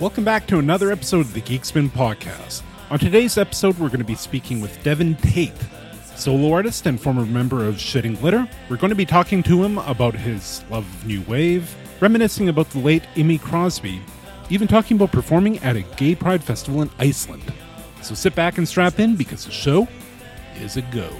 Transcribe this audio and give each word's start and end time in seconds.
Welcome 0.00 0.24
back 0.24 0.46
to 0.46 0.58
another 0.58 0.90
episode 0.90 1.20
of 1.20 1.34
the 1.34 1.42
Geekspin 1.42 1.90
Podcast. 1.90 2.62
On 2.88 2.98
today's 2.98 3.36
episode, 3.36 3.78
we're 3.78 3.88
going 3.88 3.98
to 3.98 4.04
be 4.04 4.14
speaking 4.14 4.62
with 4.62 4.82
Devin 4.82 5.14
Tate, 5.16 5.52
solo 6.16 6.54
artist 6.54 6.86
and 6.86 6.98
former 6.98 7.26
member 7.26 7.66
of 7.66 7.78
Shit 7.78 8.06
and 8.06 8.18
Glitter. 8.18 8.48
We're 8.70 8.78
going 8.78 8.92
to 8.92 8.96
be 8.96 9.04
talking 9.04 9.42
to 9.42 9.62
him 9.62 9.76
about 9.76 10.14
his 10.14 10.64
love 10.70 10.86
of 10.86 11.06
new 11.06 11.20
wave, 11.28 11.76
reminiscing 12.00 12.48
about 12.48 12.70
the 12.70 12.78
late 12.78 13.02
Amy 13.16 13.36
Crosby, 13.36 14.00
even 14.48 14.66
talking 14.66 14.96
about 14.96 15.12
performing 15.12 15.58
at 15.58 15.76
a 15.76 15.82
gay 15.82 16.14
pride 16.14 16.42
festival 16.42 16.80
in 16.80 16.88
Iceland. 16.98 17.52
So 18.00 18.14
sit 18.14 18.34
back 18.34 18.56
and 18.56 18.66
strap 18.66 19.00
in 19.00 19.16
because 19.16 19.44
the 19.44 19.52
show 19.52 19.86
is 20.62 20.78
a 20.78 20.82
go. 20.82 21.10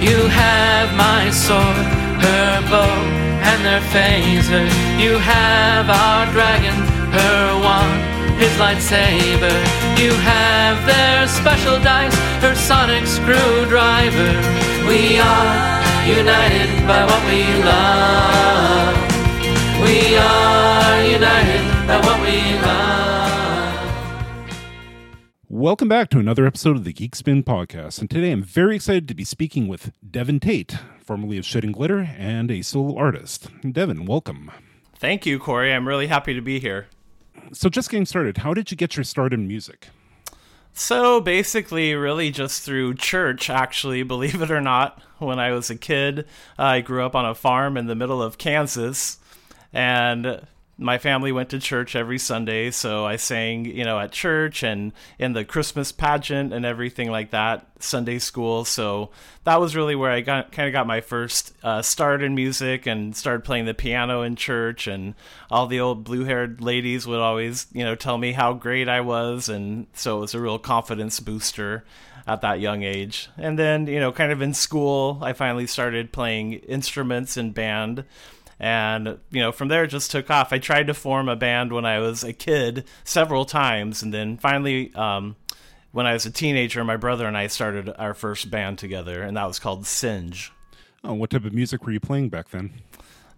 You 0.00 0.16
have 0.28 0.96
my 0.96 1.28
sword, 1.28 1.76
her 2.24 2.70
bow, 2.70 3.29
and 3.42 3.64
their 3.64 3.80
phaser. 3.92 4.64
You 5.00 5.18
have 5.18 5.88
our 5.88 6.26
dragon, 6.32 6.74
her 7.12 7.60
wand, 7.64 8.40
his 8.40 8.52
lightsaber. 8.56 9.54
You 9.98 10.12
have 10.12 10.84
their 10.86 11.26
special 11.28 11.78
dice, 11.80 12.14
her 12.42 12.54
sonic 12.54 13.06
screwdriver. 13.06 14.32
We 14.88 15.18
are 15.18 15.80
united 16.06 16.86
by 16.86 17.04
what 17.04 17.22
we 17.30 17.42
love. 17.64 18.96
We 19.82 20.16
are 20.16 21.04
united 21.04 21.86
by 21.86 22.00
what 22.06 22.20
we 22.20 22.60
love. 22.60 22.90
Welcome 25.48 25.88
back 25.88 26.10
to 26.10 26.18
another 26.18 26.46
episode 26.46 26.76
of 26.76 26.84
the 26.84 26.92
Geekspin 26.92 27.44
Podcast. 27.44 28.00
And 28.00 28.08
today 28.08 28.30
I'm 28.30 28.42
very 28.42 28.76
excited 28.76 29.08
to 29.08 29.14
be 29.14 29.24
speaking 29.24 29.68
with 29.68 29.92
Devin 30.08 30.40
Tate, 30.40 30.78
formerly 31.10 31.38
of 31.38 31.44
Shit 31.44 31.64
and 31.64 31.74
Glitter 31.74 32.08
and 32.16 32.52
a 32.52 32.62
solo 32.62 32.96
artist. 32.96 33.48
Devin, 33.68 34.06
welcome. 34.06 34.48
Thank 34.94 35.26
you, 35.26 35.40
Corey. 35.40 35.74
I'm 35.74 35.88
really 35.88 36.06
happy 36.06 36.34
to 36.34 36.40
be 36.40 36.60
here. 36.60 36.86
So, 37.52 37.68
just 37.68 37.90
getting 37.90 38.06
started, 38.06 38.36
how 38.36 38.54
did 38.54 38.70
you 38.70 38.76
get 38.76 38.96
your 38.96 39.02
start 39.02 39.32
in 39.32 39.48
music? 39.48 39.88
So, 40.72 41.20
basically, 41.20 41.96
really 41.96 42.30
just 42.30 42.62
through 42.62 42.94
church, 42.94 43.50
actually, 43.50 44.02
believe 44.04 44.40
it 44.40 44.52
or 44.52 44.60
not. 44.60 45.02
When 45.18 45.40
I 45.40 45.50
was 45.50 45.68
a 45.68 45.74
kid, 45.74 46.26
I 46.56 46.80
grew 46.80 47.04
up 47.04 47.16
on 47.16 47.26
a 47.26 47.34
farm 47.34 47.76
in 47.76 47.88
the 47.88 47.96
middle 47.96 48.22
of 48.22 48.38
Kansas. 48.38 49.18
And 49.72 50.46
my 50.80 50.96
family 50.96 51.30
went 51.30 51.50
to 51.50 51.58
church 51.58 51.94
every 51.94 52.18
Sunday, 52.18 52.70
so 52.70 53.04
I 53.04 53.16
sang, 53.16 53.66
you 53.66 53.84
know, 53.84 53.98
at 53.98 54.12
church 54.12 54.62
and 54.62 54.92
in 55.18 55.34
the 55.34 55.44
Christmas 55.44 55.92
pageant 55.92 56.54
and 56.54 56.64
everything 56.64 57.10
like 57.10 57.30
that, 57.30 57.66
Sunday 57.78 58.18
school. 58.18 58.64
So 58.64 59.10
that 59.44 59.60
was 59.60 59.76
really 59.76 59.94
where 59.94 60.10
I 60.10 60.22
got 60.22 60.52
kind 60.52 60.68
of 60.68 60.72
got 60.72 60.86
my 60.86 61.02
first 61.02 61.52
uh, 61.62 61.82
start 61.82 62.22
in 62.22 62.34
music 62.34 62.86
and 62.86 63.14
started 63.14 63.44
playing 63.44 63.66
the 63.66 63.74
piano 63.74 64.22
in 64.22 64.36
church. 64.36 64.86
And 64.86 65.14
all 65.50 65.66
the 65.66 65.80
old 65.80 66.02
blue-haired 66.02 66.62
ladies 66.62 67.06
would 67.06 67.20
always, 67.20 67.66
you 67.72 67.84
know, 67.84 67.94
tell 67.94 68.16
me 68.16 68.32
how 68.32 68.54
great 68.54 68.88
I 68.88 69.02
was, 69.02 69.50
and 69.50 69.86
so 69.92 70.16
it 70.16 70.20
was 70.20 70.34
a 70.34 70.40
real 70.40 70.58
confidence 70.58 71.20
booster 71.20 71.84
at 72.26 72.40
that 72.40 72.60
young 72.60 72.82
age. 72.82 73.28
And 73.36 73.58
then, 73.58 73.86
you 73.86 74.00
know, 74.00 74.12
kind 74.12 74.32
of 74.32 74.40
in 74.40 74.54
school, 74.54 75.18
I 75.20 75.34
finally 75.34 75.66
started 75.66 76.12
playing 76.12 76.54
instruments 76.54 77.36
in 77.36 77.52
band 77.52 78.04
and 78.60 79.18
you 79.30 79.40
know 79.40 79.50
from 79.50 79.68
there 79.68 79.84
it 79.84 79.88
just 79.88 80.10
took 80.10 80.30
off 80.30 80.52
i 80.52 80.58
tried 80.58 80.86
to 80.86 80.94
form 80.94 81.28
a 81.28 81.34
band 81.34 81.72
when 81.72 81.86
i 81.86 81.98
was 81.98 82.22
a 82.22 82.32
kid 82.32 82.84
several 83.02 83.44
times 83.46 84.02
and 84.02 84.12
then 84.12 84.36
finally 84.36 84.92
um, 84.94 85.34
when 85.92 86.06
i 86.06 86.12
was 86.12 86.26
a 86.26 86.30
teenager 86.30 86.84
my 86.84 86.96
brother 86.96 87.26
and 87.26 87.36
i 87.36 87.46
started 87.46 87.90
our 87.98 88.12
first 88.14 88.50
band 88.50 88.78
together 88.78 89.22
and 89.22 89.36
that 89.36 89.46
was 89.46 89.58
called 89.58 89.86
singe 89.86 90.52
Oh, 91.02 91.14
what 91.14 91.30
type 91.30 91.46
of 91.46 91.54
music 91.54 91.86
were 91.86 91.92
you 91.92 92.00
playing 92.00 92.28
back 92.28 92.50
then? 92.50 92.74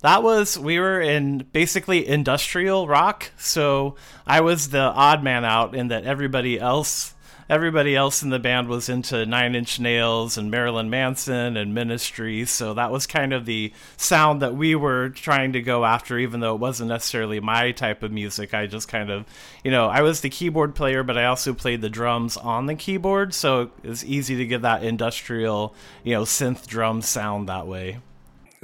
that 0.01 0.25
was 0.25 0.59
we 0.59 0.81
were 0.81 1.01
in 1.01 1.39
basically 1.53 2.07
industrial 2.07 2.89
rock 2.89 3.31
so 3.39 3.95
i 4.27 4.41
was 4.41 4.71
the 4.71 4.81
odd 4.81 5.23
man 5.23 5.45
out 5.45 5.77
in 5.77 5.89
that 5.89 6.05
everybody 6.05 6.59
else 6.59 7.12
everybody 7.53 7.95
else 7.95 8.23
in 8.23 8.31
the 8.31 8.39
band 8.39 8.67
was 8.67 8.89
into 8.89 9.27
Nine 9.27 9.55
Inch 9.55 9.79
Nails 9.79 10.39
and 10.39 10.51
Marilyn 10.51 10.89
Manson 10.89 11.59
and 11.59 11.75
Ministry, 11.75 12.47
so 12.47 12.73
that 12.73 12.91
was 12.91 13.07
kind 13.07 13.35
of 13.35 13.45
the 13.45 13.75
sound 13.99 14.41
that 14.41 14.55
we 14.55 14.75
were 14.75 15.11
trying 15.11 15.53
to 15.53 15.61
go 15.61 15.85
after, 15.85 16.19
even 16.19 16.41
though 16.41 16.55
it 16.55 16.61
wasn't 16.61 16.89
necessarily 16.89 17.41
my 17.41 17.71
type 17.73 18.03
of 18.03 18.11
music. 18.11 18.55
I 18.55 18.67
just 18.67 18.89
kind 18.89 19.11
of, 19.11 19.27
you 19.63 19.71
know, 19.71 19.89
I 19.89 20.01
was 20.01 20.23
the 20.23 20.31
keyboard 20.31 20.75
player, 20.75 21.03
but 21.03 21.19
I 21.19 21.27
also 21.27 21.53
played 21.53 21.83
the 21.83 21.91
drums 21.91 22.39
on 22.39 22.65
the 22.65 22.75
keyboard, 22.75 23.35
so 23.35 23.71
it's 23.85 24.03
easy 24.03 24.35
to 24.37 24.47
get 24.47 24.63
that 24.63 24.83
industrial, 24.83 25.75
you 26.05 26.15
know, 26.15 26.23
synth 26.23 26.67
drum 26.67 27.03
sound 27.03 27.51
that 27.51 27.67
way. 27.67 27.99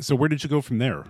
So, 0.00 0.14
where 0.14 0.30
did 0.30 0.42
you 0.42 0.48
go 0.48 0.62
from 0.62 0.78
there? 0.78 1.04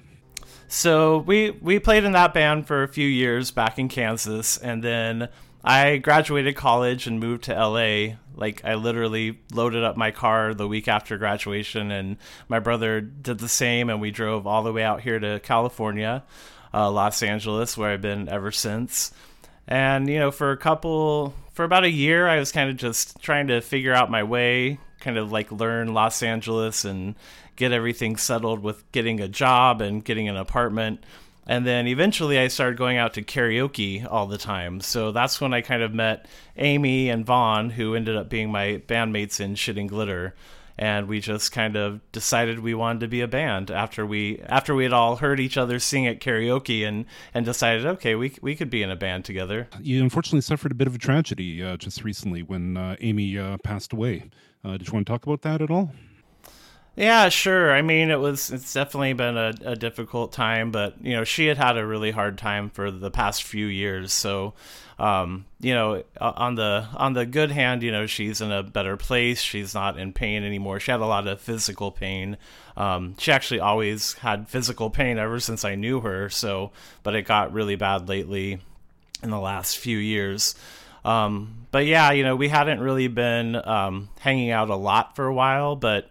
So 0.67 1.19
we 1.19 1.53
we 1.63 1.79
played 1.79 2.05
in 2.05 2.13
that 2.13 2.35
band 2.35 2.67
for 2.67 2.83
a 2.83 2.89
few 2.89 3.07
years 3.07 3.51
back 3.51 3.79
in 3.79 3.89
Kansas, 3.89 4.59
and 4.59 4.83
then 4.83 5.29
I 5.65 5.97
graduated 5.99 6.57
college 6.57 7.07
and 7.07 7.21
moved 7.21 7.45
to 7.45 7.55
LA. 7.55 8.17
Like 8.35 8.65
I 8.65 8.75
literally 8.75 9.41
loaded 9.53 9.83
up 9.83 9.97
my 9.97 10.11
car 10.11 10.55
the 10.55 10.69
week 10.69 10.89
after 10.89 11.19
graduation, 11.19 11.91
and 11.91 12.17
my 12.49 12.61
brother 12.61 13.01
did 13.01 13.39
the 13.39 13.49
same, 13.49 13.91
and 13.91 14.01
we 14.01 14.11
drove 14.11 14.47
all 14.47 14.63
the 14.63 14.73
way 14.73 14.83
out 14.83 15.01
here 15.01 15.19
to 15.19 15.41
California, 15.41 16.23
uh, 16.73 16.91
Los 16.91 17.23
Angeles, 17.23 17.77
where 17.77 17.91
I've 17.91 18.03
been 18.03 18.29
ever 18.29 18.53
since. 18.53 19.13
And 19.67 20.09
you 20.09 20.19
know, 20.19 20.31
for 20.31 20.53
a 20.53 20.57
couple, 20.57 21.35
for 21.53 21.65
about 21.65 21.85
a 21.85 21.91
year, 21.91 22.29
I 22.29 22.39
was 22.39 22.53
kind 22.53 22.71
of 22.71 22.77
just 22.77 23.21
trying 23.21 23.49
to 23.49 23.61
figure 23.61 23.93
out 23.93 24.11
my 24.11 24.23
way, 24.23 24.79
kind 25.01 25.19
of 25.19 25.33
like 25.33 25.51
learn 25.51 25.93
Los 25.93 26.23
Angeles 26.23 26.85
and 26.85 27.17
get 27.57 27.73
everything 27.73 28.17
settled 28.17 28.63
with 28.63 28.91
getting 28.93 29.21
a 29.21 29.29
job 29.29 29.81
and 29.81 30.05
getting 30.05 30.29
an 30.29 30.37
apartment. 30.37 31.03
And 31.49 31.67
then 31.67 31.87
eventually 31.87 32.39
I 32.39 32.49
started 32.49 32.77
going 32.77 32.99
out 32.99 33.15
to 33.15 33.23
karaoke 33.23 34.07
all 34.09 34.27
the 34.27 34.37
time. 34.37 34.83
So 34.83 35.13
that's 35.13 35.41
when 35.41 35.55
I 35.55 35.63
kind 35.63 35.83
of 35.83 35.95
met 35.95 36.27
Amy 36.59 37.09
and 37.09 37.25
Vaughn, 37.25 37.71
who 37.71 37.95
ended 37.95 38.17
up 38.17 38.29
being 38.29 38.53
my 38.53 38.83
bandmates 38.87 39.41
in 39.41 39.55
Shit 39.55 39.79
and 39.79 39.89
Glitter. 39.89 40.35
And 40.77 41.09
we 41.09 41.21
just 41.21 41.51
kind 41.51 41.75
of 41.75 42.01
decided 42.13 42.61
we 42.61 42.75
wanted 42.75 43.01
to 43.01 43.09
be 43.09 43.23
a 43.23 43.27
band 43.27 43.69
after 43.69 44.07
we 44.07 44.39
after 44.47 44.77
we 44.77 44.85
had 44.85 44.93
all 44.93 45.17
heard 45.17 45.41
each 45.41 45.57
other 45.57 45.81
sing 45.81 46.07
at 46.07 46.21
karaoke 46.21 46.87
and, 46.87 47.05
and 47.35 47.45
decided 47.45 47.85
okay 47.85 48.15
we 48.15 48.37
we 48.43 48.55
could 48.55 48.71
be 48.71 48.85
in 48.85 48.91
a 48.91 48.95
band 48.95 49.25
together. 49.25 49.67
You 49.81 50.01
unfortunately 50.05 50.43
suffered 50.43 50.71
a 50.71 50.77
bit 50.77 50.87
of 50.87 50.95
a 50.95 50.99
tragedy 50.99 51.65
uh, 51.65 51.79
just 51.79 52.05
recently 52.05 52.45
when 52.45 52.77
uh, 52.77 52.95
Amy 53.01 53.37
uh, 53.37 53.57
passed 53.65 53.93
away. 53.93 54.31
Uh, 54.65 54.77
did 54.77 54.87
you 54.87 54.93
want 54.93 55.07
to 55.07 55.13
talk 55.13 55.27
about 55.27 55.43
that 55.43 55.61
at 55.63 55.71
all? 55.71 55.91
Yeah, 56.99 57.29
sure. 57.29 57.73
I 57.73 57.81
mean, 57.83 58.11
it 58.11 58.19
was 58.19 58.51
it's 58.51 58.75
definitely 58.75 59.13
been 59.13 59.37
a, 59.37 59.55
a 59.65 59.77
difficult 59.77 60.33
time, 60.33 60.73
but 60.73 60.95
you 61.01 61.15
know, 61.15 61.23
she 61.23 61.47
had 61.47 61.57
had 61.57 61.79
a 61.79 61.87
really 61.87 62.11
hard 62.11 62.37
time 62.39 62.71
for 62.71 62.91
the 62.91 63.09
past 63.09 63.45
few 63.45 63.67
years. 63.67 64.13
So, 64.13 64.55
um, 64.99 65.45
you 65.61 65.75
know, 65.75 66.03
on 66.21 66.57
the 66.57 66.89
on 66.97 67.13
the 67.13 67.25
good 67.25 67.53
hand, 67.53 67.85
you 67.85 67.93
know, 67.93 68.07
she's 68.07 68.41
in 68.41 68.51
a 68.51 68.65
better 68.65 68.97
place. 68.97 69.41
She's 69.41 69.75
not 69.75 69.97
in 69.97 70.13
pain 70.13 70.43
anymore. 70.43 70.81
She 70.81 70.91
had 70.91 70.99
a 70.99 71.07
lot 71.07 71.29
of 71.29 71.41
physical 71.41 71.93
pain. 71.93 72.37
Um, 72.77 73.15
she 73.17 73.31
actually 73.31 73.61
always 73.61 74.15
had 74.15 74.49
physical 74.49 74.91
pain 74.91 75.19
ever 75.19 75.39
since 75.39 75.65
I 75.65 75.77
knew 75.77 76.01
her. 76.01 76.29
So, 76.31 76.73
but 77.05 77.15
it 77.15 77.23
got 77.23 77.53
really 77.53 77.77
bad 77.77 78.09
lately 78.09 78.59
in 79.23 79.31
the 79.31 79.39
last 79.39 79.79
few 79.79 79.99
years. 79.99 80.57
Um, 81.05 81.69
but 81.71 81.87
yeah, 81.87 82.11
you 82.11 82.25
know, 82.25 82.35
we 82.35 82.49
hadn't 82.49 82.81
really 82.81 83.07
been 83.07 83.55
um, 83.55 84.09
hanging 84.19 84.51
out 84.51 84.69
a 84.69 84.75
lot 84.75 85.15
for 85.15 85.27
a 85.27 85.35
while, 85.35 85.77
but 85.77 86.11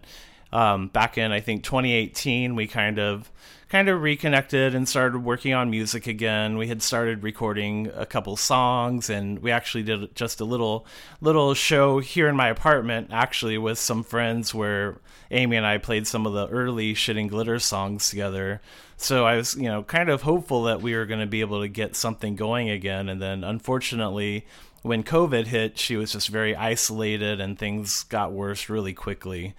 um, 0.52 0.88
back 0.88 1.18
in 1.18 1.32
I 1.32 1.40
think 1.40 1.62
2018 1.62 2.54
we 2.54 2.66
kind 2.66 2.98
of 2.98 3.30
kind 3.68 3.88
of 3.88 4.00
reconnected 4.00 4.74
and 4.74 4.88
started 4.88 5.22
working 5.22 5.52
on 5.52 5.70
music 5.70 6.06
again. 6.06 6.56
We 6.56 6.68
had 6.68 6.82
started 6.82 7.22
recording 7.22 7.90
a 7.94 8.06
couple 8.06 8.34
songs 8.36 9.10
and 9.10 9.40
we 9.40 9.50
actually 9.50 9.82
did 9.82 10.14
just 10.14 10.40
a 10.40 10.44
little 10.44 10.86
little 11.20 11.52
show 11.54 11.98
here 11.98 12.28
in 12.28 12.36
my 12.36 12.48
apartment 12.48 13.08
actually 13.12 13.58
with 13.58 13.78
some 13.78 14.02
friends 14.02 14.54
where 14.54 14.98
Amy 15.30 15.56
and 15.56 15.66
I 15.66 15.76
played 15.76 16.06
some 16.06 16.26
of 16.26 16.32
the 16.32 16.48
early 16.48 16.94
Shit 16.94 17.18
and 17.18 17.28
Glitter 17.28 17.58
songs 17.58 18.08
together. 18.08 18.62
So 18.96 19.26
I 19.26 19.36
was, 19.36 19.54
you 19.54 19.68
know, 19.68 19.82
kind 19.82 20.08
of 20.08 20.22
hopeful 20.22 20.62
that 20.64 20.80
we 20.80 20.94
were 20.94 21.04
going 21.04 21.20
to 21.20 21.26
be 21.26 21.42
able 21.42 21.60
to 21.60 21.68
get 21.68 21.94
something 21.94 22.36
going 22.36 22.70
again 22.70 23.10
and 23.10 23.20
then 23.20 23.44
unfortunately 23.44 24.46
when 24.82 25.02
COVID 25.02 25.46
hit, 25.46 25.76
she 25.76 25.96
was 25.96 26.12
just 26.12 26.28
very 26.28 26.54
isolated 26.56 27.40
and 27.40 27.58
things 27.58 28.04
got 28.04 28.32
worse 28.32 28.68
really 28.68 28.94
quickly 28.94 29.54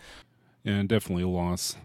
and 0.65 0.89
definitely 0.89 1.23
a 1.23 1.27
loss. 1.27 1.75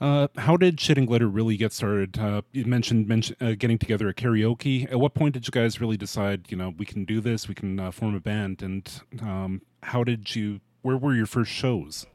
Uh, 0.00 0.26
how 0.36 0.56
did 0.56 0.80
Shit 0.80 0.98
and 0.98 1.06
Glitter 1.06 1.28
really 1.28 1.56
get 1.56 1.72
started? 1.72 2.18
Uh, 2.18 2.42
you 2.50 2.64
mentioned 2.64 3.06
mention, 3.06 3.36
uh, 3.40 3.52
getting 3.56 3.78
together 3.78 4.08
at 4.08 4.16
karaoke. 4.16 4.90
At 4.90 4.98
what 4.98 5.14
point 5.14 5.34
did 5.34 5.46
you 5.46 5.52
guys 5.52 5.80
really 5.80 5.96
decide, 5.96 6.50
you 6.50 6.56
know, 6.56 6.74
we 6.76 6.84
can 6.84 7.04
do 7.04 7.20
this, 7.20 7.46
we 7.46 7.54
can 7.54 7.78
uh, 7.78 7.92
form 7.92 8.16
a 8.16 8.20
band? 8.20 8.62
And 8.62 8.90
um, 9.20 9.62
how 9.84 10.02
did 10.02 10.34
you, 10.34 10.60
where 10.82 10.96
were 10.96 11.14
your 11.14 11.26
first 11.26 11.52
shows? 11.52 12.06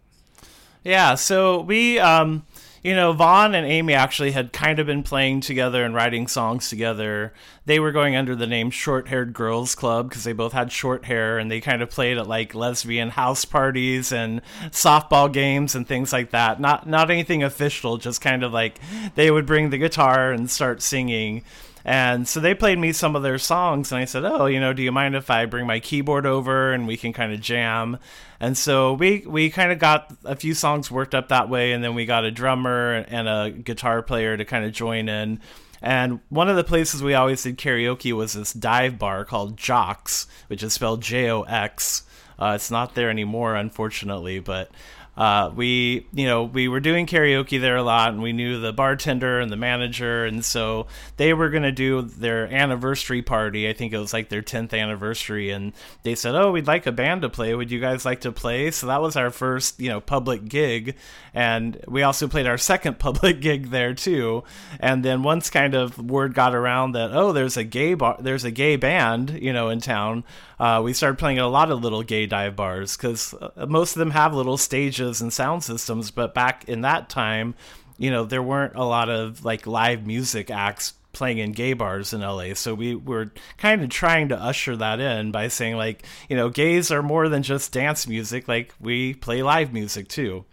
Yeah, 0.83 1.15
so 1.15 1.61
we, 1.61 1.97
um, 1.97 2.45
you 2.87 2.95
know, 2.95 3.11
Vaughn 3.11 3.53
and 3.53 3.67
Amy 3.67 3.93
actually 3.93 4.31
had 4.31 4.53
kind 4.53 4.79
of 4.79 4.87
been 4.87 5.03
playing 5.03 5.41
together 5.41 5.83
and 5.83 5.93
writing 5.93 6.25
songs 6.25 6.69
together. 6.69 7.33
They 7.65 7.81
were 7.81 7.91
going 7.91 8.15
under 8.15 8.33
the 8.33 8.47
name 8.47 8.71
Short 8.71 9.09
Haired 9.09 9.33
Girls 9.33 9.75
Club 9.75 10.07
because 10.07 10.23
they 10.23 10.31
both 10.31 10.53
had 10.53 10.71
short 10.71 11.03
hair 11.03 11.37
and 11.37 11.51
they 11.51 11.59
kind 11.59 11.81
of 11.81 11.89
played 11.89 12.17
at 12.17 12.27
like 12.27 12.55
lesbian 12.55 13.09
house 13.09 13.43
parties 13.43 14.13
and 14.13 14.41
softball 14.67 15.29
games 15.29 15.75
and 15.75 15.85
things 15.85 16.13
like 16.13 16.31
that. 16.31 16.61
Not 16.61 16.87
not 16.87 17.11
anything 17.11 17.43
official, 17.43 17.97
just 17.97 18.21
kind 18.21 18.41
of 18.41 18.53
like 18.53 18.79
they 19.15 19.31
would 19.31 19.45
bring 19.45 19.69
the 19.69 19.77
guitar 19.77 20.31
and 20.31 20.49
start 20.49 20.81
singing. 20.81 21.43
And 21.89 22.27
so 22.27 22.41
they 22.41 22.53
played 22.53 22.77
me 22.77 22.91
some 22.91 23.15
of 23.15 23.23
their 23.23 23.37
songs, 23.37 23.93
and 23.93 24.01
I 24.01 24.03
said, 24.03 24.25
"Oh, 24.25 24.45
you 24.45 24.59
know, 24.59 24.73
do 24.73 24.83
you 24.83 24.91
mind 24.91 25.15
if 25.15 25.29
I 25.29 25.45
bring 25.45 25.65
my 25.65 25.79
keyboard 25.79 26.25
over 26.25 26.73
and 26.73 26.85
we 26.85 26.97
can 26.97 27.13
kind 27.13 27.31
of 27.31 27.39
jam?" 27.39 27.97
And 28.41 28.57
so 28.57 28.91
we 28.91 29.23
we 29.25 29.49
kind 29.49 29.71
of 29.71 29.79
got 29.79 30.13
a 30.25 30.35
few 30.35 30.53
songs 30.53 30.91
worked 30.91 31.15
up 31.15 31.29
that 31.29 31.47
way, 31.47 31.71
and 31.71 31.81
then 31.81 31.95
we 31.95 32.05
got 32.05 32.25
a 32.25 32.31
drummer 32.31 33.05
and 33.07 33.29
a 33.29 33.51
guitar 33.51 34.01
player 34.01 34.35
to 34.35 34.43
kind 34.43 34.65
of 34.65 34.73
join 34.73 35.07
in. 35.07 35.39
And 35.81 36.19
one 36.27 36.49
of 36.49 36.57
the 36.57 36.63
places 36.65 37.01
we 37.01 37.13
always 37.13 37.43
did 37.43 37.57
karaoke 37.57 38.11
was 38.11 38.33
this 38.33 38.51
dive 38.51 38.99
bar 38.99 39.23
called 39.23 39.55
Jox, 39.55 40.27
which 40.47 40.63
is 40.63 40.73
spelled 40.73 41.01
J 41.01 41.29
O 41.29 41.43
X. 41.43 42.03
Uh, 42.37 42.51
it's 42.55 42.69
not 42.69 42.95
there 42.95 43.09
anymore, 43.09 43.55
unfortunately, 43.55 44.39
but 44.39 44.69
uh, 45.17 45.51
we 45.55 46.05
you 46.13 46.27
know 46.27 46.43
we 46.43 46.67
were 46.67 46.79
doing 46.79 47.07
karaoke 47.07 47.59
there 47.59 47.75
a 47.75 47.83
lot 47.83 48.09
and 48.09 48.21
we 48.21 48.33
knew 48.33 48.59
the 48.59 48.71
bartender 48.71 49.39
and 49.39 49.51
the 49.51 49.57
manager 49.57 50.25
and 50.25 50.45
so 50.45 50.85
they 51.17 51.33
were 51.33 51.49
going 51.49 51.63
to 51.63 51.71
do 51.71 52.03
their 52.03 52.45
anniversary 52.53 53.23
party. 53.23 53.67
I 53.67 53.73
think 53.73 53.93
it 53.93 53.97
was 53.97 54.13
like 54.13 54.29
their 54.29 54.43
10th 54.43 54.79
anniversary 54.79 55.49
and 55.49 55.73
they 56.03 56.13
said 56.13 56.35
oh 56.35 56.51
we'd 56.51 56.67
like 56.67 56.85
a 56.85 56.91
band 56.91 57.23
to 57.23 57.29
play. 57.29 57.55
Would 57.55 57.71
you 57.71 57.79
guys 57.79 58.05
like 58.05 58.21
to 58.21 58.31
play? 58.31 58.69
So 58.69 58.85
that 58.87 59.01
was 59.01 59.15
our 59.15 59.31
first 59.31 59.79
you 59.79 59.89
know 59.89 59.99
public 59.99 60.47
gig 60.47 60.95
and 61.33 61.83
we 61.87 62.03
also 62.03 62.27
played 62.27 62.45
our 62.45 62.57
second 62.59 62.99
public 62.99 63.41
gig 63.41 63.71
there 63.71 63.95
too. 63.95 64.43
And 64.79 65.03
then 65.03 65.23
once 65.23 65.49
kind 65.49 65.73
of 65.73 65.97
word 65.97 66.35
got 66.35 66.53
around 66.53 66.91
that 66.91 67.11
oh 67.11 67.31
there's 67.31 67.57
a 67.57 67.63
gay 67.63 67.95
bar 67.95 68.17
there's 68.19 68.43
a 68.43 68.51
gay 68.51 68.75
band 68.75 69.39
you 69.41 69.51
know 69.51 69.69
in 69.69 69.79
town 69.79 70.23
uh, 70.59 70.81
we 70.83 70.91
started 70.91 71.17
playing 71.17 71.37
at 71.37 71.43
a 71.43 71.47
lot 71.47 71.71
of 71.71 71.83
little 71.83 72.01
gay 72.03 72.25
dive 72.25 72.55
bars 72.55 72.97
because 72.97 73.33
uh, 73.33 73.65
most 73.67 73.95
of 73.95 73.99
them 73.99 74.11
have 74.11 74.33
little 74.33 74.57
stages 74.57 75.06
and 75.21 75.31
sound 75.31 75.63
systems. 75.63 76.11
But 76.11 76.33
back 76.33 76.65
in 76.67 76.81
that 76.81 77.09
time, 77.09 77.55
you 77.97 78.11
know, 78.11 78.25
there 78.25 78.43
weren't 78.43 78.75
a 78.75 78.83
lot 78.83 79.09
of 79.09 79.43
like 79.43 79.65
live 79.67 80.05
music 80.05 80.51
acts 80.51 80.93
playing 81.13 81.39
in 81.39 81.51
gay 81.51 81.73
bars 81.73 82.13
in 82.13 82.21
LA. 82.21 82.53
So 82.53 82.75
we 82.75 82.93
were 82.93 83.31
kind 83.57 83.83
of 83.83 83.89
trying 83.89 84.29
to 84.29 84.39
usher 84.39 84.75
that 84.77 84.99
in 84.99 85.31
by 85.31 85.47
saying 85.47 85.75
like, 85.75 86.05
you 86.29 86.35
know, 86.35 86.49
gays 86.49 86.91
are 86.91 87.01
more 87.01 87.27
than 87.27 87.41
just 87.43 87.71
dance 87.71 88.07
music. 88.07 88.47
Like 88.47 88.73
we 88.79 89.15
play 89.15 89.41
live 89.41 89.73
music 89.73 90.07
too. 90.07 90.45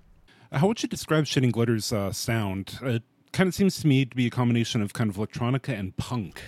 How 0.50 0.68
would 0.68 0.82
you 0.82 0.88
describe 0.88 1.26
Shit 1.26 1.44
and 1.44 1.52
Glitter's 1.52 1.92
uh, 1.92 2.12
sound? 2.12 2.78
It 2.82 3.02
kind 3.32 3.48
of 3.48 3.54
seems 3.54 3.78
to 3.80 3.86
me 3.86 4.06
to 4.06 4.16
be 4.16 4.26
a 4.26 4.30
combination 4.30 4.80
of 4.80 4.92
kind 4.92 5.10
of 5.10 5.16
electronica 5.16 5.78
and 5.78 5.96
punk. 5.96 6.40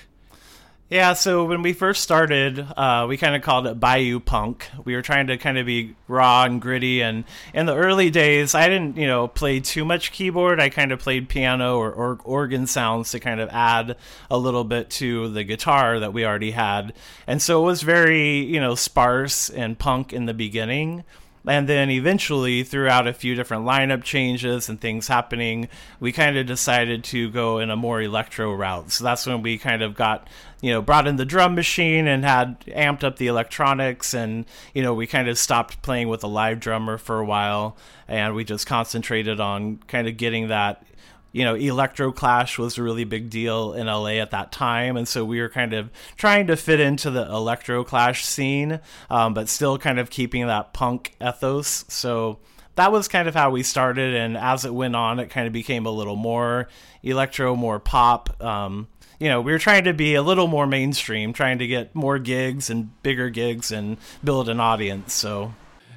Yeah, 0.89 1.15
so 1.15 1.45
when 1.47 1.63
we 1.63 1.73
first 1.73 2.01
started, 2.01 2.61
uh, 2.61 3.07
we 3.09 3.17
kind 3.17 3.35
of 3.35 3.43
called 3.43 3.67
it 3.67 3.81
Bayou 3.81 4.21
Punk. 4.21 4.71
We 4.85 4.95
were 4.95 5.03
trying 5.03 5.27
to 5.27 5.37
kind 5.37 5.59
of 5.59 5.67
be 5.67 5.97
raw 6.07 6.45
and 6.45 6.63
gritty. 6.63 7.03
And 7.03 7.25
in 7.53 7.67
the 7.67 7.75
early 7.75 8.09
days, 8.09 8.55
I 8.55 8.69
didn't, 8.69 8.97
you 8.97 9.09
know, 9.09 9.27
play 9.27 9.59
too 9.59 9.85
much 9.85 10.13
keyboard. 10.13 10.61
I 10.61 10.69
kind 10.69 10.93
of 10.93 11.01
played 11.01 11.29
piano 11.29 11.77
or, 11.77 11.91
or 11.91 12.21
organ 12.23 12.69
sounds 12.69 13.11
to 13.11 13.19
kind 13.19 13.41
of 13.41 13.49
add 13.49 13.97
a 14.31 14.39
little 14.39 14.63
bit 14.63 14.89
to 14.91 15.29
the 15.29 15.43
guitar 15.43 15.99
that 15.99 16.13
we 16.13 16.25
already 16.25 16.53
had. 16.53 16.93
And 17.27 17.43
so 17.43 17.61
it 17.61 17.67
was 17.67 17.83
very, 17.83 18.45
you 18.45 18.61
know, 18.61 18.77
sparse 18.77 19.51
and 19.51 19.77
punk 19.77 20.13
in 20.13 20.27
the 20.27 20.35
beginning. 20.35 21.03
And 21.47 21.69
then 21.69 21.91
eventually, 21.91 22.65
throughout 22.65 23.07
a 23.07 23.13
few 23.13 23.35
different 23.35 23.65
lineup 23.65 24.03
changes 24.03 24.69
and 24.69 24.81
things 24.81 25.09
happening, 25.09 25.69
we 26.01 26.11
kind 26.11 26.37
of 26.37 26.47
decided 26.47 27.05
to 27.05 27.31
go 27.31 27.59
in 27.59 27.71
a 27.71 27.77
more 27.77 28.03
electro 28.03 28.53
route. 28.53 28.91
So 28.91 29.05
that's 29.05 29.27
when 29.27 29.43
we 29.43 29.57
kind 29.57 29.83
of 29.83 29.95
got, 29.95 30.29
you 30.61 30.73
know, 30.73 30.83
brought 30.83 31.07
in 31.07 31.17
the 31.17 31.25
drum 31.25 31.55
machine 31.55 32.09
and 32.09 32.25
had 32.25 32.61
amped 32.67 33.05
up 33.05 33.17
the 33.17 33.29
electronics. 33.29 34.13
And, 34.13 34.45
you 34.75 34.83
know, 34.83 34.93
we 34.93 35.07
kind 35.07 35.29
of 35.29 35.39
stopped 35.39 35.83
playing 35.83 36.09
with 36.09 36.25
a 36.25 36.29
live 36.29 36.59
drummer 36.59 36.99
for 36.99 37.21
a 37.21 37.25
while 37.25 37.77
and 38.09 38.35
we 38.35 38.45
just 38.45 38.67
concentrated 38.67 39.41
on 39.41 39.79
kind 39.89 40.09
of 40.09 40.17
getting 40.17 40.49
that 40.49 40.85
you 41.33 41.45
know, 41.45 41.55
Electro 41.55 42.13
Clash 42.13 42.59
was 42.59 42.79
a 42.79 42.83
really 42.83 43.05
big 43.05 43.29
deal 43.29 43.75
in 43.75 43.87
LA 43.87 44.21
at 44.21 44.31
that 44.31 44.53
time, 44.53 44.97
and 44.97 45.07
so 45.07 45.25
we 45.25 45.41
were 45.41 45.49
kind 45.49 45.73
of 45.75 45.91
trying 46.17 46.47
to 46.47 46.57
fit 46.57 46.81
into 46.81 47.11
the 47.11 47.27
Electro 47.27 47.85
Clash 47.85 48.25
scene, 48.25 48.81
um, 49.11 49.35
but 49.35 49.49
still 49.49 49.79
kind 49.79 49.99
of 49.99 50.11
keeping 50.11 50.47
that 50.47 50.73
punk 50.73 51.15
ethos. 51.21 51.85
So 51.89 52.39
that 52.77 52.93
was 52.93 53.09
kind 53.09 53.29
of 53.29 53.35
how 53.35 53.51
we 53.51 53.63
started, 53.63 54.15
and 54.15 54.37
as 54.37 54.65
it 54.65 54.73
went 54.73 54.97
on, 54.97 55.19
it 55.19 55.29
kind 55.29 55.47
of 55.47 55.53
became 55.53 55.87
a 55.87 55.91
little 55.91 56.17
more 56.17 56.69
electro, 57.03 57.55
more 57.57 57.79
pop. 57.79 58.43
Um, 58.43 58.89
you 59.19 59.29
know, 59.29 59.41
we 59.41 59.53
were 59.53 59.59
trying 59.59 59.85
to 59.85 59.95
be 59.95 60.15
a 60.15 60.23
little 60.23 60.47
more 60.47 60.67
mainstream, 60.67 61.33
trying 61.33 61.59
to 61.59 61.67
get 61.67 61.95
more 61.95 62.19
gigs 62.19 62.71
and 62.71 63.03
bigger 63.03 63.31
gigs 63.31 63.73
and 63.73 63.97
build 64.23 64.49
an 64.49 64.61
audience. 64.61 65.15
So. 65.15 65.55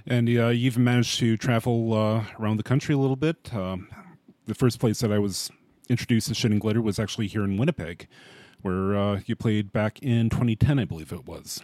And 0.08 0.28
uh, 0.30 0.48
you've 0.48 0.78
managed 0.78 1.20
to 1.20 1.38
travel 1.38 1.94
uh, 1.94 2.24
around 2.40 2.58
the 2.58 2.64
country 2.64 2.96
a 2.96 2.98
little 2.98 3.16
bit. 3.16 3.54
Um, 3.54 3.90
the 4.50 4.56
first 4.56 4.80
place 4.80 5.00
that 5.00 5.12
I 5.12 5.20
was 5.20 5.50
introduced 5.88 6.28
to 6.28 6.34
Shit 6.34 6.52
and 6.52 6.60
Glitter 6.60 6.82
was 6.82 7.00
actually 7.00 7.28
here 7.28 7.44
in 7.44 7.58
Winnipeg, 7.58 8.08
where 8.62 8.98
uh, 8.98 9.22
you 9.26 9.36
played 9.36 9.72
back 9.72 10.00
in 10.02 10.30
2010, 10.30 10.80
I 10.80 10.86
believe 10.86 11.14
it 11.14 11.26
was. 11.26 11.62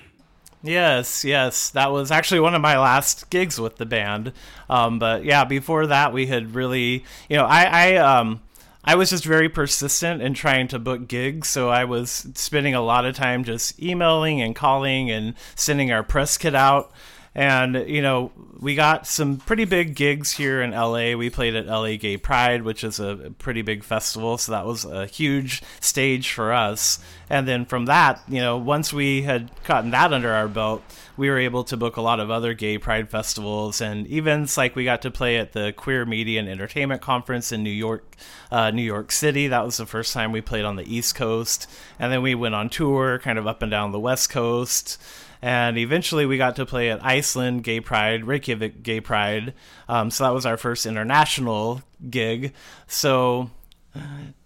Yes, 0.63 1.23
yes, 1.23 1.69
that 1.71 1.91
was 1.91 2.09
actually 2.09 2.39
one 2.39 2.55
of 2.55 2.61
my 2.61 2.79
last 2.79 3.29
gigs 3.29 3.59
with 3.59 3.75
the 3.75 3.85
band. 3.85 4.33
Um, 4.69 4.97
but 4.97 5.23
yeah, 5.23 5.43
before 5.43 5.87
that, 5.87 6.13
we 6.13 6.25
had 6.25 6.55
really, 6.55 7.03
you 7.29 7.37
know, 7.37 7.45
I, 7.45 7.63
I, 7.63 7.95
um, 7.97 8.41
I 8.83 8.95
was 8.95 9.11
just 9.11 9.25
very 9.25 9.49
persistent 9.49 10.21
in 10.21 10.33
trying 10.33 10.67
to 10.69 10.79
book 10.79 11.07
gigs, 11.07 11.49
so 11.49 11.69
I 11.69 11.85
was 11.85 12.27
spending 12.35 12.73
a 12.73 12.81
lot 12.81 13.05
of 13.05 13.15
time 13.15 13.43
just 13.43 13.81
emailing 13.81 14.41
and 14.41 14.55
calling 14.55 15.11
and 15.11 15.35
sending 15.55 15.91
our 15.91 16.03
press 16.03 16.37
kit 16.37 16.55
out. 16.55 16.91
And, 17.35 17.75
you 17.89 18.01
know, 18.01 18.31
we 18.61 18.75
got 18.75 19.05
some 19.05 19.37
pretty 19.37 19.65
big 19.65 19.93
gigs 19.93 20.31
here 20.31 20.61
in 20.61 20.71
LA. 20.71 21.15
We 21.15 21.29
played 21.29 21.53
at 21.53 21.67
LA 21.67 21.97
Gay 21.97 22.15
Pride, 22.15 22.63
which 22.63 22.81
is 22.81 22.97
a 22.99 23.33
pretty 23.37 23.61
big 23.61 23.83
festival. 23.83 24.37
So 24.37 24.53
that 24.53 24.65
was 24.65 24.85
a 24.85 25.05
huge 25.05 25.61
stage 25.81 26.31
for 26.31 26.53
us. 26.53 26.97
And 27.29 27.45
then 27.45 27.65
from 27.65 27.85
that, 27.87 28.21
you 28.29 28.39
know, 28.39 28.57
once 28.57 28.93
we 28.93 29.23
had 29.23 29.51
gotten 29.65 29.91
that 29.91 30.13
under 30.13 30.31
our 30.31 30.47
belt, 30.47 30.81
we 31.17 31.29
were 31.29 31.37
able 31.37 31.65
to 31.65 31.75
book 31.75 31.97
a 31.97 32.01
lot 32.01 32.21
of 32.21 32.31
other 32.31 32.53
gay 32.53 32.77
pride 32.77 33.09
festivals 33.09 33.81
and 33.81 34.09
events. 34.09 34.55
Like 34.55 34.75
we 34.75 34.85
got 34.85 35.01
to 35.01 35.11
play 35.11 35.37
at 35.37 35.51
the 35.51 35.73
Queer 35.75 36.05
Media 36.05 36.39
and 36.39 36.47
Entertainment 36.47 37.01
Conference 37.01 37.51
in 37.51 37.63
New 37.63 37.69
York, 37.69 38.15
uh, 38.49 38.71
New 38.71 38.81
York 38.81 39.11
City. 39.11 39.49
That 39.49 39.65
was 39.65 39.75
the 39.75 39.85
first 39.85 40.13
time 40.13 40.31
we 40.31 40.39
played 40.41 40.63
on 40.63 40.77
the 40.77 40.95
East 40.95 41.15
Coast. 41.15 41.69
And 41.99 42.13
then 42.13 42.21
we 42.21 42.33
went 42.33 42.55
on 42.55 42.69
tour 42.69 43.19
kind 43.19 43.37
of 43.37 43.45
up 43.45 43.61
and 43.61 43.71
down 43.71 43.91
the 43.91 43.99
West 43.99 44.29
Coast 44.29 44.97
and 45.41 45.77
eventually 45.77 46.25
we 46.25 46.37
got 46.37 46.55
to 46.57 46.65
play 46.65 46.89
at 46.89 47.03
Iceland 47.03 47.63
Gay 47.63 47.79
Pride, 47.79 48.25
Reykjavik 48.25 48.83
Gay 48.83 49.01
Pride. 49.01 49.53
Um, 49.87 50.11
so 50.11 50.23
that 50.23 50.33
was 50.33 50.45
our 50.45 50.57
first 50.57 50.85
international 50.85 51.81
gig. 52.09 52.53
So 52.87 53.49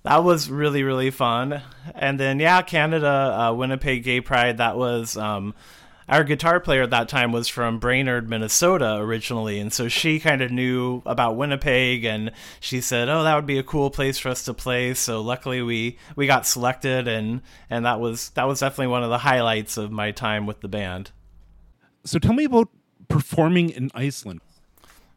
that 0.04 0.24
was 0.24 0.50
really 0.50 0.84
really 0.84 1.12
fun. 1.12 1.62
And 1.96 2.20
then 2.20 2.40
yeah, 2.40 2.62
Canada, 2.62 3.08
uh, 3.40 3.54
Winnipeg 3.54 4.04
Gay 4.04 4.22
Pride. 4.22 4.58
That 4.58 4.78
was 4.78 5.18
um, 5.18 5.54
our 6.10 6.24
guitar 6.24 6.60
player 6.60 6.84
at 6.84 6.90
that 6.90 7.08
time 7.08 7.32
was 7.32 7.48
from 7.48 7.80
Brainerd, 7.80 8.30
Minnesota 8.30 8.96
originally, 8.96 9.60
and 9.60 9.72
so 9.72 9.88
she 9.88 10.20
kind 10.20 10.42
of 10.42 10.52
knew 10.52 11.02
about 11.06 11.38
Winnipeg, 11.38 12.04
and 12.04 12.32
she 12.60 12.82
said, 12.82 13.10
"Oh, 13.10 13.24
that 13.24 13.36
would 13.36 13.46
be 13.46 13.60
a 13.60 13.64
cool 13.64 13.90
place 13.90 14.18
for 14.18 14.30
us 14.30 14.44
to 14.46 14.54
play." 14.54 14.94
So 14.96 15.22
luckily, 15.22 15.62
we 15.62 15.98
we 16.16 16.26
got 16.28 16.48
selected, 16.48 17.08
and 17.08 17.42
and 17.70 17.86
that 17.86 18.00
was 18.00 18.32
that 18.32 18.48
was 18.48 18.60
definitely 18.60 18.88
one 18.88 19.04
of 19.04 19.10
the 19.10 19.20
highlights 19.20 19.78
of 19.78 19.92
my 19.92 20.12
time 20.12 20.46
with 20.46 20.62
the 20.62 20.68
band. 20.68 21.12
So 22.04 22.18
tell 22.18 22.34
me 22.34 22.46
about 22.46 22.70
performing 23.08 23.70
in 23.70 23.92
Iceland. 23.94 24.42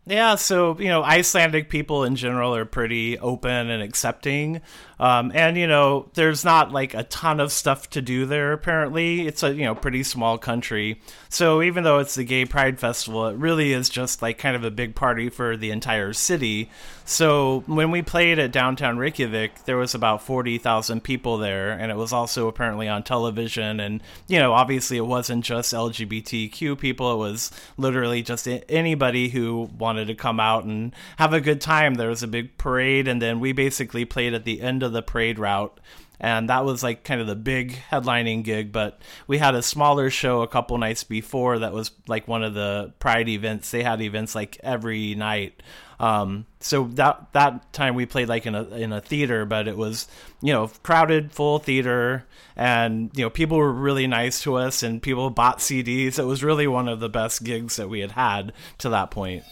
Yeah, 0.04 0.34
so 0.34 0.76
you 0.80 0.88
know, 0.88 1.04
Icelandic 1.04 1.68
people 1.68 2.02
in 2.02 2.16
general 2.16 2.56
are 2.56 2.64
pretty 2.64 3.20
open 3.20 3.70
and 3.70 3.80
accepting. 3.80 4.60
Um, 4.98 5.30
and 5.32 5.56
you 5.56 5.68
know, 5.68 6.10
there's 6.14 6.44
not 6.44 6.72
like 6.72 6.92
a 6.92 7.04
ton 7.04 7.38
of 7.38 7.52
stuff 7.52 7.88
to 7.90 8.02
do 8.02 8.26
there. 8.26 8.52
Apparently, 8.52 9.28
it's 9.28 9.44
a 9.44 9.54
you 9.54 9.62
know 9.62 9.76
pretty 9.76 10.02
small 10.02 10.38
country. 10.38 11.00
So 11.28 11.62
even 11.62 11.84
though 11.84 12.00
it's 12.00 12.16
the 12.16 12.24
Gay 12.24 12.44
Pride 12.46 12.80
Festival, 12.80 13.28
it 13.28 13.36
really 13.36 13.72
is 13.72 13.88
just 13.88 14.22
like 14.22 14.38
kind 14.38 14.56
of 14.56 14.64
a 14.64 14.72
big 14.72 14.96
party 14.96 15.28
for 15.28 15.56
the 15.56 15.70
entire 15.70 16.12
city. 16.12 16.68
So 17.04 17.64
when 17.66 17.90
we 17.90 18.02
played 18.02 18.38
at 18.38 18.52
downtown 18.52 18.96
Reykjavik, 18.96 19.64
there 19.64 19.76
was 19.76 19.94
about 19.94 20.22
forty 20.22 20.58
thousand 20.58 21.02
people 21.02 21.38
there, 21.38 21.70
and 21.70 21.90
it 21.90 21.96
was 21.96 22.12
also 22.12 22.48
apparently 22.48 22.88
on 22.88 23.02
television. 23.02 23.80
And 23.80 24.02
you 24.28 24.38
know, 24.38 24.52
obviously, 24.52 24.96
it 24.96 25.06
wasn't 25.06 25.44
just 25.44 25.74
LGBTQ 25.74 26.78
people; 26.78 27.12
it 27.12 27.18
was 27.18 27.50
literally 27.76 28.22
just 28.22 28.48
anybody 28.68 29.28
who 29.30 29.68
wanted 29.76 30.06
to 30.06 30.14
come 30.14 30.38
out 30.38 30.64
and 30.64 30.94
have 31.16 31.32
a 31.32 31.40
good 31.40 31.60
time. 31.60 31.94
There 31.94 32.08
was 32.08 32.22
a 32.22 32.28
big 32.28 32.56
parade, 32.56 33.08
and 33.08 33.20
then 33.20 33.40
we 33.40 33.52
basically 33.52 34.04
played 34.04 34.34
at 34.34 34.44
the 34.44 34.60
end 34.60 34.82
of 34.82 34.92
the 34.92 35.02
parade 35.02 35.38
route 35.38 35.78
and 36.22 36.48
that 36.48 36.64
was 36.64 36.82
like 36.82 37.02
kind 37.02 37.20
of 37.20 37.26
the 37.26 37.34
big 37.34 37.76
headlining 37.90 38.44
gig 38.44 38.72
but 38.72 39.02
we 39.26 39.38
had 39.38 39.54
a 39.54 39.62
smaller 39.62 40.08
show 40.08 40.42
a 40.42 40.48
couple 40.48 40.78
nights 40.78 41.04
before 41.04 41.58
that 41.58 41.72
was 41.72 41.90
like 42.06 42.28
one 42.28 42.44
of 42.44 42.54
the 42.54 42.92
pride 43.00 43.28
events 43.28 43.70
they 43.72 43.82
had 43.82 44.00
events 44.00 44.34
like 44.34 44.56
every 44.62 45.14
night 45.14 45.60
um, 46.02 46.46
so 46.58 46.88
that 46.94 47.32
that 47.32 47.72
time 47.72 47.94
we 47.94 48.06
played 48.06 48.28
like 48.28 48.44
in 48.44 48.56
a 48.56 48.64
in 48.74 48.92
a 48.92 49.00
theater 49.00 49.44
but 49.46 49.68
it 49.68 49.76
was 49.76 50.08
you 50.42 50.52
know 50.52 50.68
crowded 50.82 51.32
full 51.32 51.60
theater 51.60 52.26
and 52.56 53.10
you 53.14 53.24
know 53.24 53.30
people 53.30 53.56
were 53.56 53.72
really 53.72 54.08
nice 54.08 54.42
to 54.42 54.56
us 54.56 54.82
and 54.82 55.00
people 55.00 55.30
bought 55.30 55.58
CDs 55.58 56.18
it 56.18 56.24
was 56.24 56.42
really 56.42 56.66
one 56.66 56.88
of 56.88 56.98
the 56.98 57.08
best 57.08 57.44
gigs 57.44 57.76
that 57.76 57.88
we 57.88 58.00
had 58.00 58.12
had 58.12 58.52
to 58.78 58.88
that 58.88 59.12
point 59.12 59.44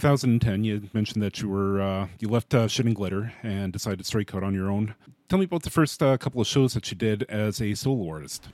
2010, 0.00 0.64
you 0.64 0.88
mentioned 0.92 1.22
that 1.22 1.40
you 1.40 1.48
were 1.48 1.80
uh, 1.80 2.08
you 2.18 2.26
left 2.26 2.52
uh, 2.52 2.66
Shit 2.66 2.84
and 2.84 2.96
Glitter 2.96 3.32
and 3.44 3.72
decided 3.72 4.00
to 4.00 4.04
strike 4.04 4.34
out 4.34 4.42
on 4.42 4.52
your 4.52 4.68
own. 4.68 4.96
Tell 5.28 5.38
me 5.38 5.44
about 5.44 5.62
the 5.62 5.70
first 5.70 6.02
uh, 6.02 6.16
couple 6.16 6.40
of 6.40 6.48
shows 6.48 6.74
that 6.74 6.90
you 6.90 6.96
did 6.96 7.22
as 7.28 7.60
a 7.60 7.74
solo 7.74 8.10
artist. 8.10 8.48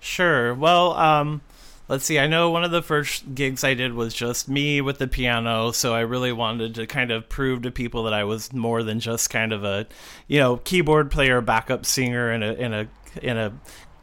Sure. 0.00 0.54
Well, 0.54 0.94
um, 0.94 1.42
let's 1.88 2.06
see. 2.06 2.18
I 2.18 2.26
know 2.26 2.48
one 2.48 2.64
of 2.64 2.70
the 2.70 2.80
first 2.80 3.34
gigs 3.34 3.64
I 3.64 3.74
did 3.74 3.92
was 3.92 4.14
just 4.14 4.48
me 4.48 4.80
with 4.80 4.96
the 4.96 5.06
piano, 5.06 5.72
so 5.72 5.94
I 5.94 6.00
really 6.00 6.32
wanted 6.32 6.74
to 6.76 6.86
kind 6.86 7.10
of 7.10 7.28
prove 7.28 7.60
to 7.62 7.70
people 7.70 8.04
that 8.04 8.14
I 8.14 8.24
was 8.24 8.50
more 8.54 8.82
than 8.82 8.98
just 8.98 9.28
kind 9.28 9.52
of 9.52 9.64
a, 9.64 9.86
you 10.26 10.40
know, 10.40 10.56
keyboard 10.56 11.10
player, 11.10 11.42
backup 11.42 11.84
singer 11.84 12.32
in 12.32 12.42
a 12.42 12.52
in 12.54 12.72
a 12.72 12.88
in 13.20 13.36
a 13.36 13.52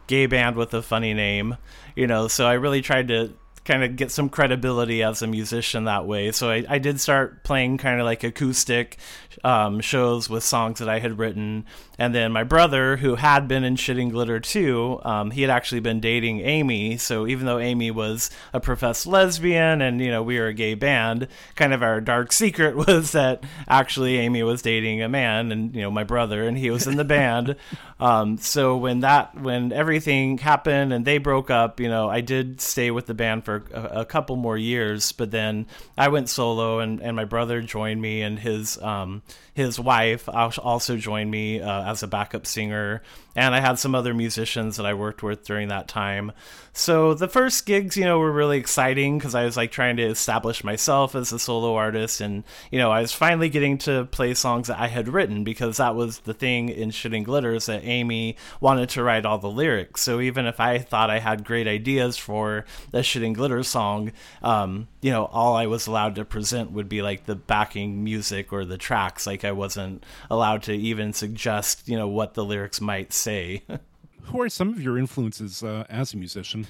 gay 0.06 0.28
band 0.28 0.56
with 0.56 0.72
a 0.76 0.84
funny 0.84 1.16
name, 1.16 1.58
you 1.96 2.06
know. 2.06 2.28
So 2.28 2.46
I 2.46 2.54
really 2.54 2.84
tried 2.84 3.08
to 3.08 3.34
kind 3.66 3.84
of 3.84 3.96
get 3.96 4.12
some 4.12 4.30
credibility 4.30 5.04
as 5.04 5.22
a 5.22 5.28
musician 5.28 5.84
that 5.86 6.06
way. 6.06 6.32
So 6.32 6.50
I, 6.50 6.66
I 6.68 6.78
did 6.80 7.00
start 7.00 7.44
playing 7.44 7.78
kind 7.78 8.00
of 8.00 8.06
like 8.06 8.24
acoustic 8.24 8.98
um, 9.44 9.80
shows 9.80 10.30
with 10.30 10.44
songs 10.44 10.80
that 10.80 10.90
I 10.90 11.00
had 11.00 11.18
written. 11.18 11.66
And 11.98 12.16
then 12.16 12.32
my 12.32 12.44
brother, 12.44 12.98
who 12.98 13.16
had 13.16 13.48
been 13.48 13.64
in 13.64 13.76
Shit 13.76 13.98
and 13.98 14.12
Glitter 14.12 14.40
too, 14.40 15.00
um, 15.04 15.32
he 15.32 15.42
had 15.42 15.52
actually 15.52 15.82
been 15.82 16.00
dating 16.00 16.42
Amy. 16.42 16.98
So 16.98 17.28
even 17.28 17.46
though 17.46 17.60
Amy 17.60 17.92
was 17.92 18.30
a 18.54 18.60
professed 18.60 19.06
lesbian 19.06 19.82
and, 19.82 20.00
you 20.02 20.10
know, 20.10 20.24
we 20.24 20.40
were 20.40 20.48
a 20.48 20.54
gay 20.54 20.76
band, 20.76 21.28
kind 21.56 21.74
of 21.74 21.84
our 21.84 22.00
dark 22.02 22.32
secret 22.32 22.76
was 22.88 23.12
that 23.12 23.44
actually 23.68 24.18
Amy 24.18 24.44
was 24.44 24.62
dating 24.62 25.02
a 25.02 25.10
man 25.10 25.52
and, 25.52 25.76
you 25.76 25.82
know, 25.82 25.92
my 25.92 26.04
brother, 26.04 26.48
and 26.48 26.58
he 26.58 26.70
was 26.70 26.88
in 26.88 26.98
the 26.98 27.06
band. 27.06 27.56
Um, 28.00 28.38
so 28.38 28.78
when 28.78 29.02
that, 29.02 29.38
when 29.38 29.74
everything 29.74 30.38
happened 30.38 30.94
and 30.94 31.04
they 31.04 31.18
broke 31.18 31.50
up, 31.52 31.82
you 31.82 31.90
know, 31.90 32.10
I 32.10 32.22
did 32.22 32.62
stay 32.62 32.92
with 32.92 33.08
the 33.08 33.14
band 33.14 33.44
for 33.44 33.66
a, 33.74 34.00
a 34.02 34.06
couple 34.06 34.38
more 34.38 34.58
years, 34.58 35.12
but 35.12 35.32
then 35.32 35.68
I 35.98 36.08
went 36.08 36.30
solo 36.30 36.80
and, 36.80 37.02
and 37.02 37.18
my 37.18 37.26
brother 37.26 37.62
joined 37.62 38.02
me 38.02 38.22
and 38.22 38.40
his, 38.40 38.78
um, 38.78 39.19
his 39.54 39.80
wife 39.80 40.30
also 40.30 40.98
joined 40.98 41.30
me 41.30 41.62
uh, 41.62 41.92
as 41.92 42.04
a 42.04 42.08
backup 42.08 42.46
singer, 42.46 43.02
and 43.36 43.54
I 43.54 43.60
had 43.60 43.80
some 43.80 43.96
other 43.96 44.14
musicians 44.14 44.78
that 44.78 44.86
I 44.86 44.94
worked 44.94 45.22
with 45.22 45.46
during 45.46 45.68
that 45.68 45.88
time. 45.88 46.32
So 46.72 47.14
the 47.14 47.28
first 47.28 47.66
gigs, 47.66 47.98
you 47.98 48.06
know, 48.06 48.20
were 48.20 48.32
really 48.32 48.58
exciting 48.58 49.18
because 49.18 49.36
I 49.36 49.44
was 49.44 49.58
like 49.58 49.72
trying 49.72 49.98
to 49.98 50.04
establish 50.04 50.64
myself 50.64 51.14
as 51.16 51.34
a 51.34 51.40
solo 51.40 51.76
artist, 51.76 52.22
and 52.22 52.44
you 52.72 52.80
know, 52.80 52.92
I 52.92 53.02
was 53.02 53.12
finally 53.12 53.50
getting 53.50 53.78
to 53.80 54.06
play 54.06 54.34
songs 54.34 54.68
that 54.68 54.80
I 54.80 54.88
had 54.88 55.10
written 55.10 55.44
because 55.44 55.78
that 55.78 55.96
was 55.96 56.20
the 56.20 56.34
thing 56.34 56.70
in 56.70 56.92
Shit 56.92 57.14
and 57.14 57.26
Glitters 57.26 57.66
that 57.66 57.84
Amy 57.84 58.38
wanted 58.62 58.90
to 58.90 59.04
write 59.04 59.26
all 59.26 59.40
the 59.40 59.50
lyrics. 59.50 60.02
So 60.02 60.22
even 60.22 60.46
if 60.46 60.60
I 60.60 60.78
thought 60.78 61.10
I 61.10 61.20
had 61.20 61.44
great 61.44 61.68
ideas 61.68 62.18
for 62.18 62.66
a 62.94 63.04
Shit 63.04 63.24
and 63.24 63.36
Glitter 63.36 63.64
song, 63.64 64.12
um, 64.42 64.88
you 65.02 65.12
know, 65.12 65.26
all 65.26 65.56
I 65.56 65.66
was 65.66 65.88
allowed 65.88 66.16
to 66.16 66.26
present 66.26 66.72
would 66.72 66.90
be 66.90 67.02
like 67.02 67.26
the 67.26 67.36
backing 67.36 68.04
music 68.04 68.52
or 68.52 68.66
the 68.66 68.78
tracks. 68.78 69.26
Like 69.26 69.46
I 69.46 69.52
wasn't 69.52 70.06
allowed 70.30 70.64
to 70.64 70.74
even 70.74 71.14
suggest, 71.14 71.88
you 71.88 71.98
know, 71.98 72.08
what 72.08 72.34
the 72.34 72.44
lyrics 72.44 72.82
might 72.82 73.14
say. 73.14 73.64
Who 74.24 74.42
are 74.42 74.50
some 74.50 74.70
of 74.70 74.82
your 74.82 74.98
influences 74.98 75.64
uh, 75.64 75.86
as 75.90 76.14
a 76.14 76.18
musician? 76.18 76.68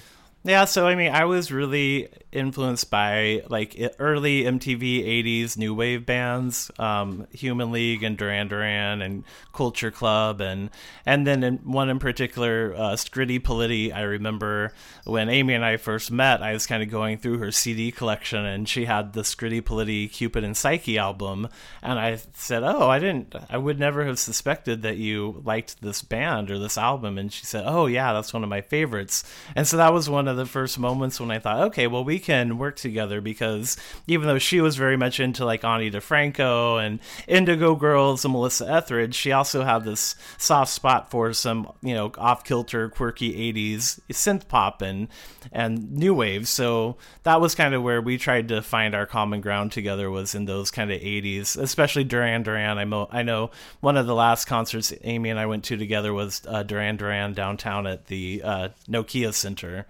Yeah, 0.49 0.65
so 0.65 0.87
I 0.87 0.95
mean, 0.95 1.11
I 1.11 1.25
was 1.25 1.51
really 1.51 2.09
influenced 2.31 2.89
by 2.89 3.43
like 3.49 3.79
early 3.99 4.45
MTV 4.45 5.05
'80s 5.05 5.57
new 5.59 5.75
wave 5.75 6.07
bands, 6.07 6.71
um, 6.79 7.27
Human 7.33 7.71
League 7.71 8.01
and 8.01 8.17
Duran 8.17 8.47
Duran 8.47 9.03
and 9.03 9.25
Culture 9.53 9.91
Club, 9.91 10.41
and 10.41 10.71
and 11.05 11.27
then 11.27 11.43
in, 11.43 11.57
one 11.57 11.91
in 11.91 11.99
particular, 11.99 12.73
uh, 12.75 12.93
Scritti 12.95 13.39
Politti. 13.39 13.93
I 13.93 14.01
remember 14.01 14.73
when 15.03 15.29
Amy 15.29 15.53
and 15.53 15.63
I 15.63 15.77
first 15.77 16.09
met, 16.09 16.41
I 16.41 16.53
was 16.53 16.65
kind 16.65 16.81
of 16.81 16.89
going 16.89 17.19
through 17.19 17.37
her 17.37 17.51
CD 17.51 17.91
collection, 17.91 18.43
and 18.43 18.67
she 18.67 18.85
had 18.85 19.13
the 19.13 19.21
Scritti 19.21 19.61
Politti 19.61 20.11
Cupid 20.11 20.43
and 20.43 20.57
Psyche 20.57 20.97
album, 20.97 21.47
and 21.83 21.99
I 21.99 22.17
said, 22.33 22.63
"Oh, 22.63 22.89
I 22.89 22.97
didn't, 22.97 23.35
I 23.51 23.59
would 23.59 23.77
never 23.77 24.03
have 24.03 24.17
suspected 24.17 24.81
that 24.81 24.97
you 24.97 25.43
liked 25.45 25.79
this 25.83 26.01
band 26.01 26.49
or 26.49 26.57
this 26.57 26.75
album," 26.75 27.19
and 27.19 27.31
she 27.31 27.45
said, 27.45 27.65
"Oh 27.67 27.85
yeah, 27.85 28.13
that's 28.13 28.33
one 28.33 28.43
of 28.43 28.49
my 28.49 28.61
favorites," 28.61 29.23
and 29.55 29.67
so 29.67 29.77
that 29.77 29.93
was 29.93 30.09
one 30.09 30.27
of 30.27 30.38
the 30.39 30.45
first 30.45 30.79
moments 30.79 31.19
when 31.19 31.29
I 31.29 31.39
thought, 31.39 31.61
okay, 31.67 31.87
well, 31.87 32.03
we 32.03 32.17
can 32.19 32.57
work 32.57 32.75
together 32.75 33.21
because 33.21 33.77
even 34.07 34.27
though 34.27 34.39
she 34.39 34.61
was 34.61 34.75
very 34.75 34.97
much 34.97 35.19
into 35.19 35.45
like 35.45 35.63
Ani 35.63 35.91
DiFranco 35.91 36.83
and 36.83 36.99
Indigo 37.27 37.75
Girls 37.75 38.25
and 38.25 38.31
Melissa 38.31 38.69
Etheridge, 38.69 39.13
she 39.13 39.31
also 39.31 39.63
had 39.63 39.83
this 39.83 40.15
soft 40.37 40.71
spot 40.71 41.11
for 41.11 41.33
some, 41.33 41.71
you 41.81 41.93
know, 41.93 42.11
off 42.17 42.43
kilter, 42.43 42.89
quirky 42.89 43.53
80s 43.53 43.99
synth 44.11 44.47
pop 44.47 44.81
and, 44.81 45.07
and 45.51 45.91
new 45.91 46.13
wave. 46.13 46.47
So 46.47 46.97
that 47.23 47.41
was 47.41 47.55
kind 47.55 47.73
of 47.73 47.83
where 47.83 48.01
we 48.01 48.17
tried 48.17 48.47
to 48.47 48.61
find 48.61 48.95
our 48.95 49.05
common 49.05 49.41
ground 49.41 49.71
together 49.71 50.09
was 50.09 50.33
in 50.33 50.45
those 50.45 50.71
kind 50.71 50.91
of 50.91 50.99
80s, 50.99 51.57
especially 51.57 52.03
Duran 52.03 52.43
Duran. 52.43 52.77
I, 52.77 52.85
mo- 52.85 53.09
I 53.11 53.23
know 53.23 53.51
one 53.81 53.97
of 53.97 54.07
the 54.07 54.15
last 54.15 54.45
concerts 54.45 54.93
Amy 55.03 55.29
and 55.29 55.39
I 55.39 55.45
went 55.45 55.65
to 55.65 55.77
together 55.77 56.13
was 56.13 56.41
uh, 56.47 56.63
Duran 56.63 56.97
Duran 56.97 57.33
downtown 57.33 57.85
at 57.85 58.07
the 58.07 58.41
uh, 58.43 58.69
Nokia 58.89 59.33
Center. 59.33 59.85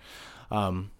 Um, 0.52 0.92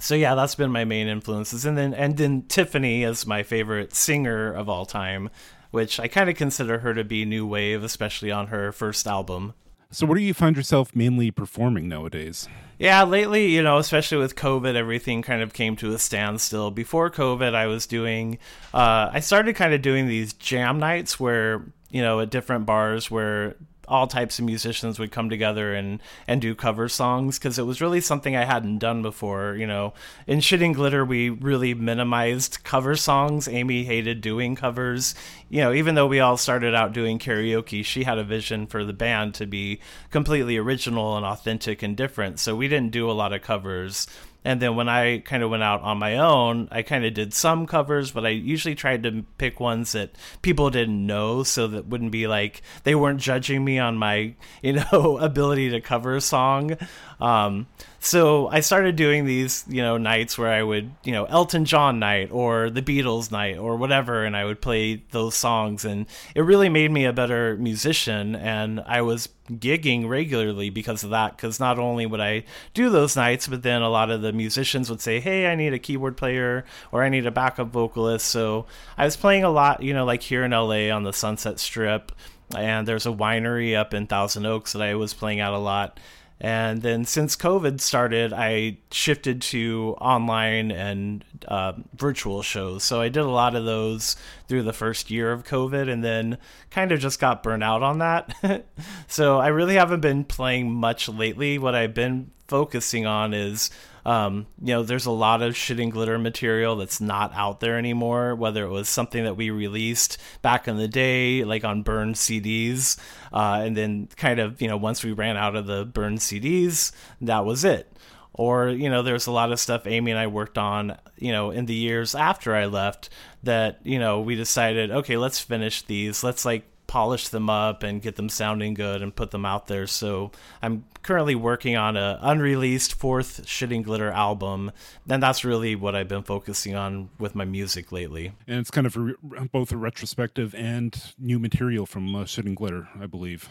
so 0.00 0.14
yeah, 0.14 0.34
that's 0.34 0.54
been 0.54 0.70
my 0.70 0.84
main 0.84 1.08
influences, 1.08 1.64
and 1.64 1.76
then 1.76 1.94
and 1.94 2.16
then 2.16 2.42
Tiffany 2.42 3.02
is 3.02 3.26
my 3.26 3.42
favorite 3.42 3.94
singer 3.94 4.52
of 4.52 4.68
all 4.68 4.86
time, 4.86 5.30
which 5.70 5.98
I 5.98 6.08
kind 6.08 6.28
of 6.28 6.36
consider 6.36 6.80
her 6.80 6.94
to 6.94 7.04
be 7.04 7.24
new 7.24 7.46
wave, 7.46 7.82
especially 7.82 8.30
on 8.30 8.48
her 8.48 8.72
first 8.72 9.06
album. 9.06 9.54
So, 9.90 10.04
where 10.04 10.18
do 10.18 10.24
you 10.24 10.34
find 10.34 10.56
yourself 10.56 10.94
mainly 10.94 11.30
performing 11.30 11.88
nowadays? 11.88 12.48
Yeah, 12.78 13.04
lately, 13.04 13.48
you 13.48 13.62
know, 13.62 13.78
especially 13.78 14.18
with 14.18 14.36
COVID, 14.36 14.74
everything 14.74 15.22
kind 15.22 15.40
of 15.40 15.54
came 15.54 15.76
to 15.76 15.94
a 15.94 15.98
standstill. 15.98 16.70
Before 16.70 17.10
COVID, 17.10 17.54
I 17.54 17.66
was 17.66 17.86
doing, 17.86 18.38
uh, 18.74 19.08
I 19.12 19.20
started 19.20 19.56
kind 19.56 19.72
of 19.72 19.80
doing 19.80 20.08
these 20.08 20.34
jam 20.34 20.78
nights 20.78 21.18
where, 21.18 21.64
you 21.90 22.02
know, 22.02 22.20
at 22.20 22.30
different 22.30 22.66
bars 22.66 23.10
where 23.10 23.56
all 23.88 24.06
types 24.06 24.38
of 24.38 24.44
musicians 24.44 24.98
would 24.98 25.10
come 25.10 25.30
together 25.30 25.74
and 25.74 26.00
and 26.26 26.40
do 26.40 26.54
cover 26.54 26.88
songs 26.88 27.38
because 27.38 27.58
it 27.58 27.66
was 27.66 27.80
really 27.80 28.00
something 28.00 28.36
I 28.36 28.44
hadn't 28.44 28.78
done 28.78 29.02
before. 29.02 29.54
You 29.56 29.66
know, 29.66 29.94
in 30.26 30.40
Shit 30.40 30.62
and 30.62 30.74
Glitter, 30.74 31.04
we 31.04 31.30
really 31.30 31.74
minimized 31.74 32.64
cover 32.64 32.96
songs. 32.96 33.48
Amy 33.48 33.84
hated 33.84 34.20
doing 34.20 34.54
covers. 34.54 35.14
You 35.48 35.60
know, 35.60 35.72
even 35.72 35.94
though 35.94 36.06
we 36.06 36.20
all 36.20 36.36
started 36.36 36.74
out 36.74 36.92
doing 36.92 37.18
karaoke, 37.18 37.84
she 37.84 38.04
had 38.04 38.18
a 38.18 38.24
vision 38.24 38.66
for 38.66 38.84
the 38.84 38.92
band 38.92 39.34
to 39.34 39.46
be 39.46 39.80
completely 40.10 40.56
original 40.56 41.16
and 41.16 41.24
authentic 41.24 41.82
and 41.82 41.96
different. 41.96 42.40
So 42.40 42.56
we 42.56 42.68
didn't 42.68 42.92
do 42.92 43.10
a 43.10 43.12
lot 43.12 43.32
of 43.32 43.42
covers. 43.42 44.06
And 44.46 44.62
then 44.62 44.76
when 44.76 44.88
I 44.88 45.18
kind 45.18 45.42
of 45.42 45.50
went 45.50 45.64
out 45.64 45.82
on 45.82 45.98
my 45.98 46.18
own, 46.18 46.68
I 46.70 46.82
kind 46.82 47.04
of 47.04 47.12
did 47.14 47.34
some 47.34 47.66
covers, 47.66 48.12
but 48.12 48.24
I 48.24 48.28
usually 48.28 48.76
tried 48.76 49.02
to 49.02 49.24
pick 49.38 49.58
ones 49.58 49.90
that 49.90 50.12
people 50.40 50.70
didn't 50.70 51.04
know 51.04 51.42
so 51.42 51.66
that 51.66 51.88
wouldn't 51.88 52.12
be 52.12 52.28
like 52.28 52.62
they 52.84 52.94
weren't 52.94 53.20
judging 53.20 53.64
me 53.64 53.80
on 53.80 53.96
my, 53.96 54.34
you 54.62 54.74
know, 54.74 55.18
ability 55.20 55.70
to 55.70 55.80
cover 55.80 56.14
a 56.14 56.20
song. 56.20 56.76
Um, 57.20 57.66
so 58.06 58.46
I 58.48 58.60
started 58.60 58.94
doing 58.94 59.24
these, 59.24 59.64
you 59.66 59.82
know, 59.82 59.98
nights 59.98 60.38
where 60.38 60.52
I 60.52 60.62
would, 60.62 60.92
you 61.02 61.10
know, 61.10 61.24
Elton 61.24 61.64
John 61.64 61.98
night 61.98 62.30
or 62.30 62.70
the 62.70 62.80
Beatles 62.80 63.32
night 63.32 63.58
or 63.58 63.76
whatever, 63.76 64.24
and 64.24 64.36
I 64.36 64.44
would 64.44 64.60
play 64.60 65.02
those 65.10 65.34
songs, 65.34 65.84
and 65.84 66.06
it 66.34 66.42
really 66.42 66.68
made 66.68 66.92
me 66.92 67.04
a 67.04 67.12
better 67.12 67.56
musician. 67.56 68.36
And 68.36 68.80
I 68.86 69.02
was 69.02 69.28
gigging 69.50 70.08
regularly 70.08 70.70
because 70.70 71.02
of 71.02 71.10
that. 71.10 71.36
Because 71.36 71.58
not 71.58 71.80
only 71.80 72.06
would 72.06 72.20
I 72.20 72.44
do 72.74 72.90
those 72.90 73.16
nights, 73.16 73.48
but 73.48 73.64
then 73.64 73.82
a 73.82 73.90
lot 73.90 74.10
of 74.10 74.22
the 74.22 74.32
musicians 74.32 74.88
would 74.88 75.00
say, 75.00 75.18
"Hey, 75.18 75.50
I 75.50 75.56
need 75.56 75.74
a 75.74 75.78
keyboard 75.78 76.16
player 76.16 76.64
or 76.92 77.02
I 77.02 77.08
need 77.08 77.26
a 77.26 77.32
backup 77.32 77.68
vocalist." 77.68 78.26
So 78.26 78.66
I 78.96 79.04
was 79.04 79.16
playing 79.16 79.42
a 79.42 79.50
lot, 79.50 79.82
you 79.82 79.92
know, 79.92 80.04
like 80.04 80.22
here 80.22 80.44
in 80.44 80.52
LA 80.52 80.90
on 80.90 81.02
the 81.02 81.12
Sunset 81.12 81.58
Strip, 81.58 82.12
and 82.56 82.86
there's 82.86 83.06
a 83.06 83.10
winery 83.10 83.76
up 83.76 83.92
in 83.92 84.06
Thousand 84.06 84.46
Oaks 84.46 84.72
that 84.74 84.82
I 84.82 84.94
was 84.94 85.12
playing 85.12 85.40
at 85.40 85.52
a 85.52 85.58
lot 85.58 85.98
and 86.38 86.82
then 86.82 87.04
since 87.06 87.34
COVID 87.34 87.80
started, 87.80 88.32
I 88.32 88.78
shifted 88.90 89.40
to 89.42 89.96
online 90.00 90.70
and 90.70 91.24
uh, 91.48 91.72
virtual 91.94 92.42
shows. 92.42 92.84
So 92.84 93.00
I 93.00 93.08
did 93.08 93.22
a 93.22 93.30
lot 93.30 93.54
of 93.54 93.64
those 93.64 94.16
through 94.46 94.64
the 94.64 94.72
first 94.74 95.10
year 95.10 95.32
of 95.32 95.44
COVID 95.44 95.90
and 95.90 96.04
then 96.04 96.36
kind 96.70 96.92
of 96.92 97.00
just 97.00 97.20
got 97.20 97.42
burnt 97.42 97.64
out 97.64 97.82
on 97.82 97.98
that. 97.98 98.66
so 99.06 99.38
I 99.38 99.48
really 99.48 99.76
haven't 99.76 100.00
been 100.00 100.24
playing 100.24 100.72
much 100.72 101.08
lately. 101.08 101.58
What 101.58 101.74
I've 101.74 101.94
been 101.94 102.30
focusing 102.48 103.06
on 103.06 103.32
is 103.32 103.70
um, 104.06 104.46
you 104.62 104.72
know, 104.72 104.84
there's 104.84 105.06
a 105.06 105.10
lot 105.10 105.42
of 105.42 105.56
Shit 105.56 105.80
and 105.80 105.90
Glitter 105.90 106.16
material 106.16 106.76
that's 106.76 107.00
not 107.00 107.34
out 107.34 107.58
there 107.58 107.76
anymore, 107.76 108.36
whether 108.36 108.64
it 108.64 108.70
was 108.70 108.88
something 108.88 109.24
that 109.24 109.36
we 109.36 109.50
released 109.50 110.16
back 110.42 110.68
in 110.68 110.76
the 110.76 110.86
day, 110.86 111.42
like 111.42 111.64
on 111.64 111.82
burned 111.82 112.14
CDs, 112.14 112.96
uh, 113.32 113.62
and 113.64 113.76
then 113.76 114.08
kind 114.16 114.38
of, 114.38 114.62
you 114.62 114.68
know, 114.68 114.76
once 114.76 115.02
we 115.02 115.10
ran 115.10 115.36
out 115.36 115.56
of 115.56 115.66
the 115.66 115.84
burned 115.84 116.20
CDs, 116.20 116.92
that 117.20 117.44
was 117.44 117.64
it. 117.64 117.92
Or, 118.32 118.68
you 118.68 118.88
know, 118.88 119.02
there's 119.02 119.26
a 119.26 119.32
lot 119.32 119.50
of 119.50 119.58
stuff 119.58 119.88
Amy 119.88 120.12
and 120.12 120.20
I 120.20 120.28
worked 120.28 120.56
on, 120.56 120.96
you 121.18 121.32
know, 121.32 121.50
in 121.50 121.66
the 121.66 121.74
years 121.74 122.14
after 122.14 122.54
I 122.54 122.66
left 122.66 123.10
that, 123.42 123.80
you 123.82 123.98
know, 123.98 124.20
we 124.20 124.36
decided, 124.36 124.92
okay, 124.92 125.16
let's 125.16 125.40
finish 125.40 125.82
these. 125.82 126.22
Let's 126.22 126.44
like 126.44 126.62
polish 126.96 127.28
them 127.28 127.50
up 127.50 127.82
and 127.82 128.00
get 128.00 128.16
them 128.16 128.30
sounding 128.30 128.72
good 128.72 129.02
and 129.02 129.14
put 129.14 129.30
them 129.30 129.44
out 129.44 129.66
there. 129.66 129.86
So 129.86 130.30
I'm 130.62 130.86
currently 131.02 131.34
working 131.34 131.76
on 131.76 131.94
a 131.94 132.18
unreleased 132.22 132.94
fourth 132.94 133.46
Shit 133.46 133.70
and 133.70 133.84
Glitter 133.84 134.10
album, 134.10 134.72
and 135.06 135.22
that's 135.22 135.44
really 135.44 135.76
what 135.76 135.94
I've 135.94 136.08
been 136.08 136.22
focusing 136.22 136.74
on 136.74 137.10
with 137.18 137.34
my 137.34 137.44
music 137.44 137.92
lately. 137.92 138.32
And 138.46 138.60
it's 138.60 138.70
kind 138.70 138.86
of 138.86 138.96
a, 138.96 139.44
both 139.52 139.72
a 139.72 139.76
retrospective 139.76 140.54
and 140.54 141.12
new 141.18 141.38
material 141.38 141.84
from 141.84 142.16
uh, 142.16 142.24
Shit 142.24 142.46
and 142.46 142.56
Glitter, 142.56 142.88
I 142.98 143.04
believe. 143.04 143.50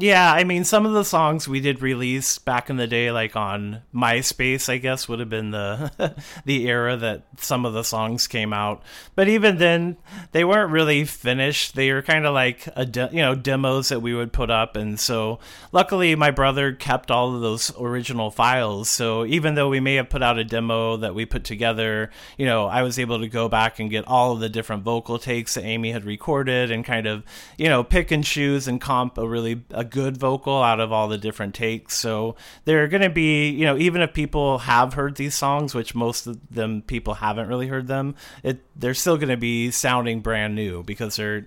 Yeah, 0.00 0.32
I 0.32 0.44
mean, 0.44 0.64
some 0.64 0.86
of 0.86 0.92
the 0.92 1.04
songs 1.04 1.46
we 1.46 1.60
did 1.60 1.82
release 1.82 2.38
back 2.38 2.70
in 2.70 2.78
the 2.78 2.86
day, 2.86 3.10
like 3.12 3.36
on 3.36 3.82
MySpace, 3.94 4.70
I 4.70 4.78
guess 4.78 5.06
would 5.08 5.20
have 5.20 5.28
been 5.28 5.50
the 5.50 6.14
the 6.46 6.68
era 6.68 6.96
that 6.96 7.24
some 7.36 7.66
of 7.66 7.74
the 7.74 7.84
songs 7.84 8.26
came 8.26 8.54
out. 8.54 8.82
But 9.14 9.28
even 9.28 9.58
then, 9.58 9.98
they 10.32 10.42
weren't 10.42 10.72
really 10.72 11.04
finished. 11.04 11.74
They 11.74 11.92
were 11.92 12.00
kind 12.00 12.24
of 12.24 12.32
like 12.32 12.66
a 12.74 12.86
de- 12.86 13.10
you 13.12 13.20
know 13.20 13.34
demos 13.34 13.90
that 13.90 14.00
we 14.00 14.14
would 14.14 14.32
put 14.32 14.48
up, 14.50 14.74
and 14.74 14.98
so 14.98 15.38
luckily 15.70 16.14
my 16.14 16.30
brother 16.30 16.72
kept 16.72 17.10
all 17.10 17.34
of 17.34 17.42
those 17.42 17.70
original 17.78 18.30
files. 18.30 18.88
So 18.88 19.26
even 19.26 19.54
though 19.54 19.68
we 19.68 19.80
may 19.80 19.96
have 19.96 20.08
put 20.08 20.22
out 20.22 20.38
a 20.38 20.44
demo 20.44 20.96
that 20.96 21.14
we 21.14 21.26
put 21.26 21.44
together, 21.44 22.08
you 22.38 22.46
know, 22.46 22.68
I 22.68 22.82
was 22.82 22.98
able 22.98 23.18
to 23.18 23.28
go 23.28 23.50
back 23.50 23.78
and 23.78 23.90
get 23.90 24.08
all 24.08 24.32
of 24.32 24.40
the 24.40 24.48
different 24.48 24.82
vocal 24.82 25.18
takes 25.18 25.54
that 25.54 25.64
Amy 25.64 25.92
had 25.92 26.06
recorded, 26.06 26.70
and 26.70 26.86
kind 26.86 27.06
of 27.06 27.22
you 27.58 27.68
know 27.68 27.84
pick 27.84 28.10
and 28.10 28.24
choose 28.24 28.66
and 28.66 28.80
comp 28.80 29.18
a 29.18 29.28
really 29.28 29.62
a 29.72 29.89
good 29.90 30.16
vocal 30.16 30.62
out 30.62 30.80
of 30.80 30.92
all 30.92 31.08
the 31.08 31.18
different 31.18 31.54
takes. 31.54 31.96
So 31.96 32.36
they're 32.64 32.88
going 32.88 33.02
to 33.02 33.10
be, 33.10 33.50
you 33.50 33.64
know, 33.64 33.76
even 33.76 34.02
if 34.02 34.12
people 34.14 34.58
have 34.58 34.94
heard 34.94 35.16
these 35.16 35.34
songs, 35.34 35.74
which 35.74 35.94
most 35.94 36.26
of 36.26 36.38
them 36.50 36.82
people 36.82 37.14
haven't 37.14 37.48
really 37.48 37.66
heard 37.66 37.86
them, 37.86 38.14
it 38.42 38.60
they're 38.76 38.94
still 38.94 39.16
going 39.16 39.28
to 39.28 39.36
be 39.36 39.70
sounding 39.70 40.20
brand 40.20 40.54
new 40.54 40.82
because 40.82 41.16
they're 41.16 41.46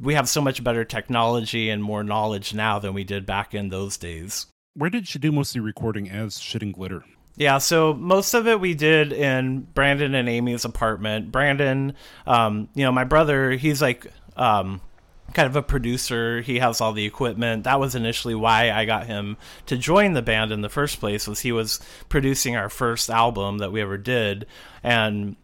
we 0.00 0.14
have 0.14 0.28
so 0.28 0.40
much 0.40 0.64
better 0.64 0.84
technology 0.84 1.68
and 1.68 1.82
more 1.82 2.02
knowledge 2.02 2.54
now 2.54 2.78
than 2.78 2.94
we 2.94 3.04
did 3.04 3.26
back 3.26 3.54
in 3.54 3.68
those 3.68 3.96
days. 3.96 4.46
Where 4.74 4.90
did 4.90 5.12
you 5.14 5.20
do 5.20 5.32
mostly 5.32 5.60
recording 5.60 6.08
as 6.08 6.40
Shit 6.40 6.62
and 6.62 6.72
Glitter? 6.72 7.04
Yeah, 7.36 7.58
so 7.58 7.94
most 7.94 8.34
of 8.34 8.46
it 8.46 8.60
we 8.60 8.74
did 8.74 9.12
in 9.12 9.60
Brandon 9.60 10.14
and 10.14 10.28
Amy's 10.28 10.64
apartment. 10.64 11.32
Brandon, 11.32 11.94
um, 12.26 12.68
you 12.74 12.84
know, 12.84 12.92
my 12.92 13.04
brother, 13.04 13.52
he's 13.52 13.80
like 13.80 14.06
um, 14.36 14.80
kind 15.34 15.46
of 15.46 15.56
a 15.56 15.62
producer. 15.62 16.40
He 16.40 16.58
has 16.58 16.80
all 16.80 16.92
the 16.92 17.04
equipment. 17.04 17.64
That 17.64 17.80
was 17.80 17.94
initially 17.94 18.34
why 18.34 18.70
I 18.70 18.84
got 18.84 19.06
him 19.06 19.36
to 19.66 19.76
join 19.76 20.12
the 20.12 20.22
band 20.22 20.52
in 20.52 20.60
the 20.60 20.68
first 20.68 21.00
place. 21.00 21.26
Was 21.26 21.40
he 21.40 21.52
was 21.52 21.80
producing 22.08 22.56
our 22.56 22.68
first 22.68 23.10
album 23.10 23.58
that 23.58 23.72
we 23.72 23.80
ever 23.80 23.98
did, 23.98 24.46
and 24.82 25.36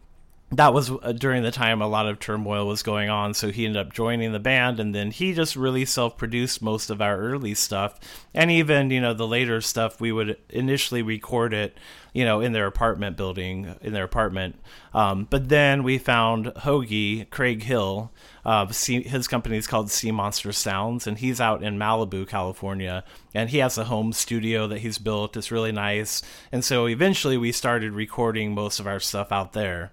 that 0.51 0.73
was 0.73 0.89
uh, 0.89 1.11
during 1.11 1.43
the 1.43 1.51
time 1.51 1.81
a 1.81 1.87
lot 1.87 2.07
of 2.07 2.19
turmoil 2.19 2.65
was 2.65 2.81
going 2.81 3.09
on 3.09 3.33
so 3.33 3.51
he 3.51 3.65
ended 3.65 3.85
up 3.85 3.91
joining 3.91 4.31
the 4.31 4.39
band 4.39 4.79
and 4.79 4.95
then 4.95 5.11
he 5.11 5.33
just 5.33 5.55
really 5.57 5.83
self-produced 5.83 6.61
most 6.61 6.89
of 6.89 7.01
our 7.01 7.17
early 7.17 7.53
stuff 7.53 7.99
and 8.33 8.49
even 8.49 8.89
you 8.89 9.01
know 9.01 9.13
the 9.13 9.27
later 9.27 9.59
stuff 9.59 9.99
we 9.99 10.11
would 10.11 10.37
initially 10.49 11.01
record 11.01 11.53
it 11.53 11.77
you 12.13 12.23
know 12.23 12.39
in 12.39 12.53
their 12.53 12.65
apartment 12.65 13.17
building 13.17 13.75
in 13.81 13.93
their 13.93 14.05
apartment. 14.05 14.55
Um, 14.93 15.27
but 15.29 15.49
then 15.49 15.83
we 15.83 15.97
found 15.97 16.47
hoagie 16.47 17.29
craig 17.29 17.63
hill 17.63 18.11
uh, 18.45 18.65
his 18.67 19.27
company 19.27 19.57
is 19.57 19.67
called 19.67 19.91
sea 19.91 20.11
monster 20.11 20.53
sounds 20.53 21.05
and 21.05 21.17
he's 21.17 21.41
out 21.41 21.61
in 21.61 21.77
malibu 21.77 22.25
california 22.25 23.03
and 23.35 23.49
he 23.49 23.57
has 23.57 23.77
a 23.77 23.83
home 23.83 24.13
studio 24.13 24.65
that 24.67 24.79
he's 24.79 24.97
built. 24.97 25.35
It's 25.35 25.51
really 25.51 25.73
nice. 25.73 26.21
And 26.53 26.63
so 26.63 26.87
eventually 26.87 27.37
we 27.37 27.51
started 27.51 27.91
recording 27.91 28.53
most 28.53 28.79
of 28.79 28.87
our 28.87 29.01
stuff 29.01 29.31
out 29.31 29.51
there 29.51 29.91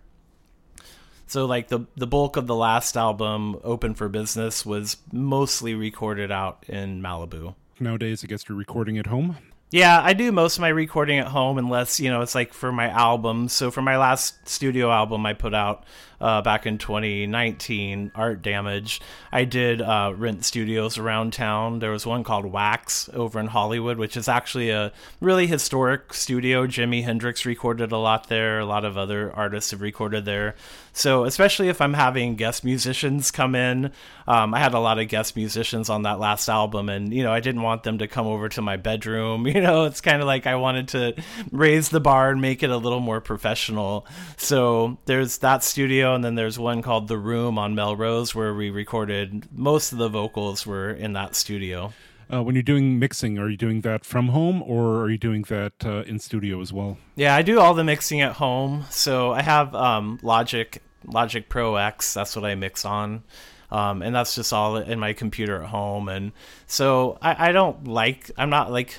so 1.35 1.47
like 1.47 1.67
the 1.67 1.81
the 1.97 2.07
bulk 2.07 2.37
of 2.37 2.47
the 2.47 2.55
last 2.55 2.97
album, 2.97 3.59
Open 3.65 3.95
for 3.95 4.09
Business, 4.09 4.65
was 4.65 4.99
mostly 5.11 5.75
recorded 5.75 6.31
out 6.31 6.65
in 6.69 7.03
Malibu. 7.03 7.57
Nowadays, 7.81 8.23
I 8.23 8.29
guess 8.29 8.49
you're 8.49 8.57
recording 8.57 8.99
at 8.99 9.07
home. 9.07 9.37
Yeah, 9.75 10.01
I 10.01 10.13
do 10.13 10.31
most 10.31 10.59
of 10.59 10.61
my 10.61 10.69
recording 10.69 11.19
at 11.19 11.27
home, 11.27 11.59
unless 11.59 11.99
you 11.99 12.09
know 12.09 12.21
it's 12.21 12.37
like 12.37 12.53
for 12.53 12.71
my 12.71 12.91
albums. 12.91 13.53
So 13.53 13.73
for 13.73 13.83
my 13.83 13.99
last 13.99 14.49
studio 14.49 14.89
album, 14.89 15.27
I 15.27 15.33
put 15.33 15.53
out 15.53 15.85
uh, 16.21 16.43
back 16.43 16.65
in 16.65 16.79
2019, 16.79 18.13
Art 18.15 18.41
Damage. 18.41 19.01
I 19.33 19.45
did 19.45 19.83
uh, 19.83 20.13
rent 20.17 20.45
studios 20.45 20.97
around 20.97 21.33
town. 21.33 21.81
There 21.81 21.91
was 21.91 22.07
one 22.07 22.25
called 22.25 22.47
Wax 22.47 23.11
over 23.13 23.41
in 23.41 23.49
Hollywood, 23.49 23.99
which 23.99 24.17
is 24.17 24.29
actually 24.29 24.71
a 24.71 24.93
really 25.21 25.47
historic 25.47 26.15
studio. 26.15 26.67
Jimi 26.67 27.05
Hendrix 27.05 27.45
recorded 27.45 27.93
a 27.93 27.99
lot 27.99 28.29
there. 28.29 28.61
A 28.61 28.67
lot 28.67 28.85
of 28.85 28.97
other 28.97 29.33
artists 29.33 29.73
have 29.73 29.81
recorded 29.81 30.25
there. 30.25 30.55
So, 30.93 31.25
especially 31.25 31.69
if 31.69 31.81
I'm 31.81 31.95
having 31.95 32.37
guest 32.37 32.65
musicians 32.65 33.31
come 33.31 33.55
in, 33.55 33.91
um, 34.29 34.55
I 34.55 34.61
had 34.61 34.75
a 34.75 34.79
lot 34.79 35.01
of 35.01 35.09
guest 35.09 35.35
musicians 35.35 35.91
on 35.91 36.03
that 36.03 36.21
last 36.21 36.49
album, 36.49 36.89
and 36.89 37.13
you 37.13 37.25
know, 37.25 37.33
I 37.33 37.41
didn't 37.41 37.63
want 37.63 37.83
them 37.83 37.99
to 37.99 38.07
come 38.07 38.27
over 38.27 38.49
to 38.51 38.63
my 38.63 38.77
bedroom. 38.77 39.47
You 39.55 39.61
know, 39.61 39.64
it's 39.85 40.01
kind 40.01 40.21
of 40.21 40.27
like 40.27 40.47
I 40.47 40.57
wanted 40.57 40.89
to 40.89 41.23
raise 41.51 41.89
the 41.89 42.01
bar 42.01 42.31
and 42.31 42.41
make 42.41 42.63
it 42.63 42.71
a 42.71 42.77
little 42.77 43.01
more 43.01 43.21
professional. 43.21 44.07
So, 44.37 44.99
there's 45.07 45.39
that 45.39 45.65
studio, 45.65 46.15
and 46.15 46.25
then 46.25 46.35
there's 46.35 46.59
one 46.59 46.83
called 46.83 47.09
The 47.09 47.19
Room 47.19 47.59
on 47.59 47.75
Melrose 47.75 48.35
where 48.35 48.55
we 48.55 48.71
recorded 48.71 49.49
most 49.53 49.93
of 49.93 49.99
the 49.99 50.09
vocals 50.09 50.67
were 50.67 50.91
in 50.91 51.15
that 51.15 51.35
studio. 51.35 51.93
Uh, 52.33 52.43
when 52.43 52.55
you're 52.55 52.63
doing 52.63 52.99
mixing, 52.99 53.39
are 53.39 53.49
you 53.49 53.57
doing 53.57 53.83
that 53.83 54.05
from 54.05 54.29
home 54.29 54.63
or 54.63 55.03
are 55.03 55.11
you 55.11 55.19
doing 55.19 55.43
that 55.43 55.73
uh, 55.85 56.03
in 56.03 56.19
studio 56.19 56.61
as 56.61 56.73
well? 56.73 56.97
Yeah, 57.17 57.35
I 57.35 57.43
do 57.43 57.61
all 57.61 57.75
the 57.75 57.85
mixing 57.85 58.21
at 58.23 58.33
home. 58.33 58.85
So 58.91 59.33
I 59.33 59.43
have 59.43 59.75
um, 59.75 60.19
Logic 60.23 60.81
Logic 61.07 61.49
Pro 61.49 61.77
X. 61.77 62.15
That's 62.15 62.35
what 62.35 62.45
I 62.45 62.55
mix 62.55 62.85
on. 62.85 63.25
Um, 63.71 64.03
and 64.03 64.15
that's 64.15 64.35
just 64.35 64.53
all 64.53 64.77
in 64.77 64.99
my 64.99 65.13
computer 65.13 65.63
at 65.63 65.69
home. 65.69 66.09
And 66.09 66.33
so 66.67 67.19
I, 67.21 67.49
I 67.49 67.53
don't 67.53 67.89
like, 67.89 68.31
I'm 68.39 68.51
not 68.51 68.71
like 68.71 68.99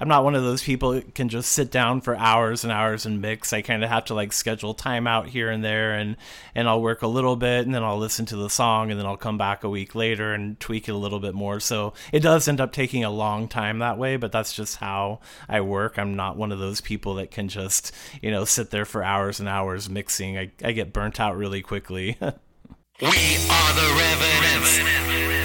I'm 0.00 0.08
not 0.08 0.24
one 0.24 0.34
of 0.34 0.42
those 0.42 0.62
people 0.62 0.92
that 0.92 1.14
can 1.14 1.28
just 1.28 1.52
sit 1.52 1.70
down 1.70 2.00
for 2.00 2.16
hours 2.16 2.64
and 2.64 2.72
hours 2.72 3.04
and 3.04 3.20
mix. 3.20 3.52
I 3.52 3.60
kind 3.60 3.84
of 3.84 3.90
have 3.90 4.06
to 4.06 4.14
like 4.14 4.32
schedule 4.32 4.72
time 4.72 5.06
out 5.06 5.28
here 5.28 5.50
and 5.50 5.62
there, 5.62 5.92
and 5.92 6.16
and 6.54 6.66
I'll 6.66 6.80
work 6.80 7.02
a 7.02 7.06
little 7.06 7.36
bit, 7.36 7.66
and 7.66 7.74
then 7.74 7.84
I'll 7.84 7.98
listen 7.98 8.24
to 8.26 8.36
the 8.36 8.48
song, 8.48 8.90
and 8.90 8.98
then 8.98 9.06
I'll 9.06 9.18
come 9.18 9.36
back 9.36 9.62
a 9.62 9.68
week 9.68 9.94
later 9.94 10.32
and 10.32 10.58
tweak 10.58 10.88
it 10.88 10.92
a 10.92 10.96
little 10.96 11.20
bit 11.20 11.34
more. 11.34 11.60
So 11.60 11.92
it 12.12 12.20
does 12.20 12.48
end 12.48 12.62
up 12.62 12.72
taking 12.72 13.04
a 13.04 13.10
long 13.10 13.46
time 13.46 13.78
that 13.80 13.98
way, 13.98 14.16
but 14.16 14.32
that's 14.32 14.54
just 14.54 14.76
how 14.76 15.20
I 15.50 15.60
work. 15.60 15.98
I'm 15.98 16.16
not 16.16 16.38
one 16.38 16.50
of 16.50 16.58
those 16.58 16.80
people 16.80 17.16
that 17.16 17.30
can 17.30 17.48
just 17.48 17.92
you 18.22 18.30
know 18.30 18.46
sit 18.46 18.70
there 18.70 18.86
for 18.86 19.04
hours 19.04 19.38
and 19.38 19.50
hours 19.50 19.90
mixing. 19.90 20.38
I, 20.38 20.50
I 20.64 20.72
get 20.72 20.94
burnt 20.94 21.20
out 21.20 21.36
really 21.36 21.60
quickly. 21.60 22.16
we 22.20 22.26
are 22.26 23.72
the 23.74 23.94
Revenants. 23.98 25.39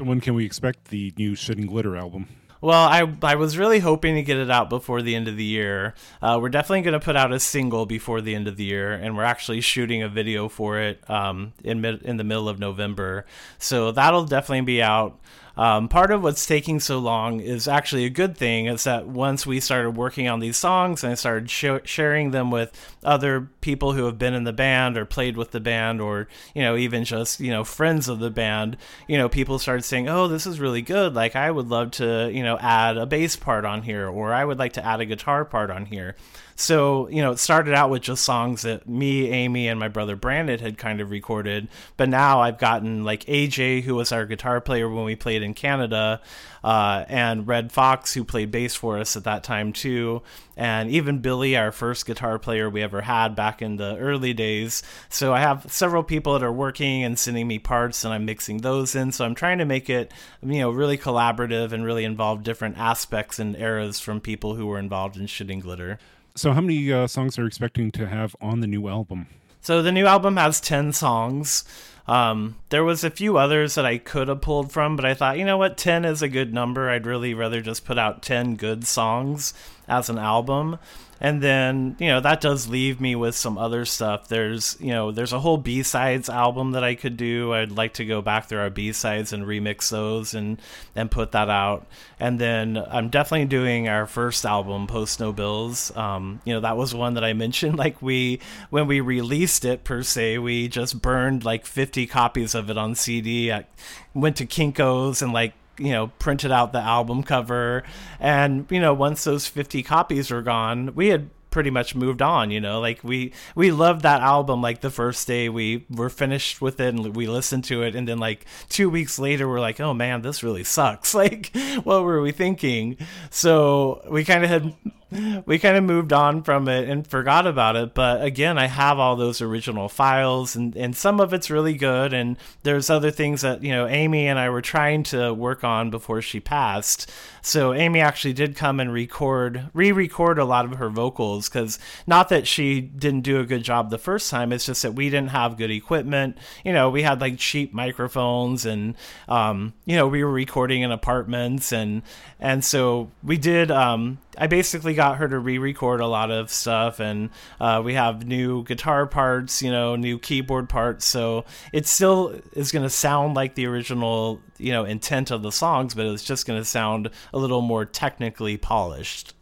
When 0.00 0.20
can 0.20 0.34
we 0.34 0.44
expect 0.44 0.86
the 0.86 1.12
new 1.18 1.34
Shit 1.34 1.58
and 1.58 1.68
Glitter 1.68 1.96
album? 1.96 2.26
Well, 2.62 2.86
I 2.86 3.10
I 3.22 3.36
was 3.36 3.56
really 3.56 3.78
hoping 3.78 4.16
to 4.16 4.22
get 4.22 4.36
it 4.36 4.50
out 4.50 4.68
before 4.68 5.00
the 5.00 5.14
end 5.14 5.28
of 5.28 5.36
the 5.36 5.44
year. 5.44 5.94
Uh, 6.20 6.38
we're 6.40 6.50
definitely 6.50 6.82
going 6.82 6.92
to 6.92 7.00
put 7.00 7.16
out 7.16 7.32
a 7.32 7.40
single 7.40 7.86
before 7.86 8.20
the 8.20 8.34
end 8.34 8.48
of 8.48 8.56
the 8.56 8.64
year, 8.64 8.92
and 8.92 9.16
we're 9.16 9.24
actually 9.24 9.62
shooting 9.62 10.02
a 10.02 10.08
video 10.08 10.48
for 10.48 10.78
it 10.78 11.08
um, 11.08 11.54
in 11.64 11.80
mid, 11.80 12.02
in 12.02 12.18
the 12.18 12.24
middle 12.24 12.50
of 12.50 12.58
November. 12.58 13.24
So 13.58 13.92
that'll 13.92 14.26
definitely 14.26 14.62
be 14.62 14.82
out. 14.82 15.18
Um, 15.60 15.88
part 15.88 16.10
of 16.10 16.22
what's 16.22 16.46
taking 16.46 16.80
so 16.80 16.98
long 16.98 17.40
is 17.40 17.68
actually 17.68 18.06
a 18.06 18.10
good 18.10 18.34
thing. 18.34 18.64
Is 18.64 18.84
that 18.84 19.06
once 19.06 19.46
we 19.46 19.60
started 19.60 19.90
working 19.90 20.26
on 20.26 20.40
these 20.40 20.56
songs 20.56 21.04
and 21.04 21.12
I 21.12 21.14
started 21.16 21.50
sh- 21.50 21.84
sharing 21.84 22.30
them 22.30 22.50
with 22.50 22.72
other 23.04 23.42
people 23.60 23.92
who 23.92 24.06
have 24.06 24.16
been 24.16 24.32
in 24.32 24.44
the 24.44 24.54
band 24.54 24.96
or 24.96 25.04
played 25.04 25.36
with 25.36 25.50
the 25.50 25.60
band, 25.60 26.00
or 26.00 26.28
you 26.54 26.62
know 26.62 26.78
even 26.78 27.04
just 27.04 27.40
you 27.40 27.50
know 27.50 27.62
friends 27.62 28.08
of 28.08 28.20
the 28.20 28.30
band, 28.30 28.78
you 29.06 29.18
know 29.18 29.28
people 29.28 29.58
started 29.58 29.82
saying, 29.82 30.08
"Oh, 30.08 30.28
this 30.28 30.46
is 30.46 30.60
really 30.60 30.80
good. 30.80 31.12
Like 31.12 31.36
I 31.36 31.50
would 31.50 31.68
love 31.68 31.90
to 31.92 32.30
you 32.32 32.42
know 32.42 32.56
add 32.56 32.96
a 32.96 33.04
bass 33.04 33.36
part 33.36 33.66
on 33.66 33.82
here, 33.82 34.08
or 34.08 34.32
I 34.32 34.46
would 34.46 34.58
like 34.58 34.72
to 34.74 34.86
add 34.86 35.02
a 35.02 35.04
guitar 35.04 35.44
part 35.44 35.70
on 35.70 35.84
here." 35.84 36.16
So, 36.60 37.08
you 37.08 37.22
know, 37.22 37.32
it 37.32 37.38
started 37.38 37.72
out 37.72 37.88
with 37.88 38.02
just 38.02 38.22
songs 38.22 38.62
that 38.62 38.86
me, 38.86 39.30
Amy, 39.30 39.66
and 39.66 39.80
my 39.80 39.88
brother 39.88 40.14
Brandon 40.14 40.58
had 40.58 40.76
kind 40.76 41.00
of 41.00 41.10
recorded. 41.10 41.68
But 41.96 42.10
now 42.10 42.42
I've 42.42 42.58
gotten 42.58 43.02
like 43.02 43.24
AJ, 43.24 43.82
who 43.84 43.94
was 43.94 44.12
our 44.12 44.26
guitar 44.26 44.60
player 44.60 44.86
when 44.86 45.06
we 45.06 45.16
played 45.16 45.42
in 45.42 45.54
Canada, 45.54 46.20
uh, 46.62 47.06
and 47.08 47.48
Red 47.48 47.72
Fox, 47.72 48.12
who 48.12 48.24
played 48.24 48.50
bass 48.50 48.74
for 48.74 48.98
us 48.98 49.16
at 49.16 49.24
that 49.24 49.42
time 49.42 49.72
too, 49.72 50.20
and 50.54 50.90
even 50.90 51.20
Billy, 51.20 51.56
our 51.56 51.72
first 51.72 52.04
guitar 52.04 52.38
player 52.38 52.68
we 52.68 52.82
ever 52.82 53.00
had 53.00 53.34
back 53.34 53.62
in 53.62 53.76
the 53.76 53.96
early 53.96 54.34
days. 54.34 54.82
So 55.08 55.32
I 55.32 55.40
have 55.40 55.72
several 55.72 56.02
people 56.02 56.34
that 56.34 56.42
are 56.44 56.52
working 56.52 57.02
and 57.02 57.18
sending 57.18 57.48
me 57.48 57.58
parts, 57.58 58.04
and 58.04 58.12
I'm 58.12 58.26
mixing 58.26 58.58
those 58.58 58.94
in. 58.94 59.12
So 59.12 59.24
I'm 59.24 59.34
trying 59.34 59.58
to 59.58 59.64
make 59.64 59.88
it, 59.88 60.12
you 60.42 60.58
know, 60.58 60.70
really 60.70 60.98
collaborative 60.98 61.72
and 61.72 61.86
really 61.86 62.04
involve 62.04 62.42
different 62.42 62.76
aspects 62.76 63.38
and 63.38 63.56
eras 63.56 63.98
from 63.98 64.20
people 64.20 64.56
who 64.56 64.66
were 64.66 64.78
involved 64.78 65.16
in 65.16 65.26
Shit 65.26 65.50
and 65.50 65.62
Glitter. 65.62 65.98
So, 66.34 66.52
how 66.52 66.60
many 66.60 66.92
uh, 66.92 67.06
songs 67.06 67.38
are 67.38 67.42
you 67.42 67.46
expecting 67.46 67.90
to 67.92 68.06
have 68.06 68.36
on 68.40 68.60
the 68.60 68.66
new 68.66 68.88
album? 68.88 69.26
So 69.62 69.82
the 69.82 69.92
new 69.92 70.06
album 70.06 70.36
has 70.36 70.60
ten 70.60 70.92
songs. 70.92 71.64
Um, 72.08 72.56
there 72.70 72.82
was 72.82 73.04
a 73.04 73.10
few 73.10 73.36
others 73.36 73.74
that 73.74 73.84
I 73.84 73.98
could 73.98 74.28
have 74.28 74.40
pulled 74.40 74.72
from, 74.72 74.96
but 74.96 75.04
I 75.04 75.14
thought, 75.14 75.38
you 75.38 75.44
know 75.44 75.58
what, 75.58 75.76
ten 75.76 76.04
is 76.04 76.22
a 76.22 76.28
good 76.28 76.52
number. 76.54 76.88
I'd 76.88 77.06
really 77.06 77.34
rather 77.34 77.60
just 77.60 77.84
put 77.84 77.98
out 77.98 78.22
ten 78.22 78.56
good 78.56 78.86
songs 78.86 79.52
as 79.86 80.08
an 80.08 80.18
album 80.18 80.78
and 81.20 81.42
then 81.42 81.96
you 81.98 82.08
know 82.08 82.20
that 82.20 82.40
does 82.40 82.66
leave 82.66 83.00
me 83.00 83.14
with 83.14 83.34
some 83.34 83.58
other 83.58 83.84
stuff. 83.84 84.28
There's 84.28 84.76
you 84.80 84.90
know 84.90 85.12
there's 85.12 85.34
a 85.34 85.38
whole 85.38 85.58
b-sides 85.58 86.30
album 86.30 86.72
that 86.72 86.82
i 86.82 86.94
could 86.94 87.16
do. 87.18 87.52
I'd 87.52 87.70
like 87.72 87.94
to 87.94 88.06
go 88.06 88.22
back 88.22 88.46
through 88.48 88.60
our 88.60 88.70
b-sides 88.70 89.32
and 89.32 89.44
remix 89.44 89.90
those 89.90 90.32
and 90.32 90.60
and 90.96 91.10
put 91.10 91.32
that 91.32 91.50
out. 91.50 91.86
And 92.18 92.38
then 92.38 92.82
i'm 92.90 93.08
definitely 93.10 93.46
doing 93.46 93.88
our 93.88 94.06
first 94.06 94.46
album 94.46 94.86
post 94.86 95.20
no 95.20 95.32
bills. 95.32 95.94
Um, 95.94 96.40
you 96.44 96.54
know 96.54 96.60
that 96.60 96.76
was 96.76 96.94
one 96.94 97.14
that 97.14 97.24
i 97.24 97.32
mentioned. 97.32 97.78
Like 97.80 98.02
we 98.02 98.40
when 98.68 98.86
we 98.86 99.00
released 99.00 99.64
it 99.64 99.84
per 99.84 100.02
se 100.02 100.36
we 100.38 100.68
just 100.68 101.00
burned 101.00 101.44
like 101.44 101.64
50 101.64 102.06
copies 102.06 102.54
of 102.54 102.68
it 102.68 102.76
on 102.76 102.94
cd 102.94 103.50
I 103.50 103.64
went 104.12 104.36
to 104.36 104.46
kinkos 104.46 105.22
and 105.22 105.32
like 105.32 105.54
you 105.80 105.92
know 105.92 106.08
printed 106.18 106.52
out 106.52 106.72
the 106.72 106.80
album 106.80 107.22
cover. 107.22 107.82
And 108.18 108.66
you 108.70 108.80
know 108.80 108.94
once 108.94 109.24
those 109.24 109.46
50 109.46 109.82
copies 109.82 110.30
were 110.30 110.42
gone 110.42 110.94
we 110.94 111.08
had 111.08 111.30
pretty 111.50 111.70
much 111.70 111.96
moved 111.96 112.22
on 112.22 112.52
you 112.52 112.60
know 112.60 112.78
like 112.78 113.02
we 113.02 113.32
we 113.56 113.72
loved 113.72 114.02
that 114.02 114.20
album 114.20 114.62
like 114.62 114.82
the 114.82 114.90
first 114.90 115.26
day 115.26 115.48
we 115.48 115.84
were 115.90 116.08
finished 116.08 116.60
with 116.60 116.78
it 116.78 116.94
and 116.94 117.16
we 117.16 117.26
listened 117.26 117.64
to 117.64 117.82
it. 117.82 117.94
And 117.94 118.06
then 118.06 118.18
like 118.18 118.46
two 118.68 118.88
weeks 118.88 119.18
later 119.18 119.48
we're 119.48 119.60
like 119.60 119.80
oh 119.80 119.94
man 119.94 120.22
this 120.22 120.42
really 120.42 120.64
sucks. 120.64 121.14
Like 121.20 121.54
what 121.82 122.02
were 122.04 122.22
we 122.22 122.32
thinking? 122.32 122.96
So 123.30 124.02
we 124.10 124.24
kind 124.24 124.42
of 124.42 124.48
had 124.48 124.74
we 125.46 125.58
kind 125.58 125.76
of 125.76 125.84
moved 125.84 126.12
on 126.12 126.42
from 126.42 126.68
it 126.68 126.88
and 126.88 127.06
forgot 127.06 127.46
about 127.46 127.76
it. 127.76 127.94
But 127.94 128.22
again, 128.22 128.58
I 128.58 128.66
have 128.66 128.98
all 128.98 129.16
those 129.16 129.40
original 129.40 129.88
files, 129.88 130.54
and, 130.54 130.76
and 130.76 130.96
some 130.96 131.20
of 131.20 131.32
it's 131.32 131.50
really 131.50 131.74
good. 131.74 132.12
And 132.12 132.36
there's 132.62 132.90
other 132.90 133.10
things 133.10 133.42
that, 133.42 133.62
you 133.62 133.70
know, 133.70 133.86
Amy 133.86 134.28
and 134.28 134.38
I 134.38 134.50
were 134.50 134.62
trying 134.62 135.02
to 135.04 135.34
work 135.34 135.64
on 135.64 135.90
before 135.90 136.22
she 136.22 136.38
passed. 136.38 137.10
So 137.42 137.72
Amy 137.72 138.00
actually 138.00 138.34
did 138.34 138.54
come 138.54 138.78
and 138.78 138.92
record, 138.92 139.68
re 139.72 139.90
record 139.92 140.38
a 140.38 140.44
lot 140.44 140.64
of 140.64 140.72
her 140.72 140.90
vocals 140.90 141.48
because 141.48 141.78
not 142.06 142.28
that 142.28 142.46
she 142.46 142.80
didn't 142.80 143.22
do 143.22 143.40
a 143.40 143.46
good 143.46 143.64
job 143.64 143.90
the 143.90 143.98
first 143.98 144.30
time, 144.30 144.52
it's 144.52 144.66
just 144.66 144.82
that 144.82 144.94
we 144.94 145.10
didn't 145.10 145.30
have 145.30 145.56
good 145.56 145.70
equipment. 145.70 146.36
You 146.64 146.72
know, 146.72 146.90
we 146.90 147.02
had 147.02 147.20
like 147.20 147.38
cheap 147.38 147.72
microphones 147.72 148.66
and, 148.66 148.94
um, 149.28 149.72
you 149.86 149.96
know, 149.96 150.06
we 150.06 150.22
were 150.22 150.30
recording 150.30 150.82
in 150.82 150.92
apartments 150.92 151.72
and, 151.72 152.02
and 152.38 152.64
so 152.64 153.10
we 153.22 153.38
did, 153.38 153.70
um, 153.70 154.18
I 154.38 154.46
basically 154.46 154.94
got 154.94 155.18
her 155.18 155.28
to 155.28 155.38
re-record 155.38 156.00
a 156.00 156.06
lot 156.06 156.30
of 156.30 156.50
stuff, 156.50 157.00
and 157.00 157.30
uh, 157.60 157.82
we 157.84 157.94
have 157.94 158.26
new 158.26 158.64
guitar 158.64 159.06
parts, 159.06 159.62
you 159.62 159.70
know, 159.70 159.96
new 159.96 160.18
keyboard 160.18 160.68
parts. 160.68 161.06
So 161.06 161.44
it 161.72 161.86
still 161.86 162.40
is 162.52 162.72
going 162.72 162.84
to 162.84 162.90
sound 162.90 163.34
like 163.34 163.54
the 163.54 163.66
original, 163.66 164.40
you 164.58 164.72
know, 164.72 164.84
intent 164.84 165.30
of 165.30 165.42
the 165.42 165.52
songs, 165.52 165.94
but 165.94 166.06
it's 166.06 166.24
just 166.24 166.46
going 166.46 166.60
to 166.60 166.64
sound 166.64 167.10
a 167.32 167.38
little 167.38 167.62
more 167.62 167.84
technically 167.84 168.56
polished 168.56 169.34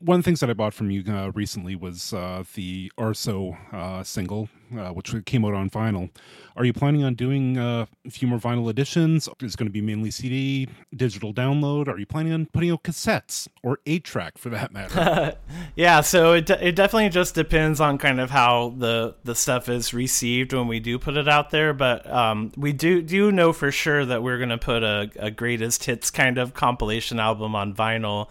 one 0.00 0.18
of 0.18 0.24
the 0.24 0.28
things 0.28 0.40
that 0.40 0.50
I 0.50 0.52
bought 0.52 0.74
from 0.74 0.90
you 0.90 1.02
uh, 1.12 1.32
recently 1.34 1.74
was 1.74 2.12
uh, 2.12 2.44
the 2.54 2.92
Arso 2.96 3.56
uh, 3.72 4.02
single, 4.04 4.48
uh, 4.76 4.90
which 4.90 5.14
came 5.24 5.44
out 5.44 5.54
on 5.54 5.70
vinyl. 5.70 6.10
Are 6.58 6.64
you 6.64 6.72
planning 6.72 7.04
on 7.04 7.14
doing 7.14 7.56
uh, 7.56 7.86
a 8.04 8.10
few 8.10 8.26
more 8.26 8.40
vinyl 8.40 8.68
editions? 8.68 9.28
Is 9.40 9.54
going 9.54 9.68
to 9.68 9.72
be 9.72 9.80
mainly 9.80 10.10
CD, 10.10 10.68
digital 10.94 11.32
download? 11.32 11.86
Are 11.86 11.96
you 11.96 12.04
planning 12.04 12.32
on 12.32 12.46
putting 12.46 12.72
out 12.72 12.82
cassettes 12.82 13.46
or 13.62 13.78
eight 13.86 14.02
track 14.02 14.36
for 14.36 14.48
that 14.48 14.72
matter? 14.72 15.36
yeah, 15.76 16.00
so 16.00 16.32
it, 16.32 16.50
it 16.50 16.74
definitely 16.74 17.10
just 17.10 17.36
depends 17.36 17.80
on 17.80 17.96
kind 17.96 18.20
of 18.20 18.30
how 18.30 18.74
the 18.76 19.14
the 19.22 19.36
stuff 19.36 19.68
is 19.68 19.94
received 19.94 20.52
when 20.52 20.66
we 20.66 20.80
do 20.80 20.98
put 20.98 21.16
it 21.16 21.28
out 21.28 21.50
there. 21.50 21.72
But 21.72 22.10
um, 22.10 22.50
we 22.56 22.72
do 22.72 23.02
do 23.02 23.30
know 23.30 23.52
for 23.52 23.70
sure 23.70 24.04
that 24.04 24.24
we're 24.24 24.38
going 24.38 24.48
to 24.48 24.58
put 24.58 24.82
a, 24.82 25.10
a 25.16 25.30
greatest 25.30 25.84
hits 25.84 26.10
kind 26.10 26.38
of 26.38 26.54
compilation 26.54 27.20
album 27.20 27.54
on 27.54 27.72
vinyl. 27.72 28.28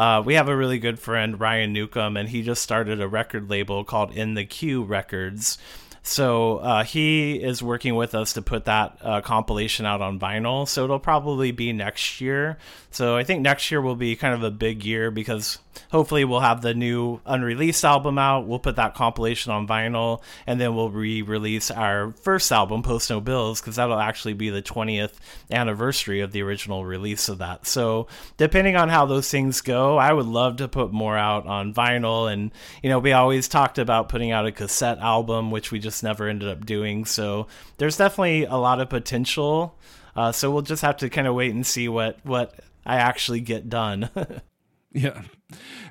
Uh, 0.00 0.22
we 0.22 0.32
have 0.32 0.48
a 0.48 0.56
really 0.56 0.78
good 0.78 0.98
friend, 0.98 1.38
Ryan 1.38 1.74
Newcomb, 1.74 2.16
and 2.16 2.26
he 2.26 2.40
just 2.40 2.62
started 2.62 3.02
a 3.02 3.06
record 3.06 3.50
label 3.50 3.84
called 3.84 4.16
In 4.16 4.32
the 4.32 4.46
Queue 4.46 4.82
Records. 4.82 5.58
So 6.02 6.56
uh, 6.56 6.84
he 6.84 7.34
is 7.34 7.62
working 7.62 7.94
with 7.94 8.14
us 8.14 8.32
to 8.32 8.40
put 8.40 8.64
that 8.64 8.96
uh, 9.02 9.20
compilation 9.20 9.84
out 9.84 10.00
on 10.00 10.18
vinyl. 10.18 10.66
So 10.66 10.84
it'll 10.84 11.00
probably 11.00 11.52
be 11.52 11.74
next 11.74 12.18
year. 12.18 12.56
So 12.90 13.18
I 13.18 13.24
think 13.24 13.42
next 13.42 13.70
year 13.70 13.82
will 13.82 13.94
be 13.94 14.16
kind 14.16 14.32
of 14.32 14.42
a 14.42 14.50
big 14.50 14.86
year 14.86 15.10
because 15.10 15.58
hopefully 15.90 16.24
we'll 16.24 16.40
have 16.40 16.62
the 16.62 16.74
new 16.74 17.20
unreleased 17.26 17.84
album 17.84 18.18
out. 18.18 18.46
We'll 18.46 18.58
put 18.58 18.76
that 18.76 18.94
compilation 18.94 19.52
on 19.52 19.66
vinyl, 19.66 20.22
and 20.46 20.60
then 20.60 20.74
we'll 20.74 20.90
re-release 20.90 21.70
our 21.70 22.12
first 22.12 22.50
album, 22.52 22.82
Post 22.82 23.10
No 23.10 23.20
Bills, 23.20 23.60
because 23.60 23.76
that'll 23.76 23.98
actually 23.98 24.34
be 24.34 24.50
the 24.50 24.62
20th 24.62 25.14
anniversary 25.50 26.20
of 26.20 26.32
the 26.32 26.42
original 26.42 26.84
release 26.84 27.28
of 27.28 27.38
that. 27.38 27.66
So 27.66 28.06
depending 28.36 28.76
on 28.76 28.88
how 28.88 29.06
those 29.06 29.30
things 29.30 29.60
go, 29.60 29.96
I 29.96 30.12
would 30.12 30.26
love 30.26 30.56
to 30.56 30.68
put 30.68 30.92
more 30.92 31.16
out 31.16 31.46
on 31.46 31.74
vinyl. 31.74 32.32
And 32.32 32.50
you 32.82 32.90
know, 32.90 32.98
we 32.98 33.12
always 33.12 33.48
talked 33.48 33.78
about 33.78 34.08
putting 34.08 34.30
out 34.30 34.46
a 34.46 34.52
cassette 34.52 34.98
album, 34.98 35.50
which 35.50 35.70
we 35.70 35.78
just 35.78 36.02
never 36.02 36.28
ended 36.28 36.48
up 36.48 36.66
doing. 36.66 37.04
So 37.04 37.46
there's 37.78 37.96
definitely 37.96 38.44
a 38.44 38.56
lot 38.56 38.80
of 38.80 38.88
potential. 38.88 39.78
Uh, 40.16 40.32
so 40.32 40.50
we'll 40.50 40.62
just 40.62 40.82
have 40.82 40.98
to 40.98 41.08
kind 41.08 41.26
of 41.26 41.34
wait 41.34 41.54
and 41.54 41.66
see 41.66 41.88
what 41.88 42.18
what 42.24 42.58
I 42.84 42.96
actually 42.96 43.40
get 43.40 43.68
done. 43.68 44.10
yeah. 44.92 45.22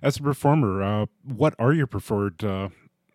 As 0.02 0.18
a 0.18 0.22
performer, 0.24 0.82
uh, 0.82 1.06
what 1.24 1.56
are 1.60 1.74
your 1.74 1.88
preferred 1.88 2.44
uh, 2.44 2.70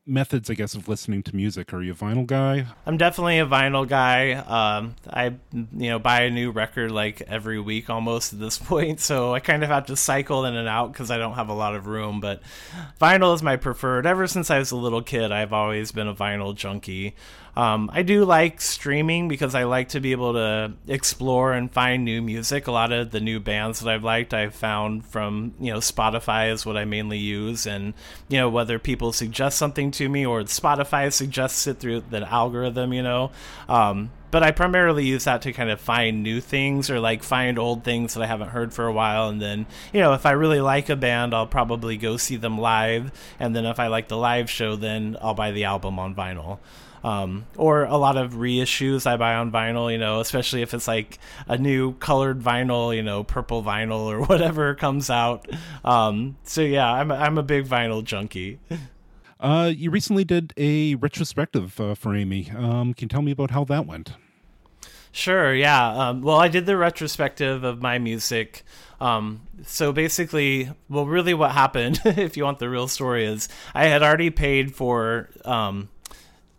methods, 0.07 0.51
I 0.51 0.55
guess, 0.55 0.75
of 0.75 0.89
listening 0.89 1.23
to 1.25 1.37
music? 1.37 1.73
Are 1.73 1.83
you 1.83 1.93
a 1.93 1.95
vinyl 1.95 2.27
guy? 2.27 2.67
I'm 2.87 2.97
definitely 2.97 3.39
a 3.39 3.47
vinyl 3.47 3.89
guy. 3.89 4.33
Um, 4.33 4.97
I, 5.09 5.35
you 5.53 5.91
know, 5.91 5.99
buy 5.99 6.23
a 6.23 6.31
new 6.31 6.51
record 6.51 6.91
like 6.91 7.23
every 7.23 7.59
week 7.61 7.89
almost 7.89 8.33
at 8.33 8.41
this 8.41 8.59
point, 8.71 9.01
so 9.01 9.35
I 9.35 9.41
kind 9.41 9.63
of 9.63 9.71
have 9.71 9.87
to 9.87 9.97
cycle 9.97 10.45
in 10.45 10.55
and 10.55 10.69
out 10.69 10.93
because 10.93 11.11
I 11.11 11.19
don't 11.19 11.35
have 11.35 11.49
a 11.49 11.55
lot 11.55 11.75
of 11.75 11.87
room. 11.87 12.21
But 12.21 12.43
vinyl 13.01 13.35
is 13.35 13.43
my 13.43 13.57
preferred. 13.57 14.07
Ever 14.07 14.27
since 14.27 14.51
I 14.51 14.59
was 14.59 14.71
a 14.71 14.77
little 14.77 15.03
kid, 15.03 15.33
I've 15.33 15.53
always 15.53 15.93
been 15.93 16.09
a 16.09 16.15
vinyl 16.15 16.55
junkie. 16.55 17.15
Um, 17.57 17.89
I 17.93 18.03
do 18.03 18.25
like 18.25 18.61
streaming 18.61 19.29
because 19.29 19.55
I 19.55 19.65
like 19.65 19.91
to 19.91 20.01
be 20.01 20.11
able 20.11 20.33
to 20.33 20.73
explore 20.89 21.53
and 21.53 21.71
find 21.71 22.05
new 22.05 22.21
music. 22.21 22.67
A 22.67 22.73
lot 22.73 22.91
of 22.91 23.13
the 23.13 23.21
new 23.21 23.39
bands 23.39 23.81
that 23.81 23.89
I've 23.89 24.03
liked, 24.03 24.35
I've 24.35 24.55
found 24.55 25.07
from 25.07 25.55
you 25.61 25.73
know 25.73 25.79
Spotify 25.79 26.53
is 26.53 26.67
what 26.67 26.77
I 26.77 26.85
mainly 26.85 27.19
use, 27.19 27.67
and 27.67 27.95
you 28.29 28.39
know 28.39 28.49
whether 28.49 28.79
people 28.79 29.13
suggest 29.13 29.57
something 29.57 29.93
to 29.95 30.09
me 30.09 30.25
or 30.27 30.43
Spotify 30.43 31.13
suggests 31.13 31.67
it 31.67 31.79
through 31.79 32.05
the 32.11 32.21
algorithm, 32.31 32.93
you 32.93 33.03
know. 33.03 33.31
Um, 33.69 34.11
but 34.31 34.43
I 34.43 34.51
primarily 34.51 35.05
use 35.07 35.25
that 35.25 35.43
to 35.43 35.53
kind 35.53 35.71
of 35.71 35.81
find 35.81 36.23
new 36.25 36.41
things 36.41 36.91
or 36.91 36.99
like 36.99 37.23
find 37.23 37.57
old 37.59 37.85
things 37.85 38.15
that 38.15 38.23
I 38.23 38.27
haven't 38.27 38.49
heard 38.49 38.75
for 38.75 38.87
a 38.87 38.93
while. 38.93 39.29
And 39.29 39.41
then, 39.41 39.67
you 39.93 40.01
know, 40.01 40.13
if 40.15 40.27
I 40.27 40.33
really 40.33 40.61
like 40.61 40.89
a 40.89 40.97
band, 40.97 41.33
I'll 41.33 41.47
probably 41.47 41.97
go 41.97 42.17
see 42.17 42.35
them 42.37 42.59
live. 42.59 43.13
And 43.39 43.55
then 43.55 43.65
if 43.65 43.79
I 43.79 43.87
like 43.87 44.09
the 44.09 44.17
live 44.17 44.51
show, 44.51 44.75
then 44.75 45.17
I'll 45.23 45.35
buy 45.35 45.53
the 45.53 45.65
album 45.65 46.01
on 46.01 46.17
vinyl. 46.17 46.59
um, 47.05 47.45
or 47.57 47.85
a 47.85 47.97
lot 47.97 48.17
of 48.17 48.33
reissues 48.33 49.07
I 49.07 49.17
buy 49.17 49.35
on 49.35 49.53
vinyl. 49.53 49.93
You 49.93 49.99
know, 49.99 50.21
especially 50.21 50.63
if 50.63 50.73
it's 50.75 50.89
like 50.89 51.19
a 51.47 51.59
new 51.59 51.93
colored 51.95 52.41
vinyl, 52.41 52.97
you 52.97 53.03
know, 53.03 53.23
purple 53.23 53.63
vinyl 53.63 54.07
or 54.07 54.23
whatever 54.27 54.75
comes 54.75 55.11
out. 55.11 55.47
Um, 55.85 56.37
so 56.45 56.63
yeah, 56.63 56.91
I'm 56.91 57.13
I'm 57.13 57.39
a 57.39 57.43
big 57.43 57.67
vinyl 57.67 58.03
junkie. 58.03 58.59
Uh, 59.45 59.67
you 59.67 59.91
recently 59.91 60.25
did 60.25 60.55
a 60.57 60.95
retrospective 60.95 61.79
uh, 61.79 61.95
for 61.95 62.17
Amy. 62.17 62.51
Um, 62.57 62.95
can 62.95 63.05
you 63.05 63.09
tell 63.09 63.21
me 63.21 63.31
about 63.31 63.51
how 63.51 63.63
that 63.65 63.87
went? 63.87 64.15
Sure, 65.13 65.55
yeah. 65.55 66.09
Um, 66.09 66.23
well, 66.23 66.39
I 66.39 66.49
did 66.49 66.65
the 66.65 66.79
retrospective 66.79 67.63
of 67.63 67.83
my 67.83 67.99
music. 67.99 68.65
Um, 69.03 69.43
so 69.67 69.93
basically, 69.93 70.71
well, 70.89 71.05
really, 71.05 71.35
what 71.35 71.51
happened, 71.51 72.01
if 72.07 72.39
you 72.39 72.45
want 72.45 72.59
the 72.59 72.71
real 72.71 72.89
story, 72.89 73.27
is 73.27 73.51
I 73.75 73.85
had 73.85 74.03
already 74.03 74.31
paid 74.31 74.75
for 74.75 75.29
um, 75.45 75.91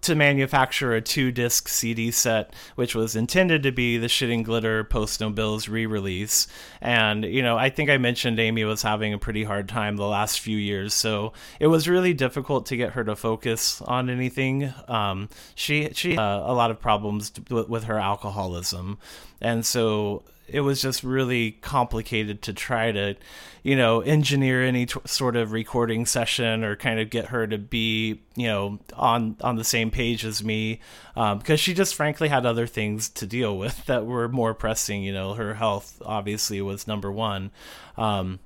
to 0.06 0.16
manufacture 0.16 0.94
a 0.94 1.02
two 1.02 1.32
disc 1.32 1.68
CD 1.68 2.12
set, 2.12 2.54
which 2.76 2.96
was 2.96 3.16
intended 3.16 3.64
to 3.64 3.72
be 3.72 3.98
the 3.98 4.08
Shit 4.08 4.30
and 4.30 4.46
Glitter 4.46 4.84
Post 4.84 5.20
No 5.20 5.30
Bills 5.30 5.68
re 5.68 5.86
release. 5.86 6.48
And, 6.82 7.26
you 7.26 7.42
know, 7.42 7.58
I 7.58 7.70
think 7.70 7.90
I 7.90 7.98
mentioned 7.98 8.40
Amy 8.40 8.64
was 8.64 8.82
having 8.82 9.14
a 9.14 9.18
pretty 9.18 9.44
hard 9.44 9.68
time 9.68 9.98
the 9.98 10.06
last 10.06 10.40
few 10.40 10.58
years. 10.58 10.94
So 10.94 11.34
it 11.60 11.68
was 11.68 11.88
really 11.88 12.14
difficult 12.14 12.68
to 12.68 12.78
get 12.78 12.94
her 12.94 13.04
to 13.04 13.16
focus 13.16 13.82
on 13.82 14.10
anything. 14.10 14.74
Um, 14.88 15.30
she, 15.56 15.90
she, 15.94 16.18
uh, 16.18 16.22
a 16.22 16.54
lot 16.54 16.72
of 16.72 16.80
problems 16.80 17.32
with, 17.50 17.70
with 17.70 17.84
her 17.86 18.00
alcoholism. 18.00 19.00
And 19.42 19.66
so 19.66 20.24
it 20.48 20.62
was 20.62 20.82
just 20.82 21.04
really 21.04 21.52
complicated 21.52 22.42
to 22.44 22.54
try 22.54 22.92
to, 22.92 23.16
you 23.64 23.76
know, 23.76 24.02
engineer 24.02 24.64
any 24.64 24.86
t- 24.86 25.00
sort 25.06 25.36
of 25.36 25.52
recording 25.52 26.06
session 26.06 26.64
or 26.64 26.76
kind 26.76 27.00
of 27.00 27.10
get 27.10 27.28
her 27.28 27.48
to 27.48 27.58
be, 27.58 28.22
you 28.36 28.48
know, 28.48 28.80
on 28.94 29.38
on 29.42 29.56
the 29.56 29.64
same 29.64 29.92
page 29.92 30.24
as 30.24 30.44
me, 30.44 30.80
um, 31.16 31.40
because 31.40 31.60
she 31.60 31.74
just 31.74 31.96
frankly 31.96 32.28
had 32.28 32.46
other 32.46 32.68
things 32.68 33.10
to 33.10 33.26
deal 33.26 33.58
with 33.58 33.86
that 33.86 34.06
were 34.06 34.28
more 34.28 34.54
pressing. 34.54 35.04
You 35.04 35.14
know, 35.14 35.34
her 35.34 35.56
health 35.56 36.02
obviously 36.06 36.62
was 36.62 36.88
number 36.88 37.12
one. 37.12 37.52
Um, 37.98 38.40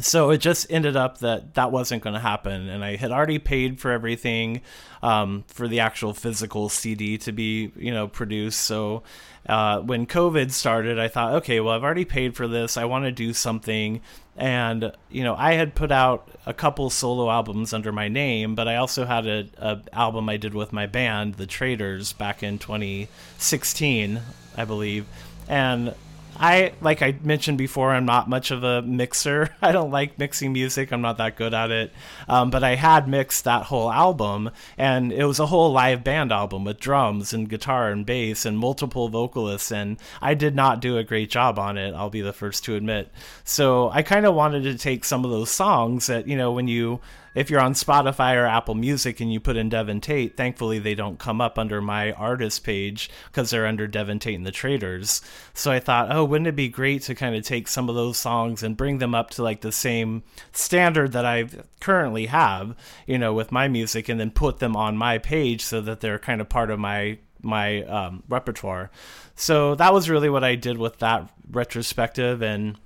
so 0.00 0.30
it 0.30 0.38
just 0.38 0.66
ended 0.70 0.96
up 0.96 1.18
that 1.18 1.54
that 1.54 1.72
wasn't 1.72 2.02
going 2.02 2.14
to 2.14 2.20
happen 2.20 2.68
and 2.68 2.84
i 2.84 2.96
had 2.96 3.10
already 3.10 3.38
paid 3.38 3.80
for 3.80 3.90
everything 3.90 4.60
um, 5.02 5.44
for 5.48 5.68
the 5.68 5.80
actual 5.80 6.14
physical 6.14 6.68
cd 6.68 7.18
to 7.18 7.32
be 7.32 7.72
you 7.76 7.92
know 7.92 8.08
produced. 8.08 8.60
So 8.60 9.02
uh, 9.46 9.80
when 9.80 10.06
covid 10.06 10.50
started 10.50 10.98
i 10.98 11.08
thought 11.08 11.34
okay 11.34 11.60
well 11.60 11.74
i've 11.74 11.84
already 11.84 12.04
paid 12.04 12.36
for 12.36 12.48
this. 12.48 12.76
I 12.76 12.84
want 12.84 13.04
to 13.04 13.12
do 13.12 13.32
something. 13.32 14.00
And 14.36 14.92
you 15.10 15.24
know 15.24 15.34
i 15.34 15.54
had 15.54 15.74
put 15.74 15.90
out 15.90 16.28
a 16.46 16.54
couple 16.54 16.90
solo 16.90 17.28
albums 17.28 17.72
under 17.72 17.90
my 17.90 18.06
name 18.08 18.54
but 18.54 18.68
i 18.68 18.76
also 18.76 19.04
had 19.04 19.26
a, 19.26 19.48
a 19.58 19.80
album 19.92 20.28
i 20.28 20.36
did 20.36 20.54
with 20.54 20.72
my 20.72 20.86
band 20.86 21.34
the 21.34 21.46
traders 21.46 22.12
back 22.12 22.42
in 22.42 22.58
2016 22.58 24.20
i 24.56 24.64
believe. 24.64 25.06
And 25.48 25.94
I 26.40 26.72
like 26.80 27.02
I 27.02 27.16
mentioned 27.22 27.58
before, 27.58 27.92
I'm 27.92 28.04
not 28.04 28.28
much 28.28 28.50
of 28.50 28.62
a 28.64 28.82
mixer. 28.82 29.50
I 29.62 29.72
don't 29.72 29.90
like 29.90 30.18
mixing 30.18 30.52
music. 30.52 30.92
I'm 30.92 31.00
not 31.00 31.18
that 31.18 31.36
good 31.36 31.54
at 31.54 31.70
it. 31.70 31.92
Um, 32.28 32.50
but 32.50 32.62
I 32.62 32.74
had 32.74 33.08
mixed 33.08 33.44
that 33.44 33.64
whole 33.64 33.90
album, 33.90 34.50
and 34.76 35.12
it 35.12 35.24
was 35.24 35.40
a 35.40 35.46
whole 35.46 35.72
live 35.72 36.04
band 36.04 36.32
album 36.32 36.64
with 36.64 36.80
drums 36.80 37.32
and 37.32 37.48
guitar 37.48 37.90
and 37.90 38.06
bass 38.06 38.44
and 38.44 38.58
multiple 38.58 39.08
vocalists. 39.08 39.72
And 39.72 39.98
I 40.22 40.34
did 40.34 40.54
not 40.54 40.80
do 40.80 40.96
a 40.96 41.04
great 41.04 41.30
job 41.30 41.58
on 41.58 41.76
it. 41.76 41.94
I'll 41.94 42.10
be 42.10 42.22
the 42.22 42.32
first 42.32 42.64
to 42.64 42.76
admit. 42.76 43.10
So 43.44 43.90
I 43.90 44.02
kind 44.02 44.26
of 44.26 44.34
wanted 44.34 44.62
to 44.64 44.76
take 44.76 45.04
some 45.04 45.24
of 45.24 45.30
those 45.30 45.50
songs 45.50 46.06
that 46.06 46.28
you 46.28 46.36
know 46.36 46.52
when 46.52 46.68
you 46.68 47.00
if 47.38 47.50
you're 47.50 47.60
on 47.60 47.72
Spotify 47.72 48.34
or 48.34 48.46
Apple 48.46 48.74
Music 48.74 49.20
and 49.20 49.32
you 49.32 49.38
put 49.38 49.56
in 49.56 49.68
Devin 49.68 50.00
Tate, 50.00 50.36
thankfully 50.36 50.80
they 50.80 50.96
don't 50.96 51.20
come 51.20 51.40
up 51.40 51.56
under 51.56 51.80
my 51.80 52.10
artist 52.10 52.64
page 52.64 53.08
because 53.26 53.50
they're 53.50 53.64
under 53.64 53.86
Devin 53.86 54.18
Tate 54.18 54.34
and 54.34 54.44
the 54.44 54.50
Traders. 54.50 55.22
So 55.54 55.70
I 55.70 55.78
thought, 55.78 56.10
oh, 56.10 56.24
wouldn't 56.24 56.48
it 56.48 56.56
be 56.56 56.68
great 56.68 57.02
to 57.02 57.14
kind 57.14 57.36
of 57.36 57.44
take 57.44 57.68
some 57.68 57.88
of 57.88 57.94
those 57.94 58.18
songs 58.18 58.64
and 58.64 58.76
bring 58.76 58.98
them 58.98 59.14
up 59.14 59.30
to 59.30 59.44
like 59.44 59.60
the 59.60 59.70
same 59.70 60.24
standard 60.50 61.12
that 61.12 61.24
I 61.24 61.46
currently 61.78 62.26
have, 62.26 62.74
you 63.06 63.18
know, 63.18 63.32
with 63.32 63.52
my 63.52 63.68
music, 63.68 64.08
and 64.08 64.18
then 64.18 64.32
put 64.32 64.58
them 64.58 64.74
on 64.74 64.96
my 64.96 65.18
page 65.18 65.62
so 65.62 65.80
that 65.82 66.00
they're 66.00 66.18
kind 66.18 66.40
of 66.40 66.48
part 66.48 66.72
of 66.72 66.80
my 66.80 67.18
my 67.40 67.84
um, 67.84 68.24
repertoire. 68.28 68.90
So 69.36 69.76
that 69.76 69.94
was 69.94 70.10
really 70.10 70.28
what 70.28 70.42
I 70.42 70.56
did 70.56 70.76
with 70.76 70.98
that 70.98 71.30
retrospective 71.52 72.42
and 72.42 72.76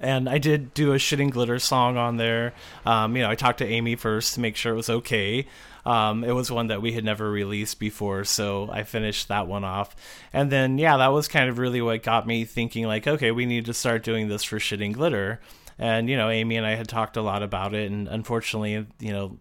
and 0.00 0.28
I 0.28 0.38
did 0.38 0.74
do 0.74 0.92
a 0.92 0.98
Shit 0.98 1.20
and 1.20 1.32
Glitter 1.32 1.58
song 1.58 1.96
on 1.96 2.16
there. 2.16 2.54
Um, 2.86 3.16
you 3.16 3.22
know, 3.22 3.30
I 3.30 3.34
talked 3.34 3.58
to 3.58 3.66
Amy 3.66 3.96
first 3.96 4.34
to 4.34 4.40
make 4.40 4.56
sure 4.56 4.72
it 4.72 4.76
was 4.76 4.90
okay. 4.90 5.46
Um, 5.86 6.22
it 6.24 6.32
was 6.32 6.50
one 6.50 6.66
that 6.66 6.82
we 6.82 6.92
had 6.92 7.04
never 7.04 7.30
released 7.30 7.78
before, 7.78 8.24
so 8.24 8.68
I 8.70 8.82
finished 8.82 9.28
that 9.28 9.46
one 9.46 9.64
off. 9.64 9.96
And 10.32 10.52
then, 10.52 10.76
yeah, 10.76 10.98
that 10.98 11.08
was 11.08 11.28
kind 11.28 11.48
of 11.48 11.58
really 11.58 11.80
what 11.80 12.02
got 12.02 12.26
me 12.26 12.44
thinking, 12.44 12.86
like, 12.86 13.06
okay, 13.06 13.30
we 13.30 13.46
need 13.46 13.64
to 13.66 13.74
start 13.74 14.02
doing 14.02 14.28
this 14.28 14.44
for 14.44 14.60
Shit 14.60 14.82
and 14.82 14.92
Glitter. 14.92 15.40
And 15.78 16.10
you 16.10 16.16
know, 16.16 16.28
Amy 16.28 16.56
and 16.56 16.66
I 16.66 16.74
had 16.74 16.88
talked 16.88 17.16
a 17.16 17.22
lot 17.22 17.42
about 17.42 17.72
it, 17.72 17.90
and 17.90 18.08
unfortunately, 18.08 18.86
you 18.98 19.12
know, 19.12 19.38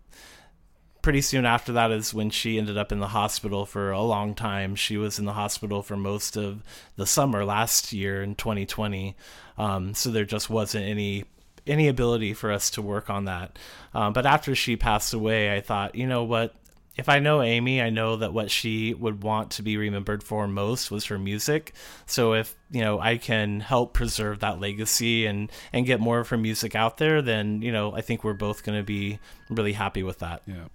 pretty 1.08 1.22
soon 1.22 1.46
after 1.46 1.72
that 1.72 1.90
is 1.90 2.14
when 2.14 2.30
she 2.30 2.58
ended 2.58 2.78
up 2.78 2.92
in 2.92 3.00
the 3.00 3.08
hospital 3.08 3.66
for 3.66 3.92
a 3.92 4.02
long 4.02 4.36
time. 4.36 4.76
She 4.76 4.98
was 4.98 5.18
in 5.18 5.24
the 5.24 5.32
hospital 5.32 5.82
for 5.82 5.96
most 5.96 6.36
of 6.36 6.62
the 6.98 7.06
summer 7.06 7.46
last 7.46 7.94
year 7.94 8.22
in 8.22 8.36
2020. 8.36 9.16
Um, 9.58 9.94
so 9.94 10.10
there 10.10 10.26
just 10.26 10.50
wasn't 10.50 10.84
any 10.84 11.24
any 11.66 11.88
ability 11.88 12.34
for 12.34 12.52
us 12.52 12.70
to 12.72 12.82
work 12.82 13.10
on 13.10 13.24
that. 13.24 13.58
Um, 13.94 14.12
but 14.12 14.26
after 14.26 14.54
she 14.54 14.76
passed 14.76 15.14
away, 15.14 15.56
I 15.56 15.62
thought, 15.62 15.96
you 15.96 16.06
know 16.06 16.26
what? 16.26 16.54
If 16.98 17.08
I 17.08 17.20
know 17.20 17.42
Amy, 17.42 17.82
I 17.82 17.90
know 17.90 18.18
that 18.18 18.34
what 18.34 18.52
she 18.52 18.94
would 18.94 19.24
want 19.24 19.52
to 19.52 19.62
be 19.62 19.78
remembered 19.78 20.24
for 20.24 20.46
most 20.46 20.92
was 20.92 21.06
her 21.06 21.18
music. 21.18 21.74
So 22.06 22.34
if 22.34 22.54
you 22.70 22.82
know 22.82 23.00
I 23.00 23.16
can 23.16 23.62
help 23.62 23.94
preserve 23.94 24.40
that 24.42 24.60
legacy 24.60 25.26
and 25.26 25.50
and 25.72 25.86
get 25.86 26.02
more 26.02 26.20
of 26.20 26.28
her 26.28 26.38
music 26.38 26.76
out 26.76 26.98
there, 26.98 27.22
then 27.22 27.62
you 27.62 27.72
know 27.72 27.96
I 27.96 28.02
think 28.02 28.26
we're 28.26 28.34
both 28.34 28.66
going 28.66 28.78
to 28.78 28.84
be 28.84 29.20
really 29.50 29.72
happy 29.72 30.04
with 30.04 30.20
that. 30.20 30.42
Yeah. 30.46 30.66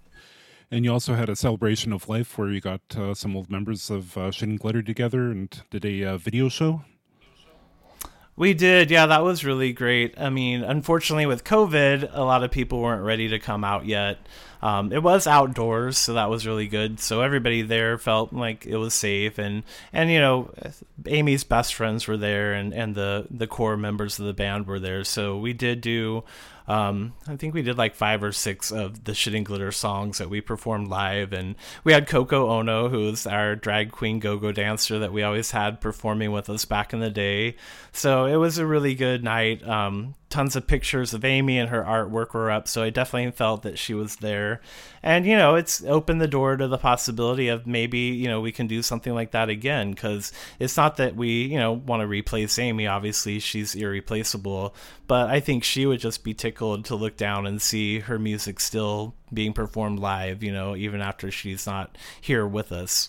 And 0.72 0.87
you 0.87 0.90
also 0.90 1.12
had 1.12 1.28
a 1.28 1.37
celebration 1.37 1.92
of 1.92 2.08
life 2.08 2.38
where 2.38 2.48
you 2.48 2.58
got 2.58 2.80
uh, 2.96 3.12
some 3.12 3.37
old 3.37 3.50
members 3.50 3.90
of 3.90 4.16
uh, 4.16 4.30
Shit 4.30 4.48
and 4.48 4.58
Glitter 4.58 4.80
together 4.80 5.30
and 5.30 5.62
did 5.68 5.85
a 5.85 6.02
uh, 6.02 6.16
video 6.16 6.48
show. 6.48 6.82
We 8.37 8.54
did, 8.54 8.90
yeah, 8.90 9.04
that 9.04 9.22
was 9.22 9.44
really 9.44 9.74
great. 9.74 10.18
I 10.18 10.30
mean, 10.30 10.64
unfortunately, 10.64 11.26
with 11.26 11.44
COVID, 11.44 12.08
a 12.14 12.24
lot 12.24 12.42
of 12.42 12.50
people 12.50 12.80
weren't 12.80 13.04
ready 13.04 13.28
to 13.28 13.38
come 13.38 13.64
out 13.64 13.85
yet. 13.85 14.26
Um, 14.62 14.90
it 14.92 15.02
was 15.02 15.26
outdoors, 15.26 15.98
so 15.98 16.14
that 16.14 16.30
was 16.30 16.46
really 16.46 16.68
good. 16.68 16.98
So 17.00 17.20
everybody 17.20 17.61
there 17.61 17.98
felt 17.98 18.32
like 18.32 18.64
it 18.64 18.76
was 18.76 18.94
safe, 18.94 19.37
and 19.37 19.64
and 19.92 20.11
you 20.11 20.20
know, 20.20 20.54
Amy's 21.04 21.44
best 21.44 21.74
friends 21.74 22.08
were 22.08 22.16
there, 22.16 22.54
and 22.54 22.72
and 22.72 22.94
the 22.94 23.26
the 23.28 23.46
core 23.46 23.76
members 23.76 24.18
of 24.18 24.24
the 24.24 24.32
band 24.32 24.66
were 24.66 24.78
there. 24.78 25.04
So 25.04 25.37
we 25.37 25.52
did 25.52 25.82
do 25.82 26.24
um, 26.68 27.14
I 27.27 27.37
think 27.37 27.55
we 27.55 27.62
did 27.62 27.79
like 27.79 27.94
five 27.94 28.22
or 28.22 28.33
six 28.33 28.70
of 28.70 29.05
the 29.05 29.14
Shit 29.14 29.35
and 29.35 29.44
Glitter 29.44 29.72
songs 29.72 30.18
that 30.18 30.31
we 30.31 30.40
performed 30.40 30.88
live, 30.88 31.33
and 31.33 31.57
we 31.85 31.92
had 31.92 32.07
Coco 32.07 32.48
Ono, 32.51 32.88
who's 32.88 33.27
our 33.27 33.57
drag 33.57 33.90
queen 33.92 34.18
go-go 34.18 34.53
dancer 34.53 34.98
that 35.01 35.12
we 35.12 35.22
always 35.22 35.51
had 35.51 35.81
performing 35.81 36.33
with 36.33 36.48
us 36.48 36.64
back 36.64 36.92
in 36.92 37.01
the 37.01 37.11
day. 37.11 37.57
So 37.92 38.27
it 38.27 38.37
was 38.37 38.59
a 38.59 38.66
really 38.66 38.94
good 38.94 39.25
night. 39.25 39.66
Um, 39.66 40.14
tons 40.33 40.57
of 40.57 40.66
pictures 40.66 41.12
of 41.12 41.27
Amy 41.27 41.59
and 41.59 41.68
her 41.68 41.85
artwork 41.85 42.33
were 42.33 42.51
up, 42.51 42.66
so 42.66 42.83
I 42.83 42.90
definitely 42.90 43.31
felt 43.33 43.62
that 43.62 43.79
she 43.79 43.92
was 43.92 44.16
there. 44.16 44.62
And 45.03 45.27
you 45.27 45.37
know, 45.37 45.57
it's 45.57 45.85
opened 45.85 46.21
the 46.21 46.27
door 46.27 46.56
to 46.56 46.67
the 46.67 46.79
possibility 46.79 47.48
of 47.48 47.67
maybe 47.67 47.98
you 47.98 48.29
know 48.29 48.40
we 48.40 48.50
can 48.50 48.67
do 48.67 48.83
something 48.83 49.15
like 49.15 49.33
that 49.33 49.50
again 49.50 49.90
because 49.90 50.33
it's 50.58 50.77
not 50.77 50.96
that 50.96 51.15
we 51.15 51.44
you 51.44 51.58
know 51.58 51.73
want 51.73 52.00
to 52.00 52.06
replace 52.06 52.58
Amy. 52.58 52.87
Obviously, 52.87 53.38
she's 53.38 53.75
irreplaceable, 53.75 54.75
but 55.06 55.29
I 55.29 55.40
think 55.40 55.65
she 55.65 55.85
would 55.85 56.00
just 56.00 56.25
be 56.25 56.35
tickled 56.53 56.85
to 56.85 56.94
look 56.94 57.17
down 57.17 57.46
and 57.46 57.63
see 57.63 58.00
her 58.00 58.19
music 58.19 58.61
still 58.61 59.15
being 59.33 59.55
performed 59.55 59.98
live. 59.98 60.42
You 60.42 60.53
know, 60.53 60.77
even 60.77 61.00
after 61.00 61.31
she's 61.31 61.67
not 61.67 61.96
here 62.21 62.46
with 62.46 62.71
us. 62.73 63.09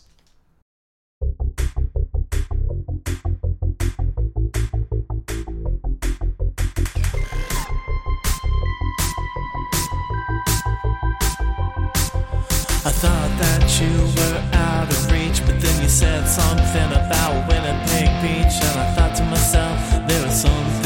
I 12.86 12.92
thought 13.04 13.34
that 13.40 13.82
you 13.82 13.92
were 14.16 14.40
out 14.54 14.88
of 14.90 15.12
reach, 15.12 15.46
but 15.46 15.60
then 15.60 15.84
you 15.84 15.90
said 15.90 16.26
something 16.26 16.92
about 16.94 17.50
Winnipeg 17.50 18.08
Beach, 18.22 18.56
and 18.64 18.80
I 18.80 18.94
thought 18.96 19.16
to 19.18 19.24
myself, 19.26 20.08
there 20.08 20.26
was 20.26 20.42
something 20.42 20.83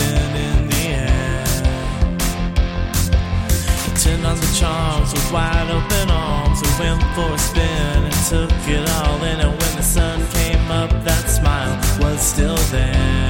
Turned 4.07 4.25
on 4.25 4.39
the 4.39 4.51
charms 4.57 5.11
with 5.11 5.31
wide 5.33 5.69
open 5.69 6.09
arms, 6.09 6.61
we 6.63 6.69
went 6.79 7.03
for 7.13 7.29
a 7.29 7.37
spin 7.37 8.03
and 8.07 8.19
took 8.31 8.51
it 8.65 8.89
all 8.99 9.21
in, 9.21 9.37
and 9.41 9.51
when 9.51 9.73
the 9.75 9.83
sun 9.83 10.25
came 10.31 10.71
up, 10.71 10.89
that 11.03 11.25
smile 11.27 11.75
was 11.99 12.21
still 12.21 12.55
there. 12.71 13.29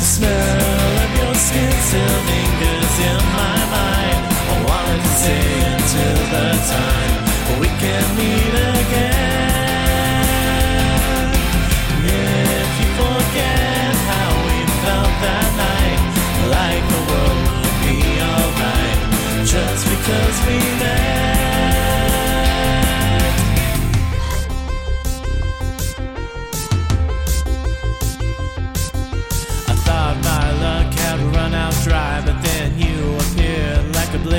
The 0.00 0.08
smell 0.16 0.92
of 1.04 1.10
your 1.20 1.34
skin 1.34 1.74
still 1.88 2.20
lingers 2.32 2.96
in 3.12 3.20
my 3.36 3.58
mind. 3.76 4.24
I 4.52 4.56
wanted 4.70 5.00
to 5.04 5.12
say 5.20 5.44
until 5.76 6.18
the 6.32 6.48
time 6.72 7.60
we 7.60 7.68
can 7.76 8.04
meet 8.16 8.49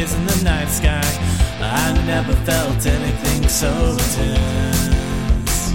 in 0.02 0.26
the 0.26 0.41
night 0.43 0.68
sky. 0.68 1.06
I 1.62 1.93
never 2.08 2.34
felt 2.38 2.84
anything 2.88 3.47
so 3.47 3.70
intense. 3.70 5.74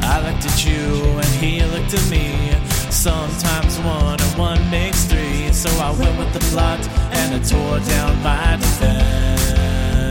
I 0.00 0.16
looked 0.24 0.46
at 0.46 0.64
you 0.64 1.04
and 1.20 1.32
he 1.42 1.60
looked 1.60 1.92
at 1.92 2.08
me. 2.08 2.56
Sometimes 2.88 3.78
one 3.80 4.18
and 4.18 4.38
one 4.38 4.70
makes 4.70 5.04
three, 5.04 5.52
so 5.52 5.68
I 5.78 5.90
went 5.90 6.18
with 6.18 6.32
the 6.32 6.40
plot 6.48 6.80
and 7.20 7.34
I 7.34 7.38
tore 7.44 7.80
down 7.84 8.22
my 8.22 8.56
defense. 8.56 10.08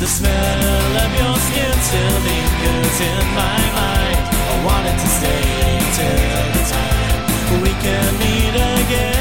The 0.00 0.06
smell 0.06 0.96
of 1.04 1.10
your 1.20 1.36
skin 1.48 1.72
still 1.88 2.18
lingers 2.28 3.00
in 3.00 3.24
my 3.32 3.60
mind. 3.80 4.24
I 4.52 4.54
wanted 4.68 4.96
to 5.00 5.08
stay 5.18 5.80
till 5.96 6.52
the 6.52 6.64
time 6.68 7.24
we 7.62 7.72
can 7.80 8.12
meet 8.20 8.56
again. 8.84 9.17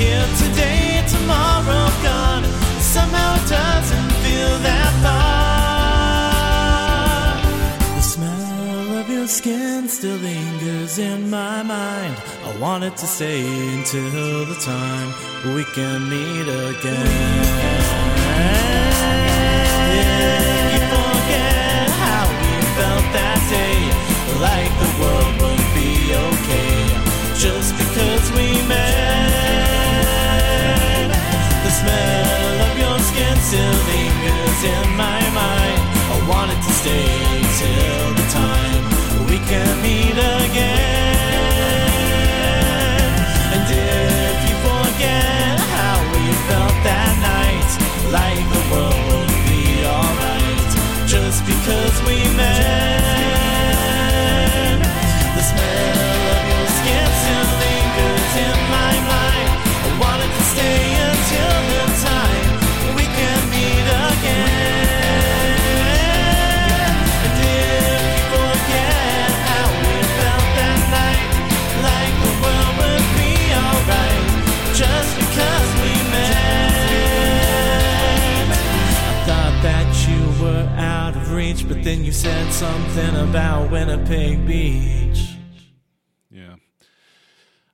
Here 0.00 0.28
today, 0.38 1.04
tomorrow 1.06 1.84
gone. 2.02 2.44
Somehow 2.80 3.34
it 3.34 3.46
doesn't 3.50 4.12
feel 4.24 4.58
that 4.68 4.92
far. 5.04 5.16
The 7.96 8.00
smell 8.00 8.98
of 8.98 9.10
your 9.10 9.28
skin 9.28 9.88
still 9.90 10.16
lingers 10.16 10.98
in 10.98 11.28
my 11.28 11.62
mind. 11.62 12.16
I 12.46 12.56
want 12.58 12.84
it 12.84 12.96
to 12.96 13.06
stay 13.06 13.42
until 13.76 14.46
the 14.46 14.54
time 14.54 15.12
we 15.54 15.64
can 15.74 16.08
meet 16.08 16.48
again. 16.48 18.09
In 34.64 34.96
my 34.96 35.20
mind. 35.30 35.80
I 36.12 36.26
want 36.28 36.52
it 36.52 36.56
to 36.56 36.72
stay 36.72 37.29
then 81.90 82.04
you 82.04 82.12
said 82.12 82.52
something 82.52 83.16
about 83.16 83.68
Winnipeg 83.68 84.46
Beach. 84.46 85.34
Yeah. 86.30 86.54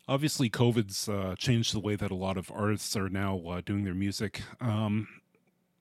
Obviously, 0.08 0.48
COVID's 0.48 1.06
uh, 1.06 1.34
changed 1.36 1.74
the 1.74 1.80
way 1.80 1.96
that 1.96 2.10
a 2.10 2.14
lot 2.14 2.38
of 2.38 2.50
artists 2.50 2.96
are 2.96 3.10
now 3.10 3.38
uh, 3.40 3.60
doing 3.60 3.84
their 3.84 3.92
music. 3.92 4.40
Um, 4.58 5.06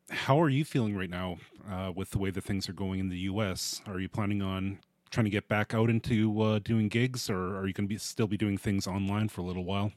how 0.09 0.41
are 0.41 0.49
you 0.49 0.65
feeling 0.65 0.97
right 0.97 1.09
now 1.09 1.37
uh, 1.71 1.93
with 1.95 2.11
the 2.11 2.17
way 2.17 2.29
that 2.29 2.43
things 2.43 2.67
are 2.67 2.73
going 2.73 2.99
in 2.99 3.07
the 3.07 3.19
U.S.? 3.19 3.81
Are 3.87 4.01
you 4.01 4.09
planning 4.09 4.41
on 4.41 4.79
trying 5.11 5.23
to 5.23 5.29
get 5.29 5.47
back 5.47 5.73
out 5.73 5.89
into 5.89 6.41
uh, 6.41 6.59
doing 6.59 6.89
gigs, 6.89 7.29
or 7.29 7.55
are 7.55 7.67
you 7.67 7.73
going 7.73 7.87
to 7.87 7.93
be 7.93 7.97
still 7.97 8.27
be 8.27 8.35
doing 8.35 8.57
things 8.57 8.85
online 8.85 9.29
for 9.29 9.39
a 9.39 9.45
little 9.45 9.63
while? 9.63 9.93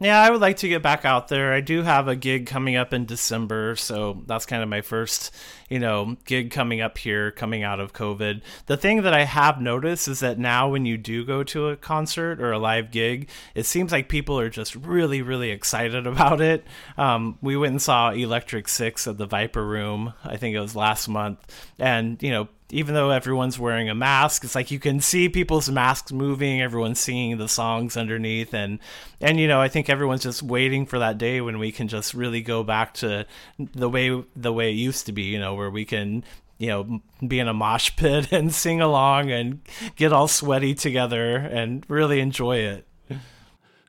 Yeah, 0.00 0.22
I 0.22 0.30
would 0.30 0.40
like 0.40 0.58
to 0.58 0.68
get 0.68 0.80
back 0.80 1.04
out 1.04 1.26
there. 1.26 1.52
I 1.52 1.60
do 1.60 1.82
have 1.82 2.06
a 2.06 2.14
gig 2.14 2.46
coming 2.46 2.76
up 2.76 2.92
in 2.92 3.04
December, 3.04 3.74
so 3.74 4.22
that's 4.26 4.46
kind 4.46 4.62
of 4.62 4.68
my 4.68 4.80
first, 4.80 5.34
you 5.68 5.80
know, 5.80 6.16
gig 6.24 6.52
coming 6.52 6.80
up 6.80 6.98
here 6.98 7.32
coming 7.32 7.64
out 7.64 7.80
of 7.80 7.92
COVID. 7.92 8.42
The 8.66 8.76
thing 8.76 9.02
that 9.02 9.12
I 9.12 9.24
have 9.24 9.60
noticed 9.60 10.06
is 10.06 10.20
that 10.20 10.38
now 10.38 10.68
when 10.68 10.86
you 10.86 10.98
do 10.98 11.24
go 11.24 11.42
to 11.44 11.70
a 11.70 11.76
concert 11.76 12.40
or 12.40 12.52
a 12.52 12.60
live 12.60 12.92
gig, 12.92 13.28
it 13.56 13.66
seems 13.66 13.90
like 13.90 14.08
people 14.08 14.38
are 14.38 14.50
just 14.50 14.76
really, 14.76 15.20
really 15.20 15.50
excited 15.50 16.06
about 16.06 16.40
it. 16.40 16.64
Um, 16.96 17.36
we 17.42 17.56
went 17.56 17.72
and 17.72 17.82
saw 17.82 18.10
Electric 18.10 18.68
Six 18.68 19.08
at 19.08 19.18
the 19.18 19.26
Viper 19.26 19.66
Room, 19.66 20.12
I 20.22 20.36
think 20.36 20.54
it 20.54 20.60
was 20.60 20.76
last 20.76 21.08
month, 21.08 21.44
and 21.76 22.22
you 22.22 22.30
know, 22.30 22.48
even 22.70 22.94
though 22.94 23.10
everyone's 23.10 23.58
wearing 23.58 23.88
a 23.88 23.94
mask, 23.94 24.44
it's 24.44 24.54
like 24.54 24.70
you 24.70 24.78
can 24.78 25.00
see 25.00 25.28
people's 25.28 25.70
masks 25.70 26.12
moving, 26.12 26.60
everyone's 26.60 27.00
singing 27.00 27.38
the 27.38 27.48
songs 27.48 27.96
underneath 27.96 28.52
and 28.52 28.78
and 29.20 29.40
you 29.40 29.48
know, 29.48 29.60
I 29.60 29.68
think 29.68 29.88
everyone's 29.88 30.22
just 30.22 30.42
waiting 30.42 30.86
for 30.86 30.98
that 30.98 31.18
day 31.18 31.40
when 31.40 31.58
we 31.58 31.72
can 31.72 31.88
just 31.88 32.14
really 32.14 32.42
go 32.42 32.62
back 32.62 32.94
to 32.94 33.26
the 33.58 33.88
way 33.88 34.22
the 34.36 34.52
way 34.52 34.70
it 34.70 34.76
used 34.76 35.06
to 35.06 35.12
be, 35.12 35.22
you 35.22 35.38
know, 35.38 35.54
where 35.54 35.70
we 35.70 35.84
can 35.84 36.24
you 36.58 36.66
know, 36.66 37.00
be 37.26 37.38
in 37.38 37.48
a 37.48 37.54
mosh 37.54 37.90
pit 37.96 38.32
and 38.32 38.52
sing 38.52 38.80
along 38.80 39.30
and 39.30 39.60
get 39.96 40.12
all 40.12 40.28
sweaty 40.28 40.74
together 40.74 41.36
and 41.36 41.86
really 41.88 42.20
enjoy 42.20 42.56
it. 42.56 42.88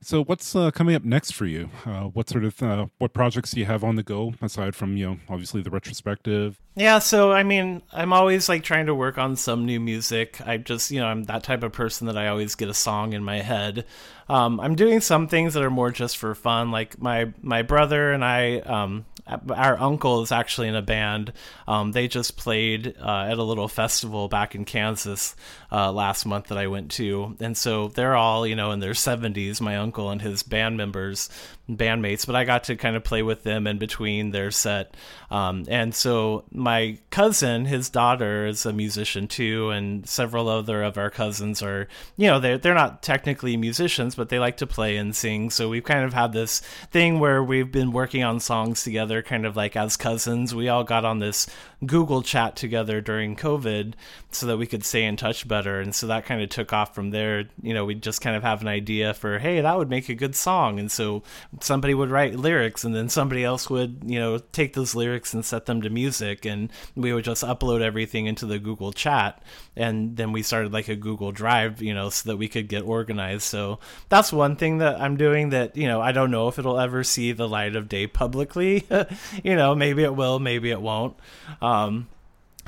So, 0.02 0.24
what's 0.24 0.56
uh, 0.56 0.72
coming 0.72 0.96
up 0.96 1.04
next 1.04 1.32
for 1.32 1.46
you? 1.46 1.70
Uh, 1.86 2.04
what 2.04 2.30
sort 2.30 2.46
of 2.46 2.64
uh, 2.64 2.86
what 3.00 3.12
projects 3.12 3.52
do 3.52 3.60
you 3.60 3.66
have 3.66 3.84
on 3.84 3.96
the 3.96 4.04
go 4.04 4.34
aside 4.42 4.74
from 4.74 4.96
you 4.96 5.06
know 5.06 5.18
obviously 5.28 5.62
the 5.62 5.70
retrospective? 5.70 6.58
Yeah, 6.80 7.00
so 7.00 7.34
I 7.34 7.44
mean, 7.44 7.82
I'm 7.92 8.14
always 8.14 8.48
like 8.48 8.64
trying 8.64 8.86
to 8.86 8.96
work 8.96 9.18
on 9.18 9.36
some 9.36 9.66
new 9.66 9.82
music. 9.82 10.40
I 10.48 10.56
just, 10.56 10.92
you 10.92 11.02
know, 11.02 11.08
I'm 11.08 11.26
that 11.26 11.44
type 11.44 11.62
of 11.62 11.74
person 11.74 12.08
that 12.08 12.18
I 12.18 12.30
always 12.30 12.56
get 12.56 12.70
a 12.70 12.74
song 12.74 13.12
in 13.12 13.22
my 13.22 13.42
head. 13.42 13.86
Um, 14.30 14.62
I'm 14.62 14.76
doing 14.76 15.02
some 15.02 15.28
things 15.28 15.56
that 15.56 15.64
are 15.64 15.70
more 15.70 15.92
just 15.92 16.16
for 16.18 16.34
fun. 16.36 16.72
Like 16.72 17.02
my 17.02 17.34
my 17.42 17.64
brother 17.64 18.14
and 18.14 18.24
I, 18.24 18.60
um, 18.60 19.06
our 19.50 19.78
uncle 19.80 20.22
is 20.22 20.32
actually 20.32 20.68
in 20.68 20.76
a 20.76 20.82
band. 20.82 21.34
Um, 21.68 21.92
they 21.92 22.08
just 22.08 22.38
played 22.38 22.96
uh, 23.02 23.28
at 23.30 23.38
a 23.40 23.44
little 23.44 23.68
festival 23.68 24.28
back 24.28 24.56
in 24.56 24.66
Kansas 24.66 25.36
uh, 25.72 25.92
last 25.92 26.26
month 26.26 26.48
that 26.48 26.58
I 26.58 26.68
went 26.68 26.92
to, 26.92 27.36
and 27.40 27.58
so 27.58 27.90
they're 27.90 28.16
all 28.16 28.46
you 28.46 28.56
know 28.56 28.72
in 28.72 28.80
their 28.80 28.94
70s. 28.94 29.60
My 29.60 29.78
uncle 29.78 30.12
and 30.12 30.22
his 30.22 30.44
band 30.44 30.78
members, 30.78 31.30
bandmates, 31.68 32.26
but 32.28 32.36
I 32.36 32.44
got 32.44 32.66
to 32.66 32.76
kind 32.76 32.96
of 32.96 33.04
play 33.04 33.24
with 33.24 33.44
them 33.44 33.66
in 33.66 33.80
between 33.80 34.30
their 34.30 34.52
set. 34.52 34.96
Um, 35.32 35.66
and 35.68 35.94
so 35.94 36.44
my 36.52 36.69
cousin, 37.10 37.66
his 37.66 37.90
daughter, 37.90 38.46
is 38.46 38.66
a 38.66 38.74
musician 38.74 39.28
too, 39.28 39.70
and 39.70 40.08
several 40.08 40.48
other 40.48 40.84
of 40.84 40.98
our 40.98 41.10
cousins 41.10 41.62
are, 41.62 41.88
you 42.18 42.28
know, 42.28 42.40
they're 42.40 42.58
they're 42.58 42.74
not 42.74 43.02
technically 43.02 43.58
musicians, 43.58 44.16
but 44.16 44.30
they 44.30 44.40
like 44.40 44.58
to 44.58 44.68
play 44.68 44.98
and 44.98 45.16
sing. 45.16 45.50
So 45.50 45.70
we've 45.70 45.84
kind 45.84 46.04
of 46.04 46.14
had 46.14 46.34
this 46.34 46.60
thing 46.92 47.20
where 47.20 47.44
we've 47.44 47.72
been 47.72 47.92
working 47.92 48.24
on 48.24 48.40
songs 48.40 48.84
together, 48.84 49.22
kind 49.22 49.46
of 49.46 49.56
like 49.56 49.76
as 49.76 49.98
cousins. 49.98 50.54
We 50.54 50.70
all 50.70 50.84
got 50.84 51.06
on 51.06 51.20
this 51.20 51.48
Google 51.86 52.22
chat 52.22 52.56
together 52.56 53.00
during 53.00 53.36
COVID 53.36 53.94
so 54.32 54.46
that 54.48 54.58
we 54.58 54.68
could 54.68 54.84
stay 54.84 55.06
in 55.06 55.16
touch 55.16 55.48
better. 55.48 55.80
And 55.80 55.96
so 55.96 56.08
that 56.08 56.26
kind 56.26 56.42
of 56.42 56.50
took 56.50 56.74
off 56.74 56.94
from 56.94 57.12
there. 57.12 57.46
You 57.62 57.74
know, 57.74 57.86
we'd 57.86 58.04
just 58.04 58.22
kind 58.22 58.36
of 58.36 58.44
have 58.44 58.62
an 58.62 58.68
idea 58.68 59.14
for, 59.14 59.40
hey, 59.40 59.62
that 59.62 59.78
would 59.78 59.90
make 59.90 60.10
a 60.10 60.16
good 60.16 60.36
song. 60.36 60.78
And 60.78 60.92
so 60.92 61.24
somebody 61.62 61.94
would 61.94 62.12
write 62.12 62.36
lyrics 62.36 62.84
and 62.84 62.94
then 62.94 63.08
somebody 63.08 63.44
else 63.44 63.70
would, 63.70 64.02
you 64.06 64.20
know, 64.20 64.40
take 64.52 64.74
those 64.74 64.94
lyrics 64.94 65.34
and 65.34 65.46
set 65.46 65.66
them 65.66 65.82
to 65.82 65.90
music. 65.90 66.46
And 66.46 66.70
we 66.96 67.14
would 67.14 67.24
just 67.24 67.44
upload 67.44 67.82
everything 67.82 68.26
into 68.26 68.46
the 68.46 68.60
Google 68.60 68.92
chat. 68.92 69.42
And 69.76 70.18
then 70.18 70.34
we 70.34 70.44
started 70.44 70.74
like 70.74 70.90
a 70.90 70.96
Google 70.98 71.32
Drive, 71.32 71.82
you 71.82 71.94
know, 71.94 72.10
so 72.10 72.30
that 72.30 72.38
we 72.38 72.50
could 72.50 72.68
get 72.68 72.84
organized. 72.84 73.44
So 73.44 73.80
that's 74.10 74.34
one 74.34 74.58
thing 74.58 74.80
that 74.80 75.00
I'm 75.00 75.16
doing 75.16 75.50
that, 75.52 75.78
you 75.78 75.88
know, 75.88 76.02
I 76.02 76.12
don't 76.12 76.32
know 76.32 76.50
if 76.50 76.60
it'll 76.60 76.80
ever 76.80 77.06
see 77.06 77.32
the 77.32 77.48
light 77.48 77.78
of 77.78 77.88
day 77.88 78.06
publicly. 78.06 78.86
you 79.44 79.56
know, 79.56 79.76
maybe 79.76 80.04
it 80.04 80.16
will, 80.16 80.40
maybe 80.40 80.72
it 80.72 80.82
won't. 80.82 81.16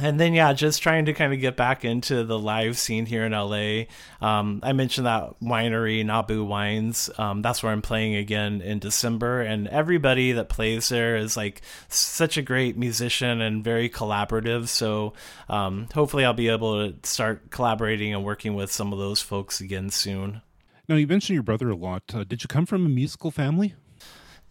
And 0.01 0.19
then 0.19 0.33
yeah 0.33 0.51
just 0.53 0.81
trying 0.81 1.05
to 1.05 1.13
kind 1.13 1.33
of 1.33 1.39
get 1.39 1.55
back 1.55 1.85
into 1.85 2.23
the 2.23 2.37
live 2.37 2.77
scene 2.77 3.05
here 3.05 3.25
in 3.25 3.31
la 3.33 3.83
um, 4.21 4.59
i 4.63 4.73
mentioned 4.73 5.05
that 5.05 5.35
winery 5.41 6.05
nabu 6.05 6.43
wines. 6.43 7.09
Um, 7.17 7.41
that's 7.41 7.61
where 7.61 7.71
i'm 7.71 7.81
playing 7.81 8.15
again 8.15 8.61
in 8.61 8.79
december. 8.79 9.41
And 9.41 9.67
everybody 9.67 10.31
that 10.33 10.49
plays 10.49 10.89
there 10.89 11.15
is 11.15 11.37
like 11.37 11.61
such 11.87 12.37
a 12.37 12.41
great 12.41 12.77
musician 12.77 13.41
and 13.41 13.63
very 13.63 13.89
collaborative. 13.89 14.67
So 14.67 15.13
um, 15.49 15.87
hopefully 15.93 16.25
i'll 16.25 16.33
be 16.33 16.49
able 16.49 16.91
to 16.91 17.07
start 17.07 17.51
collaborating 17.51 18.13
and 18.13 18.23
working 18.23 18.55
with 18.55 18.71
some 18.71 18.93
of 18.93 18.99
those 18.99 19.21
folks 19.21 19.61
again 19.61 19.89
soon. 19.89 20.41
Now 20.87 20.95
you 20.95 21.07
mentioned 21.07 21.35
your 21.35 21.43
brother 21.43 21.69
a 21.69 21.75
lot. 21.75 22.03
Uh, 22.13 22.23
did 22.23 22.43
you 22.43 22.47
come 22.47 22.65
from 22.65 22.85
a 22.85 22.89
musical 22.89 23.31
family 23.31 23.75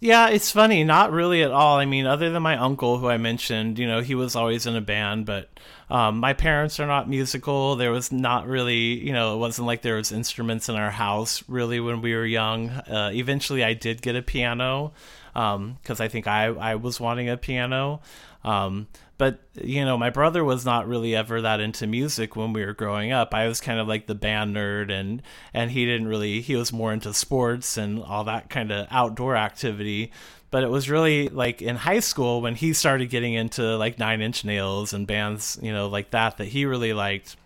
yeah, 0.00 0.30
it's 0.30 0.50
funny. 0.50 0.82
Not 0.82 1.12
really 1.12 1.42
at 1.42 1.50
all. 1.50 1.76
I 1.76 1.84
mean, 1.84 2.06
other 2.06 2.30
than 2.30 2.42
my 2.42 2.56
uncle, 2.56 2.96
who 2.96 3.08
I 3.08 3.18
mentioned, 3.18 3.78
you 3.78 3.86
know, 3.86 4.00
he 4.00 4.14
was 4.14 4.34
always 4.34 4.64
in 4.64 4.74
a 4.74 4.80
band, 4.80 5.26
but 5.26 5.50
um, 5.90 6.18
my 6.18 6.32
parents 6.32 6.80
are 6.80 6.86
not 6.86 7.06
musical. 7.06 7.76
There 7.76 7.90
was 7.90 8.10
not 8.10 8.46
really, 8.46 8.98
you 9.06 9.12
know, 9.12 9.34
it 9.34 9.38
wasn't 9.38 9.66
like 9.66 9.82
there 9.82 9.96
was 9.96 10.10
instruments 10.10 10.70
in 10.70 10.76
our 10.76 10.90
house 10.90 11.44
really 11.48 11.80
when 11.80 12.00
we 12.00 12.14
were 12.14 12.24
young. 12.24 12.70
Uh, 12.70 13.10
eventually, 13.12 13.62
I 13.62 13.74
did 13.74 14.00
get 14.00 14.16
a 14.16 14.22
piano 14.22 14.92
because 15.34 15.56
um, 16.00 16.04
I 16.04 16.08
think 16.08 16.26
I 16.26 16.46
I 16.46 16.74
was 16.76 16.98
wanting 16.98 17.28
a 17.28 17.36
piano. 17.36 18.00
Um, 18.42 18.88
but 19.20 19.38
you 19.52 19.84
know, 19.84 19.98
my 19.98 20.08
brother 20.08 20.42
was 20.42 20.64
not 20.64 20.88
really 20.88 21.14
ever 21.14 21.42
that 21.42 21.60
into 21.60 21.86
music 21.86 22.36
when 22.36 22.54
we 22.54 22.64
were 22.64 22.72
growing 22.72 23.12
up. 23.12 23.34
I 23.34 23.48
was 23.48 23.60
kind 23.60 23.78
of 23.78 23.86
like 23.86 24.06
the 24.06 24.14
band 24.14 24.56
nerd, 24.56 24.90
and 24.90 25.20
and 25.52 25.70
he 25.70 25.84
didn't 25.84 26.08
really. 26.08 26.40
He 26.40 26.56
was 26.56 26.72
more 26.72 26.90
into 26.90 27.12
sports 27.12 27.76
and 27.76 28.02
all 28.02 28.24
that 28.24 28.48
kind 28.48 28.72
of 28.72 28.86
outdoor 28.90 29.36
activity. 29.36 30.10
But 30.50 30.62
it 30.62 30.70
was 30.70 30.88
really 30.88 31.28
like 31.28 31.60
in 31.60 31.76
high 31.76 32.00
school 32.00 32.40
when 32.40 32.54
he 32.54 32.72
started 32.72 33.10
getting 33.10 33.34
into 33.34 33.76
like 33.76 33.98
Nine 33.98 34.22
Inch 34.22 34.42
Nails 34.42 34.94
and 34.94 35.06
bands, 35.06 35.58
you 35.60 35.70
know, 35.70 35.86
like 35.86 36.12
that 36.12 36.38
that 36.38 36.46
he 36.46 36.64
really 36.64 36.94
liked 36.94 37.36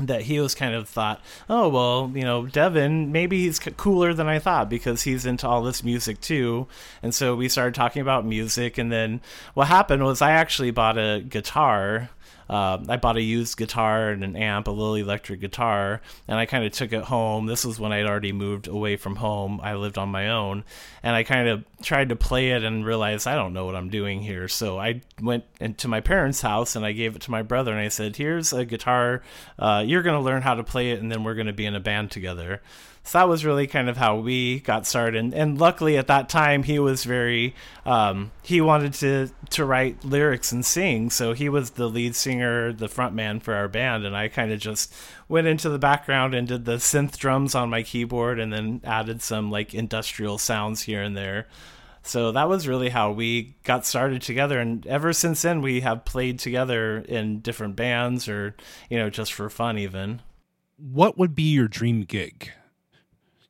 that 0.00 0.22
he 0.22 0.40
was 0.40 0.54
kind 0.54 0.74
of 0.74 0.88
thought, 0.88 1.20
oh 1.48 1.68
well, 1.68 2.10
you 2.14 2.22
know, 2.22 2.46
Devin, 2.46 3.12
maybe 3.12 3.44
he's 3.44 3.58
cooler 3.58 4.12
than 4.12 4.26
I 4.26 4.38
thought 4.40 4.68
because 4.68 5.02
he's 5.02 5.24
into 5.24 5.46
all 5.46 5.62
this 5.62 5.84
music 5.84 6.20
too. 6.20 6.66
And 7.02 7.14
so 7.14 7.36
we 7.36 7.48
started 7.48 7.74
talking 7.74 8.02
about 8.02 8.26
music, 8.26 8.76
and 8.76 8.90
then 8.90 9.20
what 9.54 9.68
happened 9.68 10.02
was 10.02 10.20
I 10.20 10.32
actually 10.32 10.72
bought 10.72 10.98
a 10.98 11.20
guitar 11.20 12.10
uh, 12.48 12.78
I 12.88 12.96
bought 12.96 13.16
a 13.16 13.22
used 13.22 13.56
guitar 13.56 14.10
and 14.10 14.22
an 14.22 14.36
amp, 14.36 14.68
a 14.68 14.70
little 14.70 14.94
electric 14.94 15.40
guitar, 15.40 16.00
and 16.28 16.38
I 16.38 16.46
kind 16.46 16.64
of 16.64 16.72
took 16.72 16.92
it 16.92 17.04
home. 17.04 17.46
This 17.46 17.64
was 17.64 17.78
when 17.78 17.92
I'd 17.92 18.06
already 18.06 18.32
moved 18.32 18.68
away 18.68 18.96
from 18.96 19.16
home. 19.16 19.60
I 19.62 19.74
lived 19.74 19.98
on 19.98 20.08
my 20.08 20.30
own, 20.30 20.64
and 21.02 21.14
I 21.14 21.22
kind 21.22 21.48
of 21.48 21.64
tried 21.82 22.10
to 22.10 22.16
play 22.16 22.50
it 22.50 22.64
and 22.64 22.84
realized 22.84 23.26
I 23.26 23.34
don't 23.34 23.52
know 23.52 23.64
what 23.64 23.76
I'm 23.76 23.90
doing 23.90 24.22
here. 24.22 24.48
So 24.48 24.78
I 24.78 25.02
went 25.20 25.44
into 25.60 25.88
my 25.88 26.00
parents' 26.00 26.40
house 26.40 26.76
and 26.76 26.84
I 26.84 26.92
gave 26.92 27.16
it 27.16 27.22
to 27.22 27.30
my 27.30 27.42
brother, 27.42 27.72
and 27.72 27.80
I 27.80 27.88
said, 27.88 28.16
"Here's 28.16 28.52
a 28.52 28.64
guitar. 28.64 29.22
Uh, 29.58 29.84
you're 29.86 30.02
going 30.02 30.18
to 30.18 30.24
learn 30.24 30.42
how 30.42 30.54
to 30.54 30.64
play 30.64 30.90
it, 30.90 31.00
and 31.00 31.10
then 31.10 31.24
we're 31.24 31.34
going 31.34 31.46
to 31.46 31.52
be 31.52 31.66
in 31.66 31.74
a 31.74 31.80
band 31.80 32.10
together." 32.10 32.60
So 33.06 33.18
that 33.18 33.28
was 33.28 33.44
really 33.44 33.66
kind 33.66 33.90
of 33.90 33.98
how 33.98 34.16
we 34.16 34.60
got 34.60 34.86
started. 34.86 35.22
And, 35.22 35.34
and 35.34 35.58
luckily 35.58 35.98
at 35.98 36.06
that 36.06 36.30
time 36.30 36.62
he 36.62 36.78
was 36.78 37.04
very 37.04 37.54
um, 37.84 38.32
he 38.42 38.62
wanted 38.62 38.94
to 38.94 39.28
to 39.50 39.64
write 39.64 40.04
lyrics 40.04 40.52
and 40.52 40.64
sing. 40.64 41.10
So 41.10 41.34
he 41.34 41.50
was 41.50 41.72
the 41.72 41.86
lead 41.86 42.16
singer, 42.16 42.72
the 42.72 42.88
front 42.88 43.14
man 43.14 43.40
for 43.40 43.54
our 43.54 43.68
band, 43.68 44.06
and 44.06 44.16
I 44.16 44.28
kind 44.28 44.52
of 44.52 44.58
just 44.58 44.92
went 45.28 45.46
into 45.46 45.68
the 45.68 45.78
background 45.78 46.34
and 46.34 46.48
did 46.48 46.64
the 46.64 46.76
synth 46.76 47.18
drums 47.18 47.54
on 47.54 47.68
my 47.68 47.82
keyboard 47.82 48.40
and 48.40 48.50
then 48.52 48.80
added 48.84 49.20
some 49.20 49.50
like 49.50 49.74
industrial 49.74 50.38
sounds 50.38 50.82
here 50.82 51.02
and 51.02 51.14
there. 51.14 51.46
So 52.06 52.32
that 52.32 52.48
was 52.48 52.68
really 52.68 52.90
how 52.90 53.12
we 53.12 53.56
got 53.64 53.86
started 53.86 54.20
together. 54.22 54.58
And 54.60 54.86
ever 54.86 55.12
since 55.14 55.40
then, 55.40 55.62
we 55.62 55.80
have 55.80 56.04
played 56.04 56.38
together 56.38 56.98
in 56.98 57.40
different 57.40 57.76
bands 57.76 58.28
or, 58.28 58.54
you 58.90 58.98
know, 58.98 59.08
just 59.08 59.32
for 59.32 59.48
fun, 59.48 59.78
even. 59.78 60.20
What 60.76 61.16
would 61.16 61.34
be 61.34 61.44
your 61.44 61.66
dream 61.66 62.02
gig? 62.02 62.50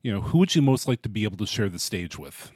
You 0.05 0.12
know, 0.12 0.20
who 0.20 0.38
would 0.38 0.55
you 0.55 0.61
most 0.61 0.86
like 0.86 1.00
to 1.02 1.09
be 1.09 1.24
able 1.24 1.38
to 1.38 1.46
share 1.46 1.70
the 1.70 1.78
stage 1.78 2.18
with? 2.18 2.52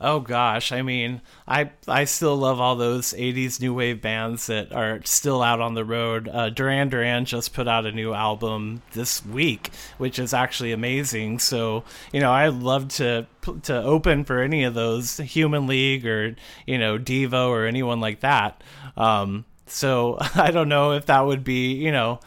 Oh 0.00 0.18
gosh, 0.18 0.72
I 0.72 0.82
mean, 0.82 1.20
I 1.46 1.70
I 1.86 2.04
still 2.04 2.36
love 2.36 2.58
all 2.58 2.74
those 2.74 3.12
'80s 3.12 3.60
new 3.60 3.74
wave 3.74 4.00
bands 4.00 4.46
that 4.46 4.72
are 4.72 5.00
still 5.04 5.42
out 5.42 5.60
on 5.60 5.74
the 5.74 5.84
road. 5.84 6.26
Uh, 6.26 6.48
Duran 6.48 6.88
Duran 6.88 7.26
just 7.26 7.52
put 7.52 7.68
out 7.68 7.86
a 7.86 7.92
new 7.92 8.12
album 8.12 8.82
this 8.92 9.24
week, 9.24 9.70
which 9.98 10.18
is 10.18 10.34
actually 10.34 10.72
amazing. 10.72 11.38
So 11.38 11.84
you 12.12 12.20
know, 12.20 12.32
I'd 12.32 12.54
love 12.54 12.88
to 12.88 13.26
to 13.62 13.82
open 13.82 14.24
for 14.24 14.40
any 14.40 14.64
of 14.64 14.72
those 14.74 15.18
Human 15.18 15.66
League 15.66 16.06
or 16.06 16.34
you 16.66 16.78
know 16.78 16.98
Devo 16.98 17.48
or 17.48 17.66
anyone 17.66 18.00
like 18.00 18.20
that. 18.20 18.64
Um, 18.96 19.44
so 19.66 20.16
I 20.34 20.50
don't 20.50 20.68
know 20.68 20.92
if 20.92 21.06
that 21.06 21.20
would 21.20 21.44
be 21.44 21.74
you 21.74 21.92
know 21.92 22.20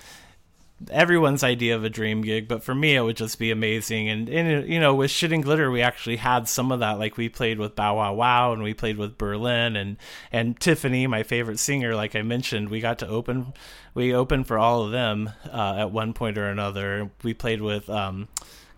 everyone's 0.91 1.43
idea 1.43 1.75
of 1.75 1.83
a 1.83 1.89
dream 1.89 2.21
gig, 2.21 2.47
but 2.47 2.63
for 2.63 2.75
me, 2.75 2.95
it 2.95 3.01
would 3.01 3.17
just 3.17 3.39
be 3.39 3.49
amazing. 3.49 4.09
And, 4.09 4.29
and 4.29 4.67
you 4.67 4.79
know, 4.79 4.93
with 4.93 5.09
Shit 5.09 5.31
and 5.31 5.43
Glitter, 5.43 5.71
we 5.71 5.81
actually 5.81 6.17
had 6.17 6.47
some 6.47 6.71
of 6.71 6.79
that. 6.81 6.99
Like 6.99 7.17
we 7.17 7.29
played 7.29 7.57
with 7.57 7.75
Bow 7.75 7.97
Wow 7.97 8.13
Wow, 8.13 8.53
and 8.53 8.61
we 8.61 8.73
played 8.73 8.97
with 8.97 9.17
Berlin, 9.17 9.75
and 9.75 9.97
and 10.31 10.59
Tiffany, 10.59 11.07
my 11.07 11.23
favorite 11.23 11.59
singer. 11.59 11.95
Like 11.95 12.15
I 12.15 12.21
mentioned, 12.21 12.69
we 12.69 12.79
got 12.79 12.99
to 12.99 13.07
open, 13.07 13.53
we 13.93 14.13
opened 14.13 14.47
for 14.47 14.57
all 14.57 14.83
of 14.83 14.91
them 14.91 15.31
uh, 15.51 15.75
at 15.79 15.91
one 15.91 16.13
point 16.13 16.37
or 16.37 16.47
another. 16.47 17.09
We 17.23 17.33
played 17.33 17.61
with, 17.61 17.89
um, 17.89 18.27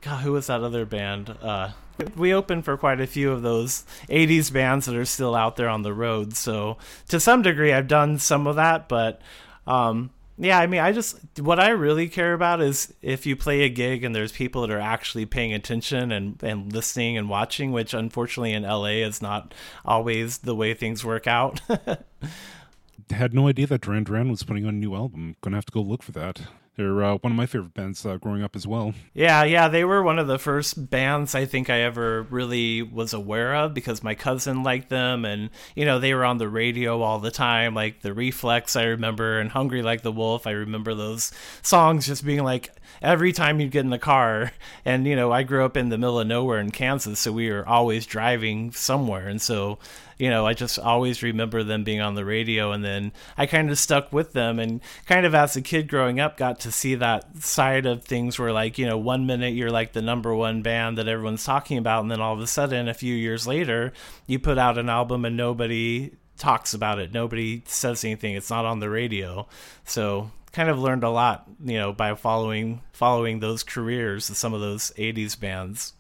God, 0.02 0.22
who 0.24 0.32
was 0.32 0.47
that 0.47 0.62
other 0.62 0.86
band? 0.86 1.36
Uh, 1.41 1.72
we 2.16 2.34
opened 2.34 2.64
for 2.64 2.78
quite 2.78 3.02
a 3.02 3.08
few 3.08 3.32
of 3.32 3.41
those 3.41 3.84
80s 4.08 4.52
bands 4.54 4.86
that 4.86 4.95
are 4.95 5.04
still 5.06 5.36
out 5.36 5.58
there 5.58 5.68
on 5.68 5.82
the 5.82 5.93
road. 5.93 6.36
So 6.38 6.78
to 7.10 7.20
some 7.20 7.41
degree, 7.41 7.74
I've 7.74 7.89
done 7.89 8.20
some 8.20 8.47
of 8.47 8.56
that, 8.56 8.88
but 8.88 9.22
um, 9.68 10.12
yeah, 10.42 10.58
I 10.58 10.68
mean, 10.68 10.80
I 10.80 10.94
just 10.94 11.20
what 11.40 11.60
I 11.60 11.70
really 11.70 12.08
care 12.08 12.34
about 12.34 12.62
is 12.62 12.94
if 13.02 13.26
you 13.26 13.36
play 13.36 13.62
a 13.64 13.70
gig 13.70 14.06
and 14.06 14.16
there's 14.16 14.32
people 14.32 14.62
that 14.62 14.72
are 14.72 14.80
actually 14.80 15.26
paying 15.26 15.54
attention 15.54 16.14
and 16.14 16.42
and 16.42 16.72
listening 16.72 17.18
and 17.18 17.30
watching, 17.30 17.74
which 17.74 17.94
unfortunately 17.94 18.54
in 18.54 18.64
LA 18.64 19.04
is 19.04 19.22
not 19.22 19.54
always 19.84 20.40
the 20.40 20.56
way 20.56 20.74
things 20.74 21.04
work 21.04 21.28
out. 21.28 21.60
Had 23.10 23.34
no 23.34 23.48
idea 23.50 23.68
that 23.68 23.82
Duran 23.82 24.06
Duran 24.06 24.30
was 24.30 24.44
putting 24.44 24.66
on 24.66 24.76
a 24.76 24.78
new 24.78 24.96
album. 24.96 25.36
Gonna 25.42 25.58
have 25.58 25.66
to 25.66 25.74
go 25.74 25.82
look 25.82 26.04
for 26.04 26.14
that. 26.14 26.42
They're 26.80 27.04
uh, 27.04 27.18
one 27.18 27.34
of 27.34 27.36
my 27.36 27.46
favorite 27.46 27.74
bands 27.74 28.06
uh, 28.06 28.16
growing 28.16 28.42
up 28.42 28.56
as 28.56 28.66
well. 28.66 28.94
Yeah, 29.14 29.44
yeah, 29.44 29.68
they 29.68 29.84
were 29.84 30.02
one 30.02 30.18
of 30.18 30.28
the 30.28 30.40
first 30.40 30.90
bands 30.90 31.36
I 31.36 31.44
think 31.44 31.70
I 31.70 31.82
ever 31.82 32.24
really 32.30 32.82
was 32.82 33.12
aware 33.12 33.54
of 33.54 33.74
because 33.74 34.02
my 34.02 34.16
cousin 34.16 34.64
liked 34.64 34.88
them, 34.88 35.26
and 35.26 35.50
you 35.76 35.84
know 35.84 36.00
they 36.00 36.14
were 36.14 36.24
on 36.24 36.38
the 36.38 36.48
radio 36.48 37.02
all 37.02 37.20
the 37.20 37.32
time, 37.32 37.76
like 37.76 38.02
the 38.02 38.14
Reflex 38.14 38.78
I 38.78 38.86
remember, 38.86 39.40
and 39.40 39.52
Hungry 39.52 39.82
Like 39.82 40.04
the 40.04 40.12
Wolf. 40.14 40.48
I 40.48 40.52
remember 40.52 40.96
those 40.96 41.34
songs 41.62 42.08
just 42.08 42.26
being 42.26 42.46
like 42.46 42.74
every 43.02 43.34
time 43.34 43.60
you'd 43.60 43.72
get 43.72 43.84
in 43.84 43.90
the 43.90 44.00
car, 44.00 44.54
and 44.86 45.06
you 45.06 45.18
know 45.18 45.34
I 45.34 45.44
grew 45.44 45.66
up 45.66 45.76
in 45.76 45.90
the 45.90 45.98
middle 45.98 46.22
of 46.22 46.28
nowhere 46.28 46.62
in 46.62 46.72
Kansas, 46.72 47.20
so 47.20 47.34
we 47.34 47.52
were 47.52 47.68
always 47.68 48.06
driving 48.06 48.72
somewhere, 48.72 49.28
and 49.28 49.42
so 49.42 49.80
you 50.20 50.30
know, 50.30 50.45
I 50.45 50.53
just 50.53 50.78
always 50.78 51.24
remember 51.24 51.63
them 51.63 51.86
being 51.86 52.01
on 52.01 52.15
the 52.15 52.26
radio, 52.26 52.74
and 52.74 52.84
then 52.84 53.13
I 53.38 53.45
kind 53.45 53.72
of 53.72 53.80
stuck 53.80 54.11
with 54.11 54.34
them, 54.34 54.59
and 54.59 54.82
kind 55.05 55.26
of 55.26 55.34
as 55.34 55.55
a 55.55 55.61
kid 55.61 55.88
growing 55.88 56.20
up, 56.20 56.36
got 56.36 56.59
to 56.59 56.72
see 56.74 56.93
that 56.95 57.38
side 57.38 57.86
of 57.86 58.03
things 58.03 58.38
where, 58.38 58.51
like, 58.51 58.78
you 58.78 58.86
know, 58.86 58.97
one 58.97 59.26
minute 59.26 59.53
you're 59.53 59.72
like 59.72 59.93
the 59.93 60.01
number 60.01 60.36
one 60.36 60.61
band 60.61 60.97
that 60.97 61.07
everyone's 61.07 61.45
talking 61.45 61.78
about, 61.78 62.01
and 62.01 62.11
then 62.11 62.20
all 62.20 62.34
of 62.34 62.41
a 62.41 62.47
sudden, 62.47 62.89
a 62.89 62.93
few 62.93 63.15
years 63.15 63.47
later, 63.47 63.93
you 64.28 64.38
put 64.38 64.57
out 64.57 64.78
an 64.78 64.89
album 64.89 65.24
and 65.24 65.38
nobody 65.38 66.11
talks 66.38 66.74
about 66.74 66.99
it, 66.99 67.13
nobody 67.13 67.63
says 67.65 68.03
anything, 68.03 68.36
it's 68.36 68.49
not 68.49 68.65
on 68.65 68.80
the 68.82 68.89
radio, 68.89 69.47
so 69.86 70.32
kind 70.51 70.70
of 70.70 70.80
learned 70.80 71.03
a 71.03 71.09
lot, 71.09 71.45
you 71.63 71.78
know, 71.78 71.93
by 71.93 72.13
following 72.13 72.82
following 72.91 73.39
those 73.39 73.63
careers 73.63 74.26
some 74.26 74.53
of 74.53 74.59
those 74.59 74.91
'80s 74.97 75.39
bands. 75.39 75.93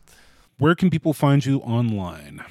Where 0.57 0.75
can 0.75 0.89
people 0.89 1.13
find 1.13 1.45
you 1.45 1.59
online? 1.59 2.43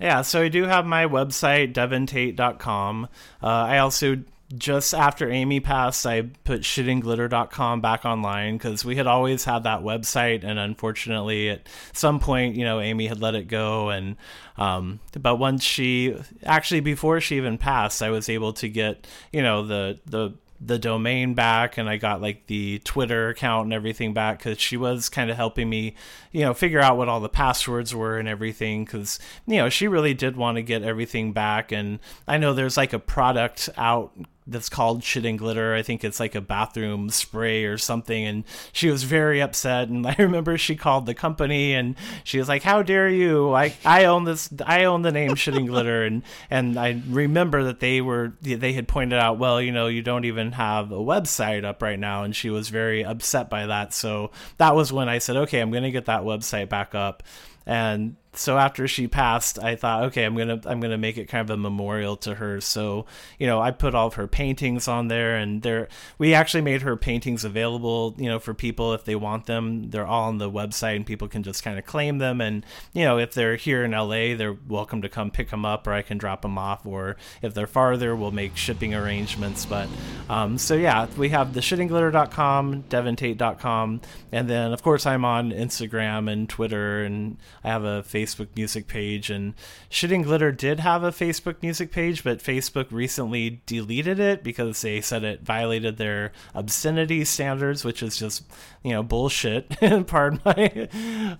Yeah, 0.00 0.22
so 0.22 0.40
I 0.40 0.48
do 0.48 0.64
have 0.64 0.86
my 0.86 1.04
website, 1.04 1.74
devintate.com. 1.74 3.08
Uh, 3.42 3.46
I 3.46 3.78
also 3.78 4.16
just 4.56 4.94
after 4.94 5.30
Amy 5.30 5.60
passed, 5.60 6.04
I 6.06 6.22
put 6.22 6.62
shitandglitter.com 6.62 7.80
back 7.80 8.04
online 8.04 8.56
because 8.56 8.84
we 8.84 8.96
had 8.96 9.06
always 9.06 9.44
had 9.44 9.62
that 9.64 9.82
website, 9.82 10.42
and 10.42 10.58
unfortunately, 10.58 11.50
at 11.50 11.68
some 11.92 12.18
point, 12.18 12.56
you 12.56 12.64
know, 12.64 12.80
Amy 12.80 13.06
had 13.06 13.20
let 13.20 13.34
it 13.34 13.46
go. 13.46 13.90
And 13.90 14.16
um, 14.56 14.98
but 15.20 15.36
once 15.36 15.62
she 15.62 16.16
actually 16.42 16.80
before 16.80 17.20
she 17.20 17.36
even 17.36 17.58
passed, 17.58 18.02
I 18.02 18.10
was 18.10 18.28
able 18.28 18.52
to 18.54 18.68
get 18.68 19.06
you 19.32 19.42
know 19.42 19.66
the 19.66 20.00
the 20.06 20.34
the 20.60 20.78
domain 20.78 21.34
back 21.34 21.78
and 21.78 21.88
I 21.88 21.96
got 21.96 22.20
like 22.20 22.46
the 22.46 22.80
Twitter 22.80 23.30
account 23.30 23.64
and 23.64 23.72
everything 23.72 24.12
back 24.12 24.38
because 24.38 24.60
she 24.60 24.76
was 24.76 25.08
kind 25.08 25.30
of 25.30 25.36
helping 25.36 25.70
me, 25.70 25.94
you 26.32 26.42
know, 26.42 26.52
figure 26.52 26.80
out 26.80 26.98
what 26.98 27.08
all 27.08 27.20
the 27.20 27.30
passwords 27.30 27.94
were 27.94 28.18
and 28.18 28.28
everything 28.28 28.84
because, 28.84 29.18
you 29.46 29.56
know, 29.56 29.70
she 29.70 29.88
really 29.88 30.12
did 30.12 30.36
want 30.36 30.56
to 30.56 30.62
get 30.62 30.82
everything 30.82 31.32
back. 31.32 31.72
And 31.72 31.98
I 32.28 32.36
know 32.36 32.52
there's 32.52 32.76
like 32.76 32.92
a 32.92 32.98
product 32.98 33.70
out 33.78 34.12
that's 34.50 34.68
called 34.68 35.04
shit 35.04 35.24
and 35.24 35.38
glitter. 35.38 35.74
I 35.74 35.82
think 35.82 36.04
it's 36.04 36.20
like 36.20 36.34
a 36.34 36.40
bathroom 36.40 37.10
spray 37.10 37.64
or 37.64 37.78
something. 37.78 38.24
And 38.24 38.44
she 38.72 38.90
was 38.90 39.04
very 39.04 39.40
upset. 39.40 39.88
And 39.88 40.06
I 40.06 40.16
remember 40.18 40.58
she 40.58 40.76
called 40.76 41.06
the 41.06 41.14
company 41.14 41.74
and 41.74 41.96
she 42.24 42.38
was 42.38 42.48
like, 42.48 42.62
"How 42.62 42.82
dare 42.82 43.08
you? 43.08 43.54
I 43.54 43.74
I 43.84 44.04
own 44.04 44.24
this. 44.24 44.50
I 44.66 44.84
own 44.84 45.02
the 45.02 45.12
name 45.12 45.34
shit 45.34 45.54
and 45.54 45.68
glitter." 45.68 46.04
And 46.04 46.22
and 46.50 46.78
I 46.78 47.02
remember 47.08 47.64
that 47.64 47.80
they 47.80 48.00
were 48.00 48.34
they 48.40 48.72
had 48.72 48.88
pointed 48.88 49.18
out, 49.18 49.38
well, 49.38 49.60
you 49.60 49.72
know, 49.72 49.86
you 49.86 50.02
don't 50.02 50.24
even 50.24 50.52
have 50.52 50.92
a 50.92 50.96
website 50.96 51.64
up 51.64 51.82
right 51.82 51.98
now, 51.98 52.24
and 52.24 52.34
she 52.34 52.50
was 52.50 52.68
very 52.68 53.04
upset 53.04 53.50
by 53.50 53.66
that. 53.66 53.94
So 53.94 54.30
that 54.58 54.74
was 54.74 54.92
when 54.92 55.08
I 55.08 55.18
said, 55.18 55.36
okay, 55.36 55.60
I'm 55.60 55.70
going 55.70 55.84
to 55.84 55.90
get 55.90 56.06
that 56.06 56.22
website 56.22 56.68
back 56.68 56.94
up. 56.94 57.22
And 57.66 58.16
so 58.32 58.58
after 58.58 58.86
she 58.86 59.08
passed, 59.08 59.58
I 59.58 59.74
thought, 59.74 60.04
okay, 60.04 60.24
I'm 60.24 60.36
gonna 60.36 60.60
I'm 60.64 60.78
gonna 60.78 60.98
make 60.98 61.18
it 61.18 61.26
kind 61.26 61.48
of 61.48 61.52
a 61.52 61.56
memorial 61.56 62.16
to 62.18 62.36
her. 62.36 62.60
So 62.60 63.06
you 63.40 63.46
know, 63.46 63.60
I 63.60 63.72
put 63.72 63.92
all 63.92 64.06
of 64.06 64.14
her 64.14 64.28
paintings 64.28 64.86
on 64.86 65.08
there, 65.08 65.36
and 65.36 65.62
there 65.62 65.88
we 66.16 66.32
actually 66.32 66.60
made 66.60 66.82
her 66.82 66.96
paintings 66.96 67.44
available, 67.44 68.14
you 68.18 68.28
know, 68.28 68.38
for 68.38 68.54
people 68.54 68.94
if 68.94 69.04
they 69.04 69.16
want 69.16 69.46
them. 69.46 69.90
They're 69.90 70.06
all 70.06 70.28
on 70.28 70.38
the 70.38 70.50
website, 70.50 70.94
and 70.94 71.04
people 71.04 71.26
can 71.26 71.42
just 71.42 71.64
kind 71.64 71.76
of 71.76 71.84
claim 71.86 72.18
them. 72.18 72.40
And 72.40 72.64
you 72.92 73.04
know, 73.04 73.18
if 73.18 73.34
they're 73.34 73.56
here 73.56 73.82
in 73.82 73.90
LA, 73.90 74.36
they're 74.36 74.56
welcome 74.68 75.02
to 75.02 75.08
come 75.08 75.32
pick 75.32 75.50
them 75.50 75.64
up, 75.64 75.88
or 75.88 75.92
I 75.92 76.02
can 76.02 76.16
drop 76.16 76.42
them 76.42 76.56
off. 76.56 76.86
Or 76.86 77.16
if 77.42 77.52
they're 77.52 77.66
farther, 77.66 78.14
we'll 78.14 78.30
make 78.30 78.56
shipping 78.56 78.94
arrangements. 78.94 79.66
But 79.66 79.88
um, 80.28 80.56
so 80.56 80.76
yeah, 80.76 81.08
we 81.16 81.30
have 81.30 81.52
the 81.52 81.60
shitandglitter.com, 81.60 82.84
devontate.com, 82.88 84.00
and 84.30 84.48
then 84.48 84.72
of 84.72 84.84
course 84.84 85.04
I'm 85.04 85.24
on 85.24 85.50
Instagram 85.50 86.30
and 86.30 86.48
Twitter, 86.48 87.02
and 87.02 87.36
I 87.64 87.68
have 87.70 87.82
a 87.82 88.02
Facebook 88.02 88.19
Facebook 88.20 88.48
music 88.56 88.86
page. 88.86 89.30
And 89.30 89.54
Shit 89.88 90.12
and 90.12 90.24
Glitter 90.24 90.52
did 90.52 90.80
have 90.80 91.02
a 91.02 91.10
Facebook 91.10 91.56
music 91.62 91.90
page, 91.90 92.22
but 92.24 92.38
Facebook 92.38 92.86
recently 92.90 93.62
deleted 93.66 94.18
it 94.18 94.42
because 94.42 94.80
they 94.82 95.00
said 95.00 95.24
it 95.24 95.42
violated 95.42 95.96
their 95.96 96.32
obscenity 96.54 97.24
standards, 97.24 97.84
which 97.84 98.02
is 98.02 98.18
just, 98.18 98.44
you 98.82 98.92
know, 98.92 99.02
bullshit. 99.02 99.68
Pardon 100.06 100.40
my. 100.44 100.88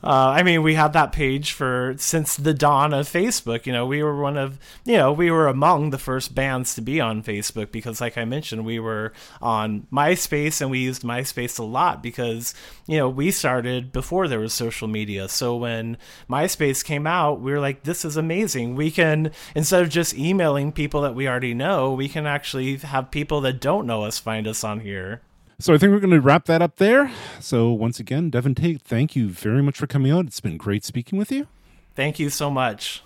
Uh, 0.03 0.29
I 0.31 0.43
mean, 0.43 0.63
we 0.63 0.75
had 0.75 0.93
that 0.93 1.13
page 1.13 1.53
for 1.53 1.95
since 1.99 2.37
the 2.37 2.55
dawn 2.55 2.93
of 2.93 3.09
Facebook. 3.09 3.67
You 3.67 3.73
know, 3.73 3.87
we 3.87 4.03
were 4.03 4.21
one 4.21 4.37
of, 4.37 4.59
you 4.85 4.97
know, 4.97 5.13
we 5.13 5.31
were 5.31 5.47
among 5.47 5.91
the 5.91 5.99
first 5.99 6.35
bands 6.35 6.75
to 6.75 6.81
be 6.81 7.01
on 7.01 7.23
Facebook 7.23 7.71
because, 7.71 8.01
like 8.01 8.19
I 8.19 8.25
mentioned, 8.25 8.65
we 8.65 8.79
were 8.79 9.13
on 9.41 9.87
MySpace 9.93 10.61
and 10.61 10.71
we 10.71 10.81
used 10.81 11.03
MySpace 11.03 11.59
a 11.59 11.65
lot 11.65 12.03
because, 12.03 12.55
you 12.87 12.97
know, 12.97 13.09
we 13.09 13.31
started 13.31 13.93
before 13.93 14.29
there 14.29 14.41
was 14.41 14.55
social 14.55 14.89
media. 14.89 15.29
So 15.29 15.57
when 15.57 15.97
MySpace 16.29 16.70
came 16.83 17.07
out, 17.07 17.41
we 17.41 17.53
were 17.53 17.61
like, 17.61 17.83
this 17.83 18.05
is 18.05 18.17
amazing. 18.17 18.77
We 18.77 18.91
can, 18.91 19.33
instead 19.55 19.83
of 19.83 19.89
just 19.89 20.17
emailing 20.17 20.73
people 20.73 21.01
that 21.03 21.15
we 21.15 21.29
already 21.29 21.55
know, 21.55 21.93
we 21.93 22.09
can 22.09 22.27
actually 22.27 22.77
have 22.77 23.11
people 23.11 23.41
that 23.43 23.61
don't 23.61 23.87
know 23.87 24.05
us 24.05 24.19
find 24.19 24.47
us 24.47 24.63
on 24.63 24.81
here. 24.81 25.23
So 25.59 25.75
I 25.75 25.79
think 25.79 25.93
we're 25.93 26.01
going 26.01 26.11
to 26.11 26.21
wrap 26.21 26.47
that 26.47 26.63
up 26.63 26.77
there. 26.77 27.11
So 27.39 27.71
once 27.71 28.01
again, 28.01 28.31
Devon 28.31 28.55
Tate, 28.55 28.81
thank 28.81 29.15
you 29.15 29.29
very 29.29 29.63
much 29.63 29.77
for 29.77 29.87
coming 29.87 30.11
out. 30.11 30.25
It's 30.27 30.41
been 30.41 30.57
great 30.57 30.85
speaking 30.85 31.19
with 31.19 31.31
you. 31.31 31.49
Thank 31.95 32.19
you 32.19 32.31
so 32.31 32.49
much. 32.51 33.03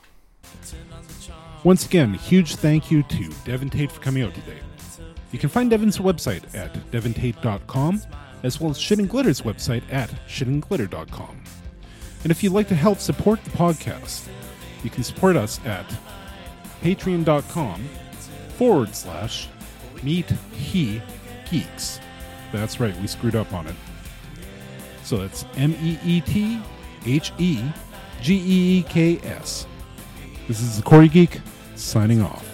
Once 1.65 1.85
again, 1.85 2.15
huge 2.15 2.57
thank 2.57 2.91
you 2.91 3.03
to 3.05 3.29
Devon 3.45 3.71
Tate 3.71 3.91
for 3.91 4.01
coming 4.01 4.23
out 4.23 4.35
today. 4.35 4.59
You 5.33 5.39
can 5.41 5.49
find 5.49 5.69
Devon's 5.69 5.99
website 5.99 6.55
at 6.55 6.73
devontate.com, 6.93 8.03
as 8.45 8.61
well 8.61 8.71
as 8.71 8.79
Shit 8.79 9.01
and 9.01 9.11
Glitter's 9.11 9.41
website 9.41 9.83
at 9.93 10.11
shitandglitter.com. 10.29 11.43
And 12.25 12.31
if 12.31 12.43
you'd 12.43 12.53
like 12.53 12.69
to 12.69 12.75
help 12.75 12.99
support 12.99 13.45
the 13.45 13.51
podcast, 13.51 14.27
you 14.83 14.91
can 14.91 15.05
support 15.05 15.37
us 15.37 15.61
at 15.65 15.87
patreon.com 16.83 17.85
forward 18.57 18.95
slash 18.95 19.49
meet 20.03 20.31
he 20.53 21.01
geeks. 21.51 22.01
That's 22.51 22.81
right, 22.81 22.97
we 23.01 23.07
screwed 23.07 23.37
up 23.37 23.53
on 23.53 23.67
it. 23.67 23.77
So 25.03 25.19
that's 25.19 25.45
M 25.57 25.75
E 25.83 25.99
E 26.05 26.21
T 26.23 26.61
H 27.05 27.33
E 27.39 27.63
G 28.23 28.35
E 28.35 28.79
E 28.79 28.83
K 28.85 29.19
S. 29.23 29.67
This 30.49 30.61
is 30.61 30.79
the 30.79 30.83
Corey 30.83 31.09
Geek 31.09 31.41
signing 31.75 32.23
off. 32.23 32.54